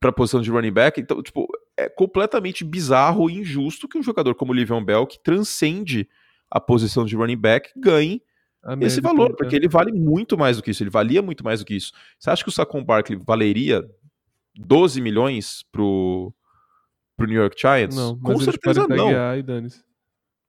para 0.00 0.08
a 0.08 0.12
posição 0.12 0.40
de 0.40 0.50
running 0.50 0.72
back, 0.72 0.98
então, 0.98 1.22
tipo, 1.22 1.46
é 1.76 1.90
completamente 1.90 2.64
bizarro 2.64 3.28
e 3.28 3.40
injusto 3.40 3.86
que 3.86 3.98
um 3.98 4.02
jogador 4.02 4.34
como 4.34 4.52
o 4.52 4.54
Livion 4.54 4.82
Bell, 4.82 5.06
que 5.06 5.22
transcende 5.22 6.08
a 6.50 6.58
posição 6.58 7.04
de 7.04 7.14
running 7.14 7.36
back, 7.36 7.70
ganhe 7.76 8.22
esse 8.80 9.02
valor, 9.02 9.36
porque 9.36 9.54
ele 9.54 9.68
vale 9.68 9.92
muito 9.92 10.38
mais 10.38 10.56
do 10.56 10.62
que 10.62 10.70
isso, 10.70 10.82
ele 10.82 10.88
valia 10.88 11.20
muito 11.20 11.44
mais 11.44 11.60
do 11.60 11.66
que 11.66 11.76
isso. 11.76 11.92
Você 12.18 12.30
acha 12.30 12.42
que 12.42 12.48
o 12.48 12.52
Saquon 12.52 12.82
Barkley 12.82 13.18
valeria 13.22 13.86
12 14.54 15.02
milhões 15.02 15.62
pro, 15.70 16.32
pro 17.14 17.26
New 17.26 17.36
York 17.38 17.60
Giants? 17.60 17.94
Não, 17.94 18.18
Com 18.18 18.40
certeza 18.40 18.86
não. 18.88 19.10
E 19.10 19.42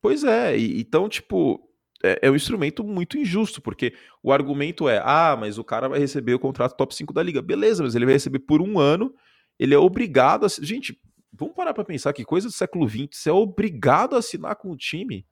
pois 0.08 0.24
é, 0.24 0.58
e, 0.58 0.80
então, 0.80 1.10
tipo, 1.10 1.60
é, 2.02 2.20
é, 2.22 2.32
um 2.32 2.36
instrumento 2.36 2.82
muito 2.82 3.18
injusto, 3.18 3.62
porque 3.62 3.94
o 4.24 4.32
argumento 4.32 4.88
é: 4.88 5.02
ah, 5.04 5.36
mas 5.38 5.58
o 5.58 5.66
cara 5.66 5.90
vai 5.90 6.00
receber 6.00 6.34
o 6.34 6.40
contrato 6.40 6.78
top 6.78 6.96
5 6.96 7.14
da 7.14 7.22
liga. 7.22 7.42
Beleza, 7.42 7.84
mas 7.84 7.94
ele 7.94 8.06
vai 8.06 8.14
receber 8.14 8.40
por 8.40 8.62
um 8.62 8.80
ano, 8.80 9.14
ele 9.60 9.76
é 9.76 9.78
obrigado 9.78 10.46
a. 10.46 10.50
Gente, 10.62 10.98
vamos 11.34 11.54
parar 11.54 11.74
pra 11.74 11.84
pensar 11.84 12.14
que 12.14 12.24
coisa 12.24 12.48
do 12.48 12.54
século 12.54 12.88
XX, 12.88 13.10
você 13.12 13.30
é 13.30 13.34
obrigado 13.34 14.16
a 14.16 14.20
assinar 14.20 14.56
com 14.56 14.72
o 14.72 14.78
time. 14.78 15.26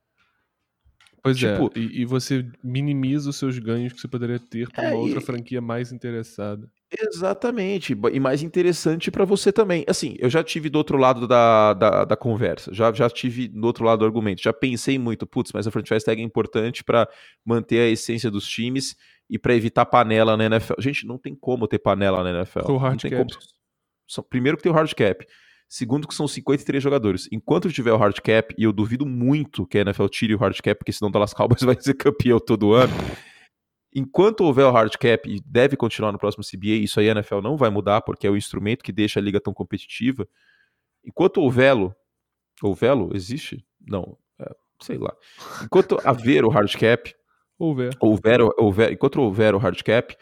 Pois 1.26 1.42
é, 1.42 1.54
tipo, 1.54 1.72
é, 1.76 1.80
e, 1.80 2.02
e, 2.02 2.06
você 2.06 2.46
minimiza 2.64 3.32
os 3.32 3.36
seus 3.36 3.58
ganhos 3.58 3.92
que 3.92 4.00
você 4.00 4.08
poderia 4.08 4.38
ter 4.38 4.70
para 4.70 4.84
é, 4.84 4.92
uma 4.92 5.00
outra 5.00 5.18
e... 5.18 5.24
franquia 5.24 5.60
mais 5.60 5.92
interessada. 5.92 6.70
Exatamente, 7.02 7.98
e 8.14 8.20
mais 8.20 8.44
interessante 8.44 9.10
para 9.10 9.26
você 9.26 9.52
também. 9.52 9.84
Assim, 9.88 10.16
eu 10.20 10.30
já 10.30 10.44
tive 10.44 10.70
do 10.70 10.78
outro 10.78 11.00
lado 11.00 11.28
da, 11.28 11.74
da, 11.74 12.06
da, 12.06 12.16
conversa, 12.16 12.72
já, 12.72 12.94
já 12.94 13.10
tive 13.10 13.48
do 13.48 13.66
outro 13.66 13.84
lado 13.84 14.02
do 14.02 14.06
argumento, 14.06 14.44
já 14.44 14.54
pensei 14.54 15.00
muito, 15.00 15.26
putz, 15.26 15.52
mas 15.52 15.66
a 15.66 15.72
franchise 15.72 16.06
tag 16.06 16.22
é 16.22 16.24
importante 16.24 16.84
para 16.84 17.10
manter 17.44 17.80
a 17.80 17.90
essência 17.90 18.30
dos 18.30 18.48
times 18.48 18.96
e 19.28 19.40
para 19.40 19.56
evitar 19.56 19.88
panela 19.88 20.38
na 20.38 20.46
NFL. 20.46 20.76
Gente, 20.78 21.08
não 21.08 21.18
tem 21.18 21.34
como 21.34 21.68
ter 21.68 21.80
panela 21.80 22.24
na 22.24 22.38
NFL. 22.38 22.72
O 22.72 22.78
hard 22.78 23.02
cap. 23.02 23.16
Como... 23.16 24.26
Primeiro 24.30 24.58
que 24.58 24.62
tem 24.62 24.72
o 24.72 24.76
hard 24.76 24.94
cap. 24.94 25.26
Segundo 25.68 26.08
que 26.08 26.14
são 26.14 26.28
53 26.28 26.82
jogadores. 26.82 27.28
Enquanto 27.32 27.72
tiver 27.72 27.92
o 27.92 27.98
hard 27.98 28.20
cap, 28.22 28.54
e 28.58 28.64
eu 28.64 28.72
duvido 28.72 29.06
muito 29.06 29.66
que 29.66 29.78
a 29.78 29.82
NFL 29.82 30.08
tire 30.08 30.36
o 30.36 30.38
hard 30.38 30.58
cap, 30.62 30.78
porque 30.78 30.92
senão 30.92 31.10
o 31.10 31.12
Dallas 31.12 31.34
Cowboys 31.34 31.62
vai 31.64 31.76
ser 31.80 31.96
campeão 31.96 32.40
todo 32.40 32.74
ano. 32.74 32.94
Enquanto 33.94 34.42
houver 34.42 34.66
o 34.66 34.72
hard 34.72 34.94
cap 34.98 35.30
e 35.30 35.42
deve 35.46 35.76
continuar 35.76 36.12
no 36.12 36.20
próximo 36.20 36.44
CBA, 36.44 36.84
isso 36.84 37.00
aí 37.00 37.10
a 37.10 37.14
NFL 37.14 37.40
não 37.42 37.56
vai 37.56 37.70
mudar, 37.70 38.02
porque 38.02 38.28
é 38.28 38.30
o 38.30 38.38
instrumento 38.38 38.84
que 38.84 38.92
deixa 38.92 39.20
a 39.20 39.24
liga 39.24 39.40
tão 39.40 39.54
competitiva. 39.54 40.28
Enquanto 41.04 41.42
houvelo, 41.42 41.96
houvelo 42.62 43.16
existe? 43.16 43.66
Não, 43.80 44.18
é, 44.40 44.54
sei 44.82 44.98
lá. 44.98 45.16
Enquanto 45.64 45.98
haver 46.04 46.44
o 46.44 46.50
hard 46.50 46.76
cap, 46.76 47.16
houver. 47.58 47.96
Houver, 48.00 48.42
houver, 48.58 48.92
enquanto 48.92 49.22
houver 49.22 49.56
o 49.56 49.58
hard 49.58 49.82
cap, 49.82 50.16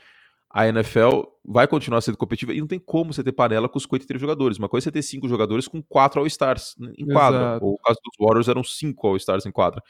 a 0.54 0.68
NFL 0.68 1.24
vai 1.44 1.68
continuar 1.68 2.00
sendo 2.02 2.16
competitiva 2.16 2.54
e 2.54 2.60
não 2.60 2.68
tem 2.68 2.78
como 2.78 3.12
você 3.12 3.24
ter 3.24 3.32
panela 3.32 3.68
com 3.68 3.76
os 3.76 3.84
53 3.84 4.22
jogadores. 4.22 4.60
Uma 4.60 4.70
coisa 4.70 4.84
é 4.84 4.86
você 4.86 4.92
ter 4.92 5.02
cinco 5.02 5.28
jogadores 5.28 5.68
com 5.68 5.82
quatro 5.82 6.20
All-Stars 6.22 6.76
em 6.96 7.08
quadra. 7.08 7.40
Exato. 7.40 7.66
Ou 7.66 7.72
no 7.72 7.78
caso 7.80 8.00
dos 8.04 8.28
Warriors 8.28 8.48
eram 8.48 8.64
cinco 8.64 9.08
All-Stars 9.08 9.48
em 9.48 9.52
quadra. 9.52 9.82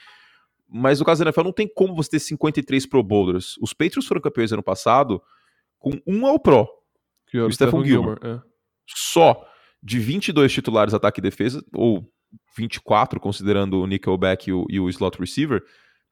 Mas 0.69 0.99
no 0.99 1.05
caso 1.05 1.21
da 1.21 1.29
NFL 1.29 1.43
não 1.43 1.51
tem 1.51 1.67
como 1.67 1.93
você 1.93 2.11
ter 2.11 2.19
53 2.19 2.85
Pro 2.85 3.03
Bowlers. 3.03 3.57
Os 3.61 3.73
Patriots 3.73 4.07
foram 4.07 4.21
campeões 4.21 4.53
ano 4.53 4.63
passado 4.63 5.21
com 5.77 5.99
um 6.07 6.25
All-Pro. 6.25 6.65
Que 7.27 7.39
o 7.39 7.51
Stephen 7.51 7.83
Gilmore. 7.83 8.17
Gilmore 8.21 8.39
é. 8.39 8.41
Só 8.87 9.45
de 9.81 9.99
22 9.99 10.49
titulares 10.49 10.93
ataque 10.93 11.19
e 11.19 11.21
defesa, 11.21 11.61
ou 11.73 12.09
24 12.55 13.19
considerando 13.19 13.81
o 13.81 13.85
nickelback 13.85 14.49
e 14.49 14.53
o, 14.53 14.65
e 14.69 14.79
o 14.79 14.87
slot 14.87 15.19
receiver, 15.19 15.61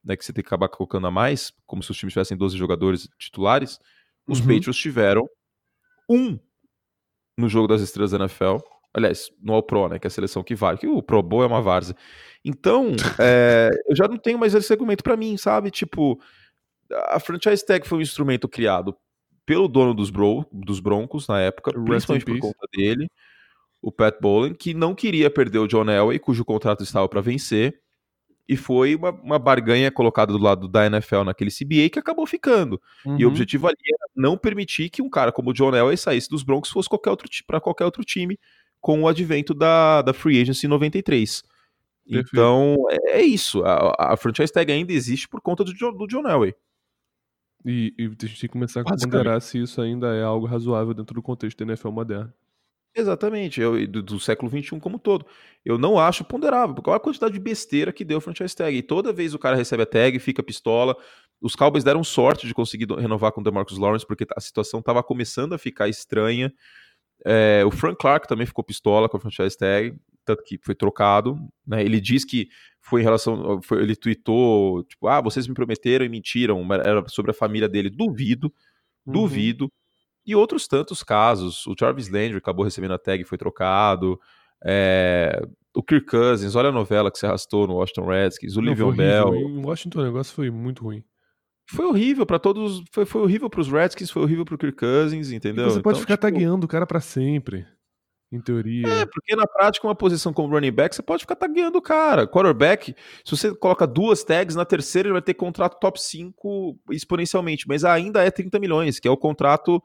né, 0.03 0.17
que 0.17 0.25
você 0.25 0.33
tem 0.33 0.43
que 0.43 0.49
acabar 0.49 0.67
colocando 0.67 1.07
a 1.07 1.11
mais, 1.11 1.53
como 1.65 1.81
se 1.81 1.89
os 1.89 1.97
times 1.97 2.11
tivessem 2.11 2.35
12 2.35 2.57
jogadores 2.57 3.07
titulares 3.17 3.79
os 4.31 4.39
uhum. 4.39 4.47
Patriots 4.47 4.77
tiveram 4.77 5.29
um 6.09 6.39
no 7.37 7.49
jogo 7.49 7.67
das 7.67 7.81
estrelas 7.81 8.11
da 8.11 8.19
NFL. 8.19 8.57
Aliás, 8.93 9.29
no 9.41 9.53
All 9.53 9.63
Pro, 9.63 9.89
né? 9.89 9.99
Que 9.99 10.07
é 10.07 10.09
a 10.09 10.11
seleção 10.11 10.43
que 10.43 10.55
vale. 10.55 10.77
Que 10.77 10.87
o 10.87 11.01
Pro 11.01 11.21
Bowl 11.21 11.43
é 11.43 11.47
uma 11.47 11.61
várzea. 11.61 11.95
Então, 12.43 12.93
é, 13.19 13.69
eu 13.87 13.95
já 13.95 14.07
não 14.07 14.17
tenho 14.17 14.39
mais 14.39 14.53
esse 14.53 14.71
argumento 14.71 15.03
para 15.03 15.17
mim, 15.17 15.35
sabe? 15.37 15.69
Tipo, 15.69 16.19
a 17.07 17.19
franchise 17.19 17.65
tag 17.65 17.87
foi 17.87 17.99
um 17.99 18.01
instrumento 18.01 18.47
criado 18.47 18.95
pelo 19.45 19.67
dono 19.67 19.93
dos, 19.93 20.09
bro, 20.09 20.45
dos 20.51 20.79
Broncos 20.79 21.27
na 21.27 21.41
época, 21.41 21.71
Rest 21.71 21.85
principalmente 21.85 22.25
por 22.25 22.39
conta 22.39 22.67
dele, 22.73 23.09
o 23.81 23.91
Pat 23.91 24.15
Bowlen, 24.21 24.53
que 24.53 24.73
não 24.73 24.93
queria 24.93 25.29
perder 25.29 25.59
o 25.59 25.67
John 25.67 25.89
Elway, 25.89 26.19
cujo 26.19 26.45
contrato 26.45 26.83
estava 26.83 27.09
para 27.09 27.21
vencer 27.21 27.81
e 28.51 28.57
foi 28.57 28.95
uma, 28.95 29.11
uma 29.11 29.39
barganha 29.39 29.89
colocada 29.89 30.33
do 30.33 30.37
lado 30.37 30.67
da 30.67 30.85
NFL 30.85 31.23
naquele 31.23 31.49
CBA 31.49 31.89
que 31.89 31.97
acabou 31.97 32.27
ficando. 32.27 32.81
Uhum. 33.05 33.17
E 33.17 33.23
o 33.23 33.27
uhum. 33.27 33.31
objetivo 33.31 33.65
ali 33.65 33.77
era 33.87 34.09
não 34.13 34.37
permitir 34.37 34.89
que 34.89 35.01
um 35.01 35.09
cara 35.09 35.31
como 35.31 35.51
o 35.51 35.53
John 35.53 35.73
Elway 35.73 35.95
saísse 35.95 36.29
dos 36.29 36.43
Broncos 36.43 36.69
fosse 36.69 36.89
qualquer 36.89 37.11
outro 37.11 37.29
para 37.47 37.61
qualquer 37.61 37.85
outro 37.85 38.03
time 38.03 38.37
com 38.81 39.03
o 39.03 39.07
advento 39.07 39.53
da, 39.53 40.01
da 40.01 40.11
Free 40.11 40.41
Agency 40.41 40.65
em 40.65 40.69
93. 40.69 41.43
Perfeito. 42.05 42.29
Então, 42.29 42.75
é, 42.89 43.21
é 43.21 43.21
isso. 43.21 43.63
A, 43.63 44.13
a, 44.13 44.17
franchise 44.17 44.51
tag 44.51 44.69
ainda 44.69 44.91
existe 44.91 45.29
por 45.29 45.39
conta 45.39 45.63
do, 45.63 45.71
do 45.71 46.05
John 46.05 46.27
Elway. 46.27 46.53
E, 47.63 47.93
e 47.97 48.05
a 48.05 48.09
gente 48.09 48.19
tem 48.19 48.33
que 48.33 48.47
começar 48.49 48.81
a 48.81 48.83
considerar 48.83 49.39
se 49.39 49.61
isso 49.61 49.79
ainda 49.81 50.13
é 50.13 50.23
algo 50.23 50.45
razoável 50.45 50.93
dentro 50.93 51.15
do 51.15 51.21
contexto 51.21 51.57
da 51.59 51.71
NFL 51.71 51.91
moderno. 51.91 52.33
Exatamente, 52.93 53.61
eu, 53.61 53.87
do, 53.87 54.03
do, 54.03 54.19
século 54.19 54.51
XXI 54.51 54.77
como 54.79 54.99
todo. 54.99 55.25
Eu 55.63 55.77
não 55.77 55.97
acho 55.97 56.25
ponderável, 56.25 56.75
porque 56.75 56.89
olha 56.89 56.97
a 56.97 56.99
quantidade 56.99 57.33
de 57.33 57.39
besteira 57.39 57.93
que 57.93 58.03
deu 58.03 58.17
o 58.17 58.21
franchise 58.21 58.53
tag. 58.53 58.75
E 58.75 58.81
toda 58.81 59.13
vez 59.13 59.33
o 59.33 59.39
cara 59.39 59.55
recebe 59.55 59.83
a 59.83 59.85
tag, 59.85 60.19
fica 60.19 60.43
pistola. 60.43 60.95
Os 61.39 61.55
Cowboys 61.55 61.85
deram 61.85 62.03
sorte 62.03 62.45
de 62.45 62.53
conseguir 62.53 62.87
renovar 62.99 63.31
com 63.31 63.39
o 63.39 63.43
DeMarcus 63.43 63.77
Lawrence, 63.77 64.05
porque 64.05 64.25
a 64.35 64.41
situação 64.41 64.81
estava 64.81 65.01
começando 65.01 65.53
a 65.53 65.57
ficar 65.57 65.87
estranha. 65.87 66.53
É, 67.25 67.63
o 67.65 67.71
Frank 67.71 67.97
Clark 67.97 68.27
também 68.27 68.45
ficou 68.45 68.63
pistola 68.63 69.07
com 69.07 69.15
a 69.15 69.19
franchise 69.19 69.57
tag, 69.57 69.95
tanto 70.25 70.43
que 70.43 70.59
foi 70.61 70.75
trocado. 70.75 71.37
Né? 71.65 71.83
Ele 71.83 72.01
diz 72.01 72.25
que 72.25 72.49
foi 72.81 73.01
em 73.01 73.03
relação. 73.03 73.61
Foi, 73.61 73.81
ele 73.81 73.95
tweetou, 73.95 74.83
tipo, 74.83 75.07
ah, 75.07 75.21
vocês 75.21 75.47
me 75.47 75.53
prometeram 75.53 76.05
e 76.05 76.09
mentiram. 76.09 76.67
Era 76.73 77.07
sobre 77.07 77.31
a 77.31 77.33
família 77.33 77.69
dele. 77.69 77.89
Duvido, 77.89 78.53
uhum. 79.05 79.13
duvido. 79.13 79.71
E 80.25 80.35
outros 80.35 80.67
tantos 80.67 81.03
casos. 81.03 81.65
O 81.67 81.75
Jarvis 81.77 82.09
Landry 82.09 82.37
acabou 82.37 82.63
recebendo 82.63 82.93
a 82.93 82.99
tag 82.99 83.21
e 83.21 83.25
foi 83.25 83.37
trocado. 83.37 84.19
É, 84.63 85.41
o 85.75 85.81
Kirk 85.81 86.05
Cousins, 86.05 86.55
olha 86.55 86.69
a 86.69 86.71
novela 86.71 87.11
que 87.11 87.17
se 87.17 87.25
arrastou 87.25 87.67
no 87.67 87.75
Washington 87.75 88.05
Redskins. 88.05 88.57
O 88.57 88.61
Livion 88.61 88.93
Bell. 88.93 89.33
Em 89.35 89.63
Washington 89.63 90.01
o 90.01 90.03
negócio 90.03 90.33
foi 90.33 90.49
muito 90.49 90.83
ruim. 90.83 91.03
Foi 91.69 91.85
horrível 91.85 92.25
para 92.25 92.37
todos. 92.37 92.83
Foi, 92.91 93.05
foi 93.05 93.21
horrível 93.21 93.49
para 93.49 93.61
os 93.61 93.69
Redskins, 93.69 94.11
foi 94.11 94.21
horrível 94.21 94.43
para 94.43 94.55
o 94.55 94.57
Kirk 94.57 94.77
Cousins, 94.77 95.31
entendeu? 95.31 95.67
E 95.67 95.71
você 95.71 95.81
pode 95.81 95.97
então, 95.97 96.01
ficar 96.01 96.17
tipo... 96.17 96.21
tagueando 96.21 96.65
o 96.65 96.69
cara 96.69 96.85
para 96.85 96.99
sempre. 96.99 97.65
Em 98.31 98.39
teoria. 98.39 98.87
É, 98.87 99.05
porque 99.05 99.35
na 99.35 99.45
prática, 99.45 99.85
uma 99.85 99.95
posição 99.95 100.31
como 100.31 100.53
running 100.53 100.71
back, 100.71 100.95
você 100.95 101.01
pode 101.01 101.23
ficar 101.23 101.35
tagueando 101.35 101.77
o 101.77 101.81
cara. 101.81 102.25
Quarterback, 102.25 102.95
se 103.25 103.35
você 103.35 103.53
coloca 103.53 103.85
duas 103.85 104.23
tags, 104.23 104.55
na 104.55 104.63
terceira 104.63 105.07
ele 105.07 105.13
vai 105.13 105.21
ter 105.21 105.33
contrato 105.33 105.79
top 105.79 106.01
5 106.01 106.79
exponencialmente, 106.91 107.67
mas 107.67 107.83
ainda 107.83 108.23
é 108.23 108.31
30 108.31 108.57
milhões, 108.57 108.99
que 109.01 109.07
é 109.07 109.11
o 109.11 109.17
contrato 109.17 109.83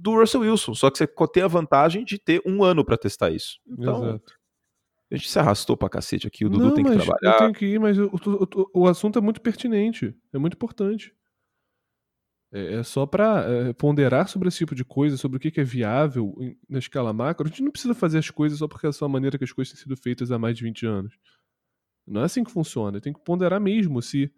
do 0.00 0.18
Russell 0.18 0.40
Wilson. 0.40 0.74
Só 0.74 0.90
que 0.90 0.98
você 0.98 1.06
tem 1.32 1.42
a 1.42 1.48
vantagem 1.48 2.04
de 2.04 2.18
ter 2.18 2.40
um 2.46 2.64
ano 2.64 2.84
para 2.84 2.96
testar 2.96 3.30
isso. 3.30 3.58
Então, 3.66 4.08
Exato. 4.08 4.40
A 5.10 5.16
gente 5.16 5.28
se 5.28 5.38
arrastou 5.38 5.76
pra 5.76 5.88
cacete 5.88 6.26
aqui, 6.26 6.44
o 6.44 6.48
Dudu 6.48 6.66
Não, 6.66 6.74
tem 6.74 6.84
que 6.84 6.92
trabalhar. 6.92 7.34
Eu 7.34 7.38
tenho 7.38 7.52
que 7.52 7.66
ir, 7.66 7.80
mas 7.80 7.98
o, 7.98 8.06
o, 8.06 8.82
o, 8.82 8.86
assunto 8.86 9.18
é 9.18 9.22
muito 9.22 9.40
pertinente, 9.40 10.14
é 10.32 10.38
muito 10.38 10.54
importante. 10.54 11.12
É, 12.52 12.74
é 12.74 12.82
só 12.84 13.04
para 13.06 13.44
é, 13.44 13.72
ponderar 13.72 14.28
sobre 14.28 14.46
esse 14.46 14.58
tipo 14.58 14.72
de 14.72 14.84
coisa, 14.84 15.16
sobre 15.16 15.36
o 15.36 15.40
que, 15.40 15.50
que 15.50 15.60
é 15.60 15.64
viável 15.64 16.32
em, 16.38 16.56
na 16.68 16.78
escala 16.78 17.12
macro. 17.12 17.44
A 17.44 17.50
gente 17.50 17.62
não 17.62 17.72
precisa 17.72 17.92
fazer 17.92 18.18
as 18.18 18.30
coisas 18.30 18.60
só 18.60 18.68
porque 18.68 18.86
é 18.86 18.92
só 18.92 19.04
a 19.04 19.08
maneira 19.08 19.36
que 19.36 19.42
as 19.42 19.52
coisas 19.52 19.74
têm 19.74 19.82
sido 19.82 19.96
feitas 19.96 20.30
há 20.30 20.38
mais 20.38 20.56
de 20.56 20.62
20 20.62 20.86
anos. 20.86 21.18
Não 22.06 22.20
é 22.20 22.24
assim 22.24 22.44
que 22.44 22.52
funciona. 22.52 23.00
Tem 23.00 23.12
que 23.12 23.24
ponderar 23.24 23.60
mesmo 23.60 24.00
se, 24.00 24.32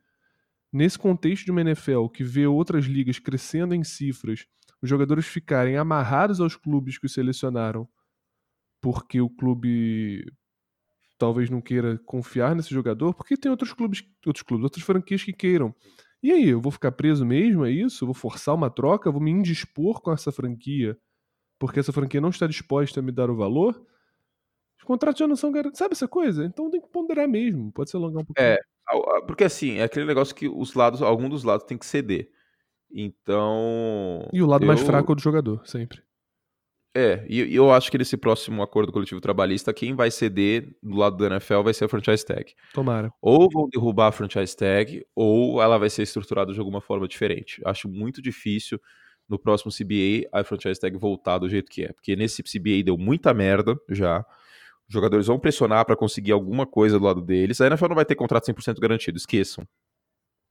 nesse 0.72 0.98
contexto 0.98 1.44
de 1.44 1.51
uma 1.51 1.61
NFL 1.61 2.07
que 2.07 2.25
vê 2.25 2.46
outras 2.46 2.87
ligas 2.87 3.18
crescendo 3.18 3.75
em 3.75 3.85
cifras, 3.85 4.46
os 4.83 4.90
jogadores 4.90 5.27
ficarem 5.27 5.77
amarrados 5.77 6.40
aos 6.40 6.57
clubes 6.57 6.99
que 6.99 7.07
os 7.07 7.12
selecionaram 7.12 7.88
porque 8.81 9.21
o 9.21 9.31
clube 9.31 10.27
talvez 11.16 11.49
não 11.49 11.61
queira 11.61 11.99
confiar 12.05 12.55
nesse 12.55 12.75
jogador, 12.75 13.14
porque 13.14 13.37
tem 13.37 13.49
outros 13.49 13.73
clubes, 13.73 14.03
outros 14.27 14.42
clubes, 14.42 14.64
outras 14.64 14.85
franquias 14.85 15.23
que 15.23 15.33
queiram. 15.33 15.73
E 16.21 16.33
aí, 16.33 16.49
eu 16.49 16.61
vou 16.61 16.73
ficar 16.73 16.90
preso 16.90 17.25
mesmo? 17.25 17.64
É 17.64 17.71
isso? 17.71 18.03
Eu 18.03 18.07
vou 18.07 18.14
forçar 18.14 18.55
uma 18.55 18.68
troca? 18.68 19.09
Eu 19.09 19.12
vou 19.12 19.23
me 19.23 19.31
indispor 19.31 20.01
com 20.01 20.12
essa 20.12 20.33
franquia 20.33 20.99
porque 21.62 21.79
essa 21.79 21.92
franquia 21.92 22.21
não 22.21 22.31
está 22.31 22.45
disposta 22.49 22.99
a 22.99 23.03
me 23.05 23.12
dar 23.12 23.31
o 23.31 23.37
valor? 23.37 23.81
Os 24.77 24.83
contratos 24.83 25.21
já 25.21 25.29
não 25.29 25.37
são 25.37 25.53
garantidos. 25.53 25.79
Sabe 25.79 25.92
essa 25.92 26.09
coisa? 26.09 26.45
Então 26.45 26.68
tem 26.68 26.81
que 26.81 26.88
ponderar 26.88 27.29
mesmo. 27.29 27.71
Pode 27.71 27.88
se 27.88 27.95
alongar 27.95 28.23
um 28.23 28.25
pouquinho. 28.25 28.49
É, 28.49 28.59
porque 29.29 29.45
assim, 29.45 29.75
é 29.75 29.85
aquele 29.85 30.05
negócio 30.05 30.35
que 30.35 30.49
os 30.49 30.75
lados, 30.75 31.01
algum 31.03 31.29
dos 31.29 31.45
lados 31.45 31.64
tem 31.64 31.79
que 31.79 31.87
ceder. 31.87 32.29
Então. 32.94 34.28
E 34.33 34.42
o 34.42 34.46
lado 34.46 34.64
eu... 34.64 34.66
mais 34.66 34.81
fraco 34.83 35.12
é 35.12 35.14
do 35.14 35.20
jogador, 35.20 35.66
sempre. 35.66 36.02
É, 36.94 37.24
e 37.26 37.55
eu 37.55 37.72
acho 37.72 37.90
que 37.90 37.96
nesse 37.96 38.18
próximo 38.18 38.62
acordo 38.62 38.92
coletivo 38.92 39.18
trabalhista, 39.18 39.72
quem 39.72 39.94
vai 39.94 40.11
ceder 40.11 40.76
do 40.83 40.96
lado 40.96 41.16
do 41.16 41.24
NFL 41.24 41.62
vai 41.62 41.72
ser 41.72 41.87
a 41.87 41.88
franchise 41.88 42.24
tag. 42.24 42.52
Tomara. 42.74 43.11
Ou 43.20 43.48
vão 43.50 43.66
derrubar 43.66 44.09
a 44.09 44.12
franchise 44.12 44.55
tag, 44.55 45.02
ou 45.16 45.62
ela 45.62 45.78
vai 45.78 45.88
ser 45.88 46.02
estruturada 46.02 46.52
de 46.52 46.59
alguma 46.59 46.83
forma 46.83 47.09
diferente. 47.09 47.62
Acho 47.64 47.88
muito 47.88 48.20
difícil 48.20 48.78
no 49.26 49.38
próximo 49.38 49.72
CBA 49.72 50.28
a 50.31 50.44
franchise 50.44 50.78
tag 50.78 50.98
voltar 50.98 51.38
do 51.38 51.48
jeito 51.48 51.70
que 51.70 51.85
é, 51.85 51.92
porque 51.94 52.14
nesse 52.14 52.42
CBA 52.42 52.83
deu 52.85 52.98
muita 52.98 53.33
merda 53.33 53.74
já. 53.88 54.22
Os 54.87 54.92
jogadores 54.92 55.26
vão 55.26 55.38
pressionar 55.38 55.87
para 55.87 55.96
conseguir 55.96 56.33
alguma 56.33 56.66
coisa 56.66 56.98
do 56.98 57.05
lado 57.07 57.22
deles. 57.22 57.59
A 57.62 57.66
NFL 57.68 57.88
não 57.88 57.96
vai 57.96 58.05
ter 58.05 58.14
contrato 58.14 58.44
100% 58.44 58.78
garantido, 58.78 59.16
esqueçam. 59.16 59.66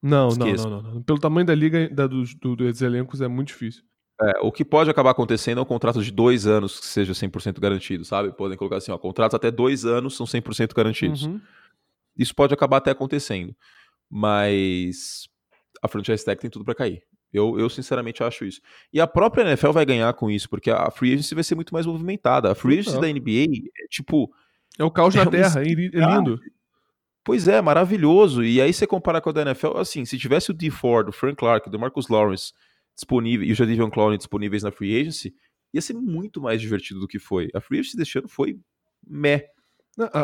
Não, 0.01 0.29
não, 0.29 0.47
não, 0.47 0.81
não, 0.81 1.03
Pelo 1.03 1.19
tamanho 1.19 1.45
da 1.45 1.53
liga, 1.53 1.87
da, 1.89 2.07
dos, 2.07 2.33
do, 2.33 2.55
dos 2.55 2.81
elencos, 2.81 3.21
é 3.21 3.27
muito 3.27 3.49
difícil. 3.49 3.83
É, 4.21 4.39
o 4.41 4.51
que 4.51 4.63
pode 4.63 4.89
acabar 4.89 5.11
acontecendo 5.11 5.59
é 5.59 5.61
um 5.61 5.65
contrato 5.65 6.03
de 6.03 6.11
dois 6.11 6.45
anos 6.45 6.79
que 6.79 6.85
seja 6.85 7.13
100% 7.13 7.59
garantido, 7.59 8.05
sabe? 8.05 8.31
Podem 8.31 8.57
colocar 8.57 8.77
assim, 8.77 8.91
ó, 8.91 8.97
contratos 8.97 9.35
até 9.35 9.49
dois 9.49 9.85
anos 9.85 10.15
são 10.15 10.25
100% 10.25 10.75
garantidos. 10.75 11.23
Uhum. 11.23 11.41
Isso 12.17 12.35
pode 12.35 12.53
acabar 12.53 12.77
até 12.77 12.91
acontecendo, 12.91 13.55
mas 14.09 15.27
a 15.81 15.87
franchise 15.87 16.23
tag 16.23 16.39
tem 16.39 16.49
tudo 16.49 16.65
para 16.65 16.75
cair. 16.75 17.01
Eu, 17.33 17.57
eu, 17.57 17.69
sinceramente 17.69 18.21
acho 18.23 18.43
isso. 18.43 18.59
E 18.91 18.99
a 18.99 19.07
própria 19.07 19.43
NFL 19.43 19.71
vai 19.71 19.85
ganhar 19.85 20.11
com 20.13 20.29
isso, 20.29 20.49
porque 20.49 20.69
a 20.69 20.91
free 20.91 21.13
agency 21.13 21.33
vai 21.33 21.43
ser 21.43 21.55
muito 21.55 21.73
mais 21.73 21.85
movimentada. 21.85 22.51
A 22.51 22.55
free 22.55 22.79
agency 22.79 22.99
da 22.99 23.07
NBA 23.07 23.71
é 23.79 23.87
tipo... 23.89 24.29
É 24.77 24.83
o 24.83 24.91
caos 24.91 25.15
é 25.15 25.23
na 25.23 25.31
Terra, 25.31 25.61
é 25.61 25.63
lindo. 25.63 26.39
Pois 27.23 27.47
é, 27.47 27.61
maravilhoso. 27.61 28.43
E 28.43 28.59
aí 28.61 28.73
você 28.73 28.87
compara 28.87 29.21
com 29.21 29.29
a 29.29 29.33
da 29.33 29.41
NFL, 29.43 29.77
assim, 29.77 30.05
se 30.05 30.17
tivesse 30.17 30.51
o 30.51 30.53
D. 30.53 30.71
Ford, 30.71 31.09
o 31.09 31.11
Frank 31.11 31.35
Clark, 31.35 31.67
o 31.67 31.71
DeMarcus 31.71 32.07
Lawrence 32.07 32.51
disponível 32.95 33.45
e 33.45 33.51
o 33.51 33.55
Jadivion 33.55 33.89
Clown 33.89 34.17
disponíveis 34.17 34.63
na 34.63 34.71
Free 34.71 34.99
Agency, 34.99 35.33
ia 35.73 35.81
ser 35.81 35.93
muito 35.93 36.41
mais 36.41 36.59
divertido 36.59 36.99
do 36.99 37.07
que 37.07 37.19
foi. 37.19 37.49
A 37.53 37.61
Free 37.61 37.79
Agency 37.79 37.97
deste 37.97 38.17
ano 38.17 38.27
foi 38.27 38.59
meh. 39.05 39.45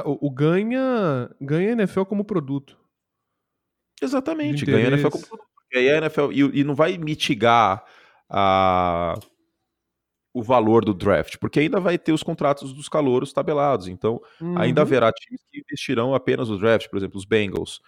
o, 0.05 0.27
o, 0.27 0.31
ganha 0.31 1.29
ganha 1.39 1.69
a 1.69 1.71
NFL 1.73 2.03
como 2.03 2.25
produto. 2.25 2.77
Exatamente, 4.01 4.65
ganha 4.65 4.86
a 4.86 4.91
NFL 4.91 5.10
como 5.10 5.27
produto. 5.27 5.47
E 5.73 5.77
aí 5.77 5.89
a 5.89 5.97
NFL 5.97 6.31
e, 6.31 6.62
e 6.62 6.63
não 6.63 6.75
vai 6.75 6.97
mitigar 6.97 7.83
a 8.29 9.19
o 10.38 10.43
valor 10.43 10.86
do 10.86 10.93
draft, 10.93 11.38
porque 11.38 11.62
ainda 11.62 11.80
vai 11.80 11.97
ter 11.97 12.12
os 12.12 12.21
contratos 12.21 12.71
dos 12.71 12.88
calouros 12.88 13.34
tabelados, 13.34 13.88
então 13.88 14.21
uhum. 14.39 14.56
ainda 14.56 14.84
haverá 14.84 15.12
times 15.12 15.41
que 15.52 15.60
investirão 15.60 16.13
apenas 16.13 16.47
no 16.47 16.60
draft, 16.60 16.88
por 16.89 16.97
exemplo, 16.97 17.17
os 17.17 17.26
Bengals. 17.26 17.82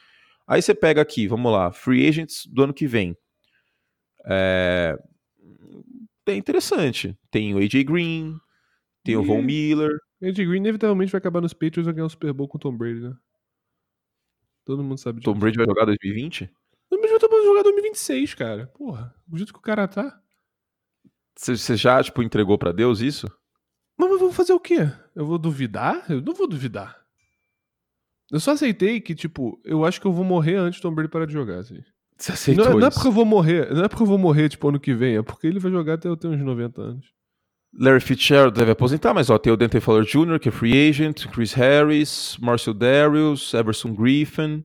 Aí 0.47 0.59
você 0.59 0.73
pega 0.73 0.99
aqui, 0.99 1.27
vamos 1.27 1.51
lá, 1.51 1.71
free 1.71 2.07
agents 2.07 2.47
do 2.47 2.63
ano 2.63 2.73
que 2.73 2.87
vem. 2.87 3.15
É, 4.25 4.97
é 6.25 6.35
interessante. 6.35 7.15
Tem 7.29 7.53
o 7.53 7.59
AJ 7.59 7.83
Green, 7.83 8.35
tem 9.03 9.13
e... 9.13 9.17
o 9.17 9.23
Von 9.23 9.43
Miller. 9.43 9.95
AJ 10.23 10.37
Green 10.47 10.57
inevitavelmente 10.57 11.11
vai 11.11 11.19
acabar 11.19 11.41
nos 11.41 11.53
Patriots 11.53 11.83
e 11.83 11.83
vai 11.83 11.93
ganhar 11.93 12.07
o 12.07 12.09
Super 12.09 12.33
Bowl 12.33 12.47
com 12.47 12.57
o 12.57 12.59
Tom 12.59 12.75
Brady, 12.75 13.01
né? 13.01 13.15
Todo 14.65 14.83
mundo 14.83 14.97
sabe 14.97 15.19
disso. 15.19 15.31
Tom 15.31 15.39
Brady 15.39 15.57
vai 15.57 15.67
jogar 15.67 15.85
2020? 15.85 16.49
Tom 16.89 16.99
Brady 16.99 17.13
vai 17.13 17.43
jogar 17.45 17.61
2026, 17.61 18.33
cara. 18.33 18.65
Porra, 18.73 19.13
o 19.31 19.37
jeito 19.37 19.53
que 19.53 19.59
o 19.59 19.61
cara 19.61 19.87
tá. 19.87 20.19
Você 21.35 21.75
já, 21.75 22.03
tipo, 22.03 22.21
entregou 22.21 22.57
para 22.57 22.71
Deus 22.71 22.99
isso? 22.99 23.27
Mas 23.97 24.09
eu 24.11 24.19
vou 24.19 24.31
fazer 24.31 24.53
o 24.53 24.59
quê? 24.59 24.91
Eu 25.15 25.25
vou 25.25 25.37
duvidar? 25.37 26.05
Eu 26.09 26.21
não 26.21 26.33
vou 26.33 26.47
duvidar. 26.47 26.97
Eu 28.31 28.39
só 28.39 28.51
aceitei 28.51 29.01
que, 29.01 29.15
tipo, 29.15 29.59
eu 29.65 29.83
acho 29.83 29.99
que 29.99 30.05
eu 30.05 30.13
vou 30.13 30.23
morrer 30.23 30.55
antes 30.55 30.79
do 30.79 30.83
Tom 30.83 30.93
Brady 30.93 31.09
parar 31.09 31.25
de 31.25 31.33
jogar, 31.33 31.59
assim. 31.59 31.81
Você 32.17 32.31
aceitou 32.33 32.65
não, 32.65 32.79
não 32.79 32.87
é 32.87 32.91
porque 32.91 33.07
eu 33.07 33.11
vou 33.11 33.25
morrer, 33.25 33.73
não 33.73 33.83
é 33.83 33.87
porque 33.87 34.03
eu 34.03 34.07
vou 34.07 34.17
morrer, 34.17 34.49
tipo, 34.49 34.67
ano 34.67 34.79
que 34.79 34.93
vem, 34.93 35.17
é 35.17 35.21
porque 35.21 35.47
ele 35.47 35.59
vai 35.59 35.71
jogar 35.71 35.93
até 35.93 36.07
eu 36.07 36.17
ter 36.17 36.27
uns 36.27 36.39
90 36.39 36.81
anos. 36.81 37.13
Larry 37.73 38.01
Fitzgerald 38.01 38.57
deve 38.57 38.71
aposentar, 38.71 39.13
mas 39.13 39.29
ó, 39.29 39.37
tem 39.37 39.53
o 39.53 39.57
Dante 39.57 39.79
Fowler 39.79 40.03
Jr., 40.03 40.39
que 40.39 40.49
é 40.49 40.51
free 40.51 40.89
agent, 40.89 41.27
Chris 41.27 41.53
Harris, 41.53 42.37
Marcel 42.39 42.73
Darius, 42.73 43.53
Everson 43.53 43.93
Griffin, 43.93 44.63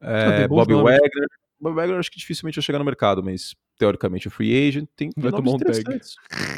é, 0.00 0.44
ah, 0.44 0.48
Bobby 0.48 0.72
nomes. 0.72 0.92
Wagner. 0.92 1.28
Bobby 1.60 1.76
Wagner 1.76 1.98
acho 1.98 2.10
que 2.10 2.18
dificilmente 2.18 2.56
vai 2.56 2.62
chegar 2.62 2.78
no 2.78 2.84
mercado, 2.84 3.22
mas 3.22 3.54
teoricamente 3.78 4.28
é 4.28 4.30
free 4.30 4.68
agent. 4.68 4.88
Tem, 4.96 5.10
vai 5.16 5.30
tomar 5.30 5.52
um 5.52 5.58
tag. 5.58 5.82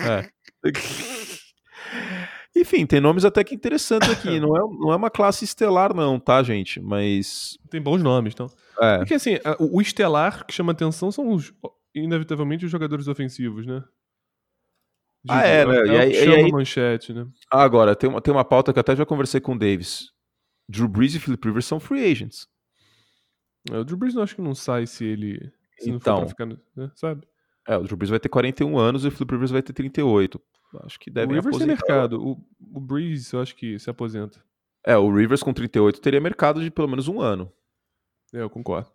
É. 0.09 0.29
Enfim, 2.57 2.87
tem 2.87 3.01
nomes 3.01 3.25
até 3.25 3.45
que 3.45 3.55
interessantes 3.55 4.11
aqui. 4.11 4.39
não, 4.41 4.57
é, 4.57 4.61
não 4.61 4.93
é 4.93 4.97
uma 4.97 5.11
classe 5.11 5.45
estelar, 5.45 5.95
não, 5.95 6.19
tá, 6.19 6.43
gente? 6.43 6.81
Mas. 6.81 7.57
Tem 7.71 7.81
bons 7.81 8.03
nomes, 8.03 8.33
então. 8.35 8.51
É. 8.81 8.99
Porque 8.99 9.15
assim, 9.15 9.39
o 9.59 9.81
estelar 9.81 10.45
que 10.45 10.53
chama 10.53 10.73
atenção 10.73 11.13
são 11.13 11.31
os, 11.33 11.53
inevitavelmente 11.95 12.65
os 12.65 12.71
jogadores 12.71 13.09
ofensivos, 13.09 13.67
né? 13.67 13.83
De, 15.25 15.33
ah, 15.33 15.43
é, 15.43 15.67
né? 15.67 15.77
É, 15.77 15.87
e 15.87 15.99
aí, 15.99 16.15
chama 16.15 16.37
e 16.37 16.45
aí, 16.45 16.53
manchete, 16.53 17.13
né? 17.13 17.27
Agora, 17.51 17.95
tem 17.95 18.09
uma, 18.09 18.21
tem 18.21 18.33
uma 18.33 18.45
pauta 18.45 18.73
que 18.73 18.79
até 18.79 18.95
já 18.95 19.05
conversei 19.05 19.41
com 19.41 19.53
o 19.53 19.59
Davis. 19.59 20.11
Drew 20.69 20.89
Brees 20.89 21.15
e 21.15 21.21
Philip 21.21 21.47
Rivers 21.47 21.67
são 21.67 21.81
free 21.81 22.11
agents. 22.11 22.47
É, 23.71 23.79
o 23.79 23.85
Drew 23.85 23.97
Brees 23.97 24.15
eu 24.15 24.23
acho 24.23 24.37
que 24.37 24.43
não 24.43 24.55
sai 24.55 24.87
se 24.87 25.05
ele. 25.05 25.53
Se 25.79 25.91
então, 25.91 26.29
ficar, 26.29 26.47
né? 26.47 26.91
sabe? 26.95 27.27
É, 27.67 27.77
o 27.77 27.83
Drew 27.83 27.97
Brees 27.97 28.11
vai 28.11 28.19
ter 28.19 28.29
41 28.29 28.79
anos 28.79 29.05
e 29.05 29.09
o 29.09 29.11
Philip 29.11 29.33
Rivers 29.33 29.51
vai 29.51 29.63
ter 29.63 29.73
38. 29.73 30.41
Acho 30.85 30.99
que 30.99 31.11
deve 31.11 31.33
O 31.33 31.37
Rivers 31.37 31.59
tem 31.59 31.67
mercado. 31.67 32.21
O, 32.21 32.39
o 32.75 32.81
Breeze, 32.81 33.33
eu 33.33 33.41
acho 33.41 33.55
que 33.55 33.79
se 33.79 33.91
aposenta. 33.91 34.43
É, 34.85 34.97
o 34.97 35.15
Rivers 35.15 35.43
com 35.43 35.53
38 35.53 36.01
teria 36.01 36.21
mercado 36.21 36.63
de 36.63 36.71
pelo 36.71 36.89
menos 36.89 37.09
um 37.09 37.21
ano. 37.21 37.53
É, 38.33 38.41
eu 38.41 38.51
concordo. 38.51 38.89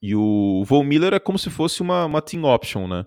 E 0.00 0.14
o 0.14 0.62
Von 0.64 0.84
Miller 0.84 1.14
é 1.14 1.18
como 1.18 1.38
se 1.38 1.50
fosse 1.50 1.82
uma, 1.82 2.04
uma 2.04 2.22
team 2.22 2.44
option, 2.44 2.86
né? 2.86 3.06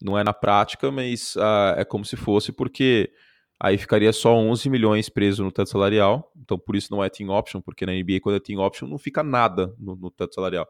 Não 0.00 0.18
é 0.18 0.24
na 0.24 0.32
prática, 0.32 0.90
mas 0.90 1.36
uh, 1.36 1.74
é 1.76 1.84
como 1.84 2.04
se 2.04 2.16
fosse, 2.16 2.52
porque 2.52 3.10
aí 3.60 3.76
ficaria 3.78 4.12
só 4.12 4.34
11 4.34 4.68
milhões 4.70 5.08
preso 5.08 5.44
no 5.44 5.52
teto 5.52 5.70
salarial. 5.70 6.32
Então, 6.36 6.58
por 6.58 6.76
isso 6.76 6.88
não 6.90 7.02
é 7.02 7.08
team 7.08 7.30
option, 7.30 7.60
porque 7.60 7.86
na 7.86 7.92
NBA, 7.92 8.20
quando 8.22 8.36
é 8.36 8.40
team 8.40 8.60
option, 8.60 8.86
não 8.86 8.98
fica 8.98 9.22
nada 9.22 9.74
no, 9.78 9.96
no 9.96 10.10
teto 10.10 10.34
salarial. 10.34 10.66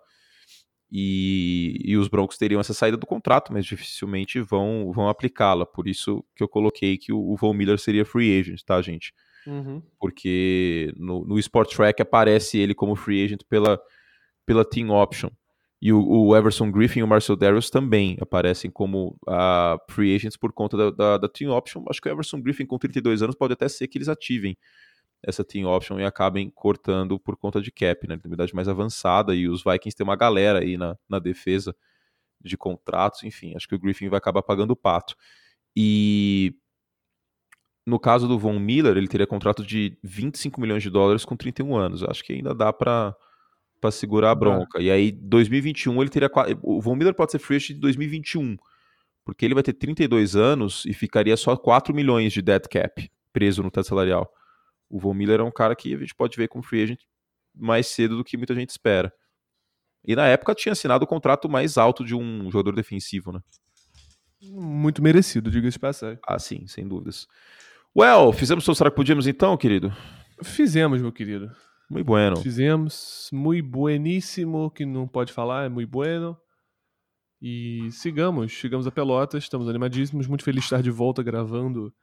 E, 0.97 1.77
e, 1.85 1.97
os 1.97 2.07
Broncos 2.07 2.39
teriam 2.39 2.61
essa 2.61 2.73
saída 2.73 2.97
do 2.97 3.05
contrato, 3.05 3.53
mas 3.53 3.67
dificilmente 3.67 4.41
vão, 4.41 4.93
vão 4.95 5.09
aplicá-la. 5.09 5.67
Por 5.67 5.89
isso 5.89 6.25
que 6.37 6.43
eu 6.45 6.47
coloquei 6.47 6.97
que 6.97 7.13
o, 7.13 7.19
o 7.19 7.37
Von 7.37 7.53
Miller 7.53 7.81
seria 7.81 8.05
free 8.05 8.39
agent, 8.39 8.63
tá, 8.63 8.81
gente? 8.81 9.13
Uhum. 9.45 9.83
Porque 9.99 10.95
no, 10.97 11.25
no 11.25 11.37
Sport 11.41 11.75
Track 11.75 12.01
aparece 12.01 12.59
ele 12.59 12.77
como 12.77 12.95
free 12.95 13.25
agent 13.25 13.41
pela, 13.49 13.81
pela 14.47 14.65
team 14.65 14.91
option. 14.91 15.31
E 15.83 15.93
o, 15.93 16.01
o 16.01 16.37
Everson 16.37 16.71
Griffin 16.71 17.01
e 17.01 17.03
o 17.03 17.09
Marcel 17.09 17.35
Darius 17.35 17.71
também 17.71 18.17
aparecem 18.21 18.71
como 18.71 19.19
uh, 19.27 19.77
free 19.91 20.15
agents 20.15 20.37
por 20.37 20.53
conta 20.53 20.77
da, 20.77 20.91
da, 20.93 21.19
da, 21.19 21.29
team 21.29 21.51
option. 21.51 21.85
Acho 21.91 22.01
que 22.01 22.09
o 22.09 22.13
Everson 22.13 22.41
Griffin, 22.41 22.67
com 22.67 22.79
32 22.79 23.21
anos, 23.21 23.35
pode 23.35 23.55
até 23.55 23.69
ser 23.69 23.89
que 23.89 23.99
eles 23.99 24.09
ativem 24.09 24.57
essa 25.27 25.45
team 25.45 25.67
option 25.69 25.99
e 25.99 26.05
acabem 26.05 26.51
cortando 26.51 27.19
por 27.19 27.37
conta 27.37 27.61
de 27.61 27.71
cap, 27.71 28.07
né? 28.07 28.17
Tem 28.17 28.33
idade 28.33 28.55
mais 28.55 28.69
avançada 28.69 29.35
e 29.35 29.49
os 29.49 29.63
Vikings 29.63 29.97
têm 29.97 30.05
uma 30.05 30.17
galera 30.17 30.61
aí 30.61 30.77
na, 30.77 30.97
na 31.09 31.19
defesa 31.19 31.75
de 32.41 32.57
contratos, 32.57 33.23
enfim, 33.23 33.55
acho 33.57 33.67
que 33.67 33.75
o 33.75 33.79
Griffin 33.79 34.09
vai 34.09 34.19
acabar 34.19 34.43
pagando 34.43 34.73
o 34.73 34.77
pato. 34.77 35.17
E 35.75 36.55
no 37.87 37.99
caso 37.99 38.29
do 38.29 38.39
Von 38.39 38.59
Miller, 38.59 38.97
ele 38.97 39.09
teria 39.09 39.27
contrato 39.27 39.65
de 39.65 39.99
25 40.03 40.61
milhões 40.61 40.83
de 40.83 40.91
dólares 40.91 41.25
com 41.25 41.37
31 41.37 41.77
anos. 41.77 42.03
Acho 42.03 42.23
que 42.25 42.33
ainda 42.33 42.55
dá 42.55 42.73
para 42.73 43.15
para 43.81 43.91
segurar 43.91 44.31
a 44.31 44.35
bronca. 44.35 44.81
E 44.81 44.91
aí, 44.91 45.13
2021, 45.13 46.01
ele 46.01 46.09
teria. 46.09 46.31
O 46.63 46.81
Von 46.81 46.97
Miller 46.97 47.13
pode 47.13 47.33
ser 47.33 47.39
free 47.39 47.57
agent 47.57 47.75
de 47.75 47.81
2021, 47.83 48.57
porque 49.27 49.45
ele 49.45 49.53
vai 49.53 49.63
ter 49.63 49.75
32 49.75 50.35
anos 50.37 50.87
e 50.87 50.95
ficaria 50.95 51.37
só 51.37 51.55
4 51.55 51.95
milhões 51.95 52.33
de 52.33 52.41
dead 52.41 52.63
cap 52.71 53.11
preso 53.31 53.63
no 53.63 53.71
teto 53.71 53.87
salarial. 53.87 54.33
O 54.89 54.99
Von 54.99 55.15
Miller 55.15 55.41
é 55.41 55.43
um 55.43 55.51
cara 55.51 55.75
que 55.75 55.95
a 55.95 55.99
gente 55.99 56.15
pode 56.15 56.37
ver 56.37 56.49
como 56.49 56.63
free 56.63 56.83
agent 56.83 57.01
mais 57.55 57.87
cedo 57.87 58.17
do 58.17 58.25
que 58.25 58.37
muita 58.37 58.55
gente 58.55 58.71
espera. 58.71 59.13
E 60.05 60.15
na 60.15 60.27
época 60.27 60.55
tinha 60.55 60.73
assinado 60.73 61.05
o 61.05 61.09
contrato 61.09 61.49
mais 61.49 61.79
alto 61.79 62.05
de 62.05 62.15
um 62.15 62.51
jogador 62.51 62.75
defensivo, 62.75 63.33
né? 63.33 63.41
Muito 64.43 65.03
merecido, 65.03 65.51
diga-se 65.51 65.79
passagem. 65.79 66.19
Ah, 66.27 66.39
sim, 66.39 66.67
sem 66.67 66.87
dúvidas. 66.87 67.27
Well, 67.97 68.33
fizemos 68.33 68.67
o 68.69 68.75
será 68.75 68.91
que 68.91 68.97
podíamos 68.97 69.27
então, 69.27 69.57
querido? 69.57 69.95
Fizemos, 70.43 71.01
meu 71.01 71.13
querido. 71.13 71.51
Muito 71.89 72.05
bueno. 72.05 72.37
Fizemos. 72.37 73.31
Muito 73.33 73.67
bueníssimo, 73.69 74.71
que 74.71 74.85
não 74.85 75.07
pode 75.07 75.33
falar, 75.33 75.65
é 75.65 75.69
muito 75.69 75.89
bueno. 75.89 76.37
E 77.41 77.91
sigamos, 77.93 78.53
chegamos 78.53 78.87
a 78.87 78.91
Pelotas, 78.91 79.45
estamos 79.45 79.69
animadíssimos, 79.69 80.27
muito 80.27 80.45
feliz 80.45 80.63
de 80.63 80.67
estar 80.67 80.83
de 80.83 80.91
volta 80.91 81.23
gravando 81.23 81.95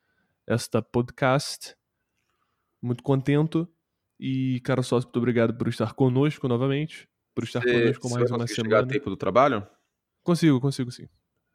esta 0.48 0.82
podcast. 0.82 1.76
Muito 2.82 3.04
contento. 3.04 3.68
E, 4.20 4.60
cara 4.62 4.84
sócio, 4.84 5.08
muito 5.08 5.18
obrigado 5.18 5.54
por 5.54 5.68
estar 5.68 5.94
conosco 5.94 6.48
novamente, 6.48 7.10
por 7.34 7.44
estar 7.44 7.62
você, 7.62 7.74
conosco 7.74 8.10
mais 8.10 8.30
uma 8.30 8.48
semana. 8.48 8.48
Chegar 8.48 8.84
a 8.84 8.88
tempo 8.88 9.10
do 9.10 9.18
trabalho? 9.18 9.68
Consigo, 10.24 10.62
consigo 10.62 10.92
sim. 10.92 11.08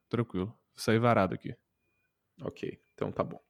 Tranquilo. 0.09 0.53
Saí 0.75 0.99
varado 0.99 1.35
aqui. 1.35 1.55
Ok, 2.43 2.79
então 2.95 3.11
tá 3.13 3.23
bom. 3.23 3.41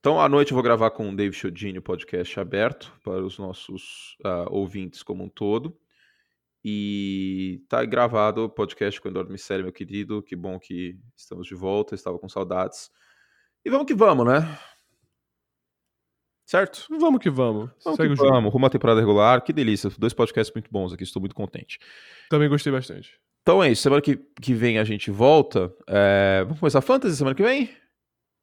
Então, 0.00 0.20
à 0.20 0.28
noite 0.28 0.52
eu 0.52 0.54
vou 0.54 0.62
gravar 0.62 0.90
com 0.90 1.10
o 1.10 1.16
Dave 1.16 1.34
Chodini 1.34 1.78
o 1.78 1.82
podcast 1.82 2.38
aberto 2.38 2.92
para 3.02 3.24
os 3.24 3.38
nossos 3.38 4.16
uh, 4.24 4.50
ouvintes 4.50 5.02
como 5.02 5.24
um 5.24 5.28
todo. 5.28 5.78
E 6.64 7.64
tá 7.68 7.84
gravado 7.84 8.44
o 8.44 8.48
podcast 8.48 9.00
com 9.00 9.08
o 9.08 9.10
Eduardo 9.10 9.30
Miceli, 9.30 9.62
meu 9.62 9.72
querido. 9.72 10.22
Que 10.22 10.34
bom 10.34 10.58
que 10.58 10.98
estamos 11.16 11.46
de 11.46 11.54
volta, 11.54 11.94
estava 11.94 12.18
com 12.18 12.28
saudades. 12.28 12.90
E 13.64 13.70
vamos 13.70 13.86
que 13.86 13.94
vamos, 13.94 14.26
né? 14.26 14.58
Certo? 16.46 16.86
Vamos 16.88 17.20
que 17.20 17.28
vamos. 17.28 17.70
Vamos 17.84 17.96
Segue 17.96 18.14
que 18.14 18.22
vamos. 18.22 18.52
Rumo 18.52 18.66
à 18.66 18.70
temporada 18.70 19.00
regular. 19.00 19.42
Que 19.42 19.52
delícia. 19.52 19.90
Dois 19.98 20.14
podcasts 20.14 20.54
muito 20.54 20.70
bons 20.70 20.92
aqui. 20.92 21.02
Estou 21.02 21.18
muito 21.18 21.34
contente. 21.34 21.80
Também 22.30 22.48
gostei 22.48 22.72
bastante. 22.72 23.18
Então 23.42 23.62
é 23.62 23.72
isso. 23.72 23.82
Semana 23.82 24.00
que, 24.00 24.16
que 24.40 24.54
vem 24.54 24.78
a 24.78 24.84
gente 24.84 25.10
volta. 25.10 25.74
É... 25.88 26.44
Vamos 26.44 26.60
começar 26.60 26.78
a 26.78 26.82
Fantasy 26.82 27.16
semana 27.16 27.34
que 27.34 27.42
vem? 27.42 27.68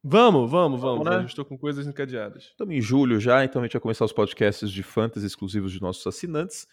Vamos, 0.06 0.50
vamos, 0.50 0.78
vamos. 0.82 1.02
Né? 1.02 1.24
Estou 1.24 1.46
com 1.46 1.56
coisas 1.56 1.86
encadeadas. 1.86 2.44
Estamos 2.44 2.74
em 2.74 2.80
julho 2.82 3.18
já, 3.18 3.42
então 3.42 3.62
a 3.62 3.64
gente 3.64 3.72
vai 3.72 3.80
começar 3.80 4.04
os 4.04 4.12
podcasts 4.12 4.70
de 4.70 4.82
fantasy 4.82 5.24
exclusivos 5.24 5.72
de 5.72 5.80
nossos 5.80 6.06
assinantes. 6.06 6.66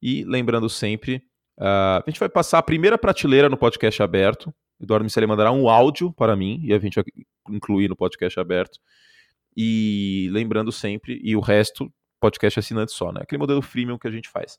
E 0.00 0.22
lembrando 0.22 0.70
sempre, 0.70 1.16
uh, 1.58 1.98
a 1.98 2.04
gente 2.06 2.20
vai 2.20 2.28
passar 2.28 2.58
a 2.58 2.62
primeira 2.62 2.96
prateleira 2.96 3.48
no 3.48 3.56
podcast 3.56 4.00
aberto. 4.00 4.54
Eduardo 4.80 5.02
Miceli 5.02 5.26
mandará 5.26 5.50
um 5.50 5.68
áudio 5.68 6.12
para 6.12 6.36
mim 6.36 6.60
e 6.62 6.72
a 6.72 6.78
gente 6.78 6.94
vai 6.94 7.04
incluir 7.50 7.88
no 7.88 7.96
podcast 7.96 8.38
aberto. 8.38 8.78
E 9.56 10.28
lembrando 10.32 10.70
sempre, 10.70 11.20
e 11.22 11.34
o 11.34 11.40
resto, 11.40 11.92
podcast 12.20 12.58
assinante 12.58 12.92
só, 12.92 13.12
né? 13.12 13.20
Aquele 13.22 13.38
modelo 13.38 13.62
freemium 13.62 13.98
que 13.98 14.08
a 14.08 14.10
gente 14.10 14.28
faz. 14.28 14.58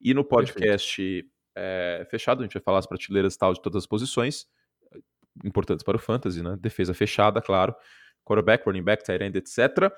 E 0.00 0.14
no 0.14 0.24
podcast 0.24 1.26
é, 1.56 2.06
fechado, 2.10 2.40
a 2.40 2.42
gente 2.44 2.54
vai 2.54 2.62
falar 2.62 2.78
as 2.78 2.86
prateleiras 2.86 3.36
tal 3.36 3.52
de 3.52 3.60
todas 3.60 3.82
as 3.82 3.86
posições 3.86 4.46
importantes 5.44 5.84
para 5.84 5.96
o 5.96 6.00
fantasy, 6.00 6.42
né? 6.42 6.56
Defesa 6.58 6.94
fechada, 6.94 7.40
claro, 7.40 7.74
quarterback, 8.24 8.64
running 8.66 8.82
back, 8.82 9.04
tight 9.04 9.22
end, 9.22 9.36
etc. 9.38 9.92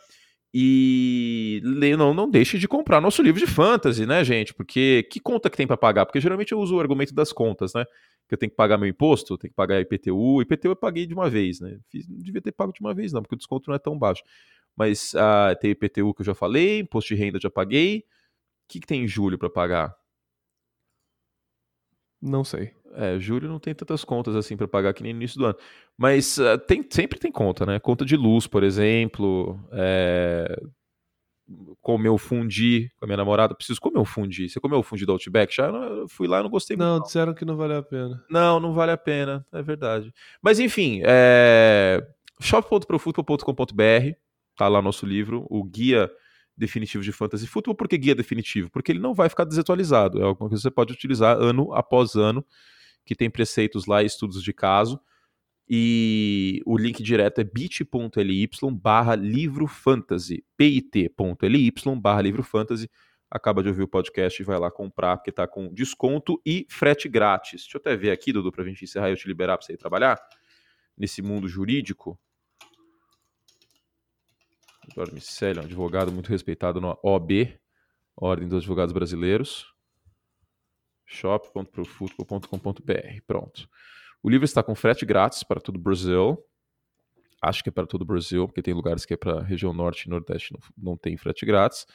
E 0.52 1.62
não, 1.96 2.12
não 2.12 2.28
deixe 2.28 2.58
de 2.58 2.66
comprar 2.66 3.00
nosso 3.00 3.22
livro 3.22 3.38
de 3.38 3.46
fantasy, 3.46 4.04
né, 4.04 4.24
gente? 4.24 4.52
Porque 4.52 5.06
que 5.10 5.20
conta 5.20 5.48
que 5.48 5.56
tem 5.56 5.66
para 5.66 5.76
pagar? 5.76 6.06
Porque 6.06 6.20
geralmente 6.20 6.50
eu 6.52 6.58
uso 6.58 6.76
o 6.76 6.80
argumento 6.80 7.14
das 7.14 7.32
contas, 7.32 7.72
né? 7.72 7.84
Que 8.28 8.34
eu 8.34 8.38
tenho 8.38 8.50
que 8.50 8.56
pagar 8.56 8.76
meu 8.76 8.88
imposto, 8.88 9.38
tenho 9.38 9.50
que 9.50 9.56
pagar 9.56 9.80
IPTU. 9.80 10.42
IPTU 10.42 10.68
eu 10.68 10.76
paguei 10.76 11.06
de 11.06 11.14
uma 11.14 11.30
vez, 11.30 11.60
né? 11.60 11.78
Fiz, 11.88 12.08
não 12.08 12.18
devia 12.18 12.42
ter 12.42 12.52
pago 12.52 12.72
de 12.72 12.80
uma 12.80 12.92
vez, 12.92 13.12
não, 13.12 13.22
porque 13.22 13.36
o 13.36 13.38
desconto 13.38 13.70
não 13.70 13.76
é 13.76 13.78
tão 13.78 13.96
baixo. 13.96 14.22
Mas 14.76 15.14
uh, 15.14 15.56
tem 15.60 15.70
IPTU 15.70 16.14
que 16.14 16.22
eu 16.22 16.26
já 16.26 16.34
falei, 16.34 16.80
imposto 16.80 17.14
de 17.14 17.20
renda 17.20 17.38
já 17.40 17.50
paguei. 17.50 17.98
O 17.98 18.72
que, 18.72 18.80
que 18.80 18.86
tem 18.86 19.04
em 19.04 19.08
julho 19.08 19.38
para 19.38 19.50
pagar? 19.50 19.96
Não 22.20 22.44
sei. 22.44 22.74
É, 22.94 23.18
julho 23.18 23.48
não 23.48 23.58
tem 23.58 23.74
tantas 23.74 24.04
contas 24.04 24.34
assim 24.34 24.56
para 24.56 24.66
pagar 24.68 24.92
que 24.92 25.02
nem 25.02 25.12
no 25.12 25.20
início 25.20 25.38
do 25.38 25.46
ano. 25.46 25.56
Mas 25.96 26.38
uh, 26.38 26.58
tem, 26.58 26.84
sempre 26.90 27.18
tem 27.18 27.30
conta, 27.30 27.64
né? 27.64 27.78
Conta 27.78 28.04
de 28.04 28.16
luz, 28.16 28.46
por 28.46 28.62
exemplo. 28.62 29.58
É... 29.72 30.60
Comer 31.80 32.10
o 32.10 32.18
fundi 32.18 32.90
com 32.96 33.04
a 33.04 33.06
minha 33.06 33.16
namorada. 33.16 33.54
Preciso 33.54 33.80
comer 33.80 33.98
o 33.98 34.04
fundi. 34.04 34.48
Você 34.48 34.60
comeu 34.60 34.78
o 34.78 34.82
fundi 34.82 35.04
do 35.04 35.12
Outback? 35.12 35.54
Já 35.54 35.66
eu 35.66 36.08
fui 36.08 36.28
lá 36.28 36.40
e 36.40 36.42
não 36.42 36.50
gostei 36.50 36.76
não, 36.76 36.86
muito. 36.86 36.98
Não, 36.98 37.06
disseram 37.06 37.34
que 37.34 37.44
não 37.44 37.56
vale 37.56 37.74
a 37.74 37.82
pena. 37.82 38.24
Não, 38.30 38.60
não 38.60 38.72
vale 38.72 38.92
a 38.92 38.96
pena. 38.96 39.44
É 39.52 39.60
verdade. 39.60 40.12
Mas 40.40 40.60
enfim, 40.60 41.00
é... 41.04 42.06
shop.profutbol.com.br 42.40 44.14
tá 44.56 44.68
lá 44.68 44.82
nosso 44.82 45.06
livro, 45.06 45.46
o 45.48 45.64
guia 45.64 46.10
definitivo 46.56 47.02
de 47.02 47.10
fantasy 47.10 47.46
football. 47.46 47.74
Por 47.74 47.88
que 47.88 47.96
guia 47.96 48.14
definitivo? 48.14 48.70
Porque 48.70 48.92
ele 48.92 48.98
não 48.98 49.14
vai 49.14 49.28
ficar 49.28 49.44
desatualizado. 49.44 50.20
É 50.20 50.24
alguma 50.24 50.50
coisa 50.50 50.60
que 50.60 50.68
você 50.68 50.70
pode 50.70 50.92
utilizar 50.92 51.36
ano 51.38 51.72
após 51.72 52.14
ano, 52.14 52.44
que 53.04 53.14
tem 53.14 53.30
preceitos 53.30 53.86
lá, 53.86 54.02
estudos 54.02 54.42
de 54.42 54.52
caso. 54.52 55.00
E 55.68 56.60
o 56.66 56.76
link 56.76 57.00
direto 57.00 57.40
é 57.40 57.44
bit.ly 57.44 58.50
barra 58.72 59.14
livro 59.14 59.68
fantasy, 59.68 60.44
bit.ly 60.58 61.72
barra 62.00 62.22
livro 62.22 62.42
fantasy. 62.42 62.90
Acaba 63.30 63.62
de 63.62 63.68
ouvir 63.68 63.82
o 63.82 63.88
podcast 63.88 64.42
e 64.42 64.44
vai 64.44 64.58
lá 64.58 64.68
comprar, 64.68 65.16
porque 65.16 65.30
tá 65.30 65.46
com 65.46 65.72
desconto 65.72 66.42
e 66.44 66.66
frete 66.68 67.08
grátis. 67.08 67.62
Deixa 67.62 67.76
eu 67.76 67.80
até 67.80 67.96
ver 67.96 68.10
aqui, 68.10 68.32
Dudu, 68.32 68.50
pra 68.50 68.64
gente 68.64 68.82
encerrar 68.82 69.08
e 69.08 69.12
eu 69.12 69.16
te 69.16 69.28
liberar 69.28 69.56
pra 69.56 69.64
você 69.64 69.74
ir 69.74 69.76
trabalhar 69.76 70.20
nesse 70.98 71.22
mundo 71.22 71.46
jurídico. 71.46 72.18
Eduardo 74.90 75.14
Miceli, 75.14 75.60
um 75.60 75.62
advogado 75.62 76.10
muito 76.10 76.28
respeitado 76.28 76.80
na 76.80 76.96
OB, 77.04 77.56
Ordem 78.16 78.48
dos 78.48 78.58
Advogados 78.58 78.92
Brasileiros. 78.92 79.72
shop.profutbol.com.br. 81.10 83.20
Pronto. 83.26 83.68
O 84.22 84.30
livro 84.30 84.44
está 84.44 84.62
com 84.62 84.74
frete 84.74 85.04
grátis 85.04 85.42
para 85.42 85.60
todo 85.60 85.76
o 85.76 85.80
Brasil. 85.80 86.38
Acho 87.42 87.62
que 87.62 87.70
é 87.70 87.72
para 87.72 87.86
todo 87.86 88.02
o 88.02 88.04
Brasil, 88.04 88.46
porque 88.46 88.62
tem 88.62 88.74
lugares 88.74 89.04
que 89.04 89.14
é 89.14 89.16
para 89.16 89.42
região 89.42 89.72
norte 89.72 90.04
e 90.04 90.10
nordeste 90.10 90.52
não, 90.52 90.60
não 90.76 90.96
tem 90.96 91.16
frete 91.16 91.46
grátis. 91.46 91.86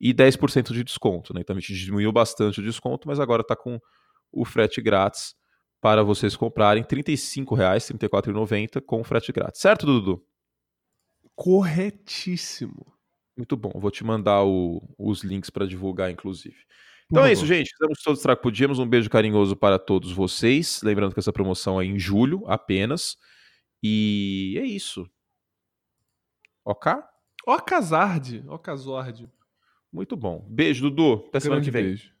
E 0.00 0.12
10% 0.12 0.72
de 0.72 0.82
desconto, 0.82 1.32
né? 1.34 1.40
Então 1.40 1.56
a 1.56 1.60
gente 1.60 1.74
diminuiu 1.74 2.10
bastante 2.10 2.60
o 2.60 2.62
desconto, 2.62 3.06
mas 3.06 3.20
agora 3.20 3.42
está 3.42 3.54
com 3.54 3.78
o 4.32 4.44
frete 4.44 4.82
grátis 4.82 5.36
para 5.80 6.02
vocês 6.02 6.34
comprarem 6.34 6.82
R$ 6.82 6.88
35,00, 6.88 7.92
R$ 7.92 8.08
34,90 8.08 8.80
com 8.80 9.04
frete 9.04 9.30
grátis. 9.32 9.60
Certo, 9.60 9.86
Dudu? 9.86 10.26
corretíssimo. 11.34 12.86
Muito 13.36 13.56
bom. 13.56 13.72
Vou 13.74 13.90
te 13.90 14.04
mandar 14.04 14.44
o, 14.44 14.82
os 14.98 15.24
links 15.24 15.50
para 15.50 15.66
divulgar, 15.66 16.10
inclusive. 16.10 16.56
Então 17.10 17.24
é 17.24 17.32
isso, 17.32 17.46
gente. 17.46 17.70
Fizemos 17.70 18.02
todos 18.02 18.24
o 18.24 18.36
que 18.36 18.42
podíamos. 18.42 18.78
Um 18.78 18.88
beijo 18.88 19.10
carinhoso 19.10 19.54
para 19.54 19.78
todos 19.78 20.12
vocês. 20.12 20.80
Lembrando 20.82 21.12
que 21.12 21.20
essa 21.20 21.32
promoção 21.32 21.80
é 21.80 21.84
em 21.84 21.98
julho 21.98 22.44
apenas. 22.46 23.16
E 23.82 24.56
é 24.58 24.64
isso. 24.64 25.08
Ok? 26.64 26.92
Ó 28.48 28.56
Casord. 28.58 29.30
Muito 29.92 30.16
bom. 30.16 30.46
Beijo, 30.48 30.90
Dudu. 30.90 31.26
Até 31.28 31.40
semana 31.40 31.60
que 31.62 31.70
vem. 31.70 31.84
beijo. 31.84 32.13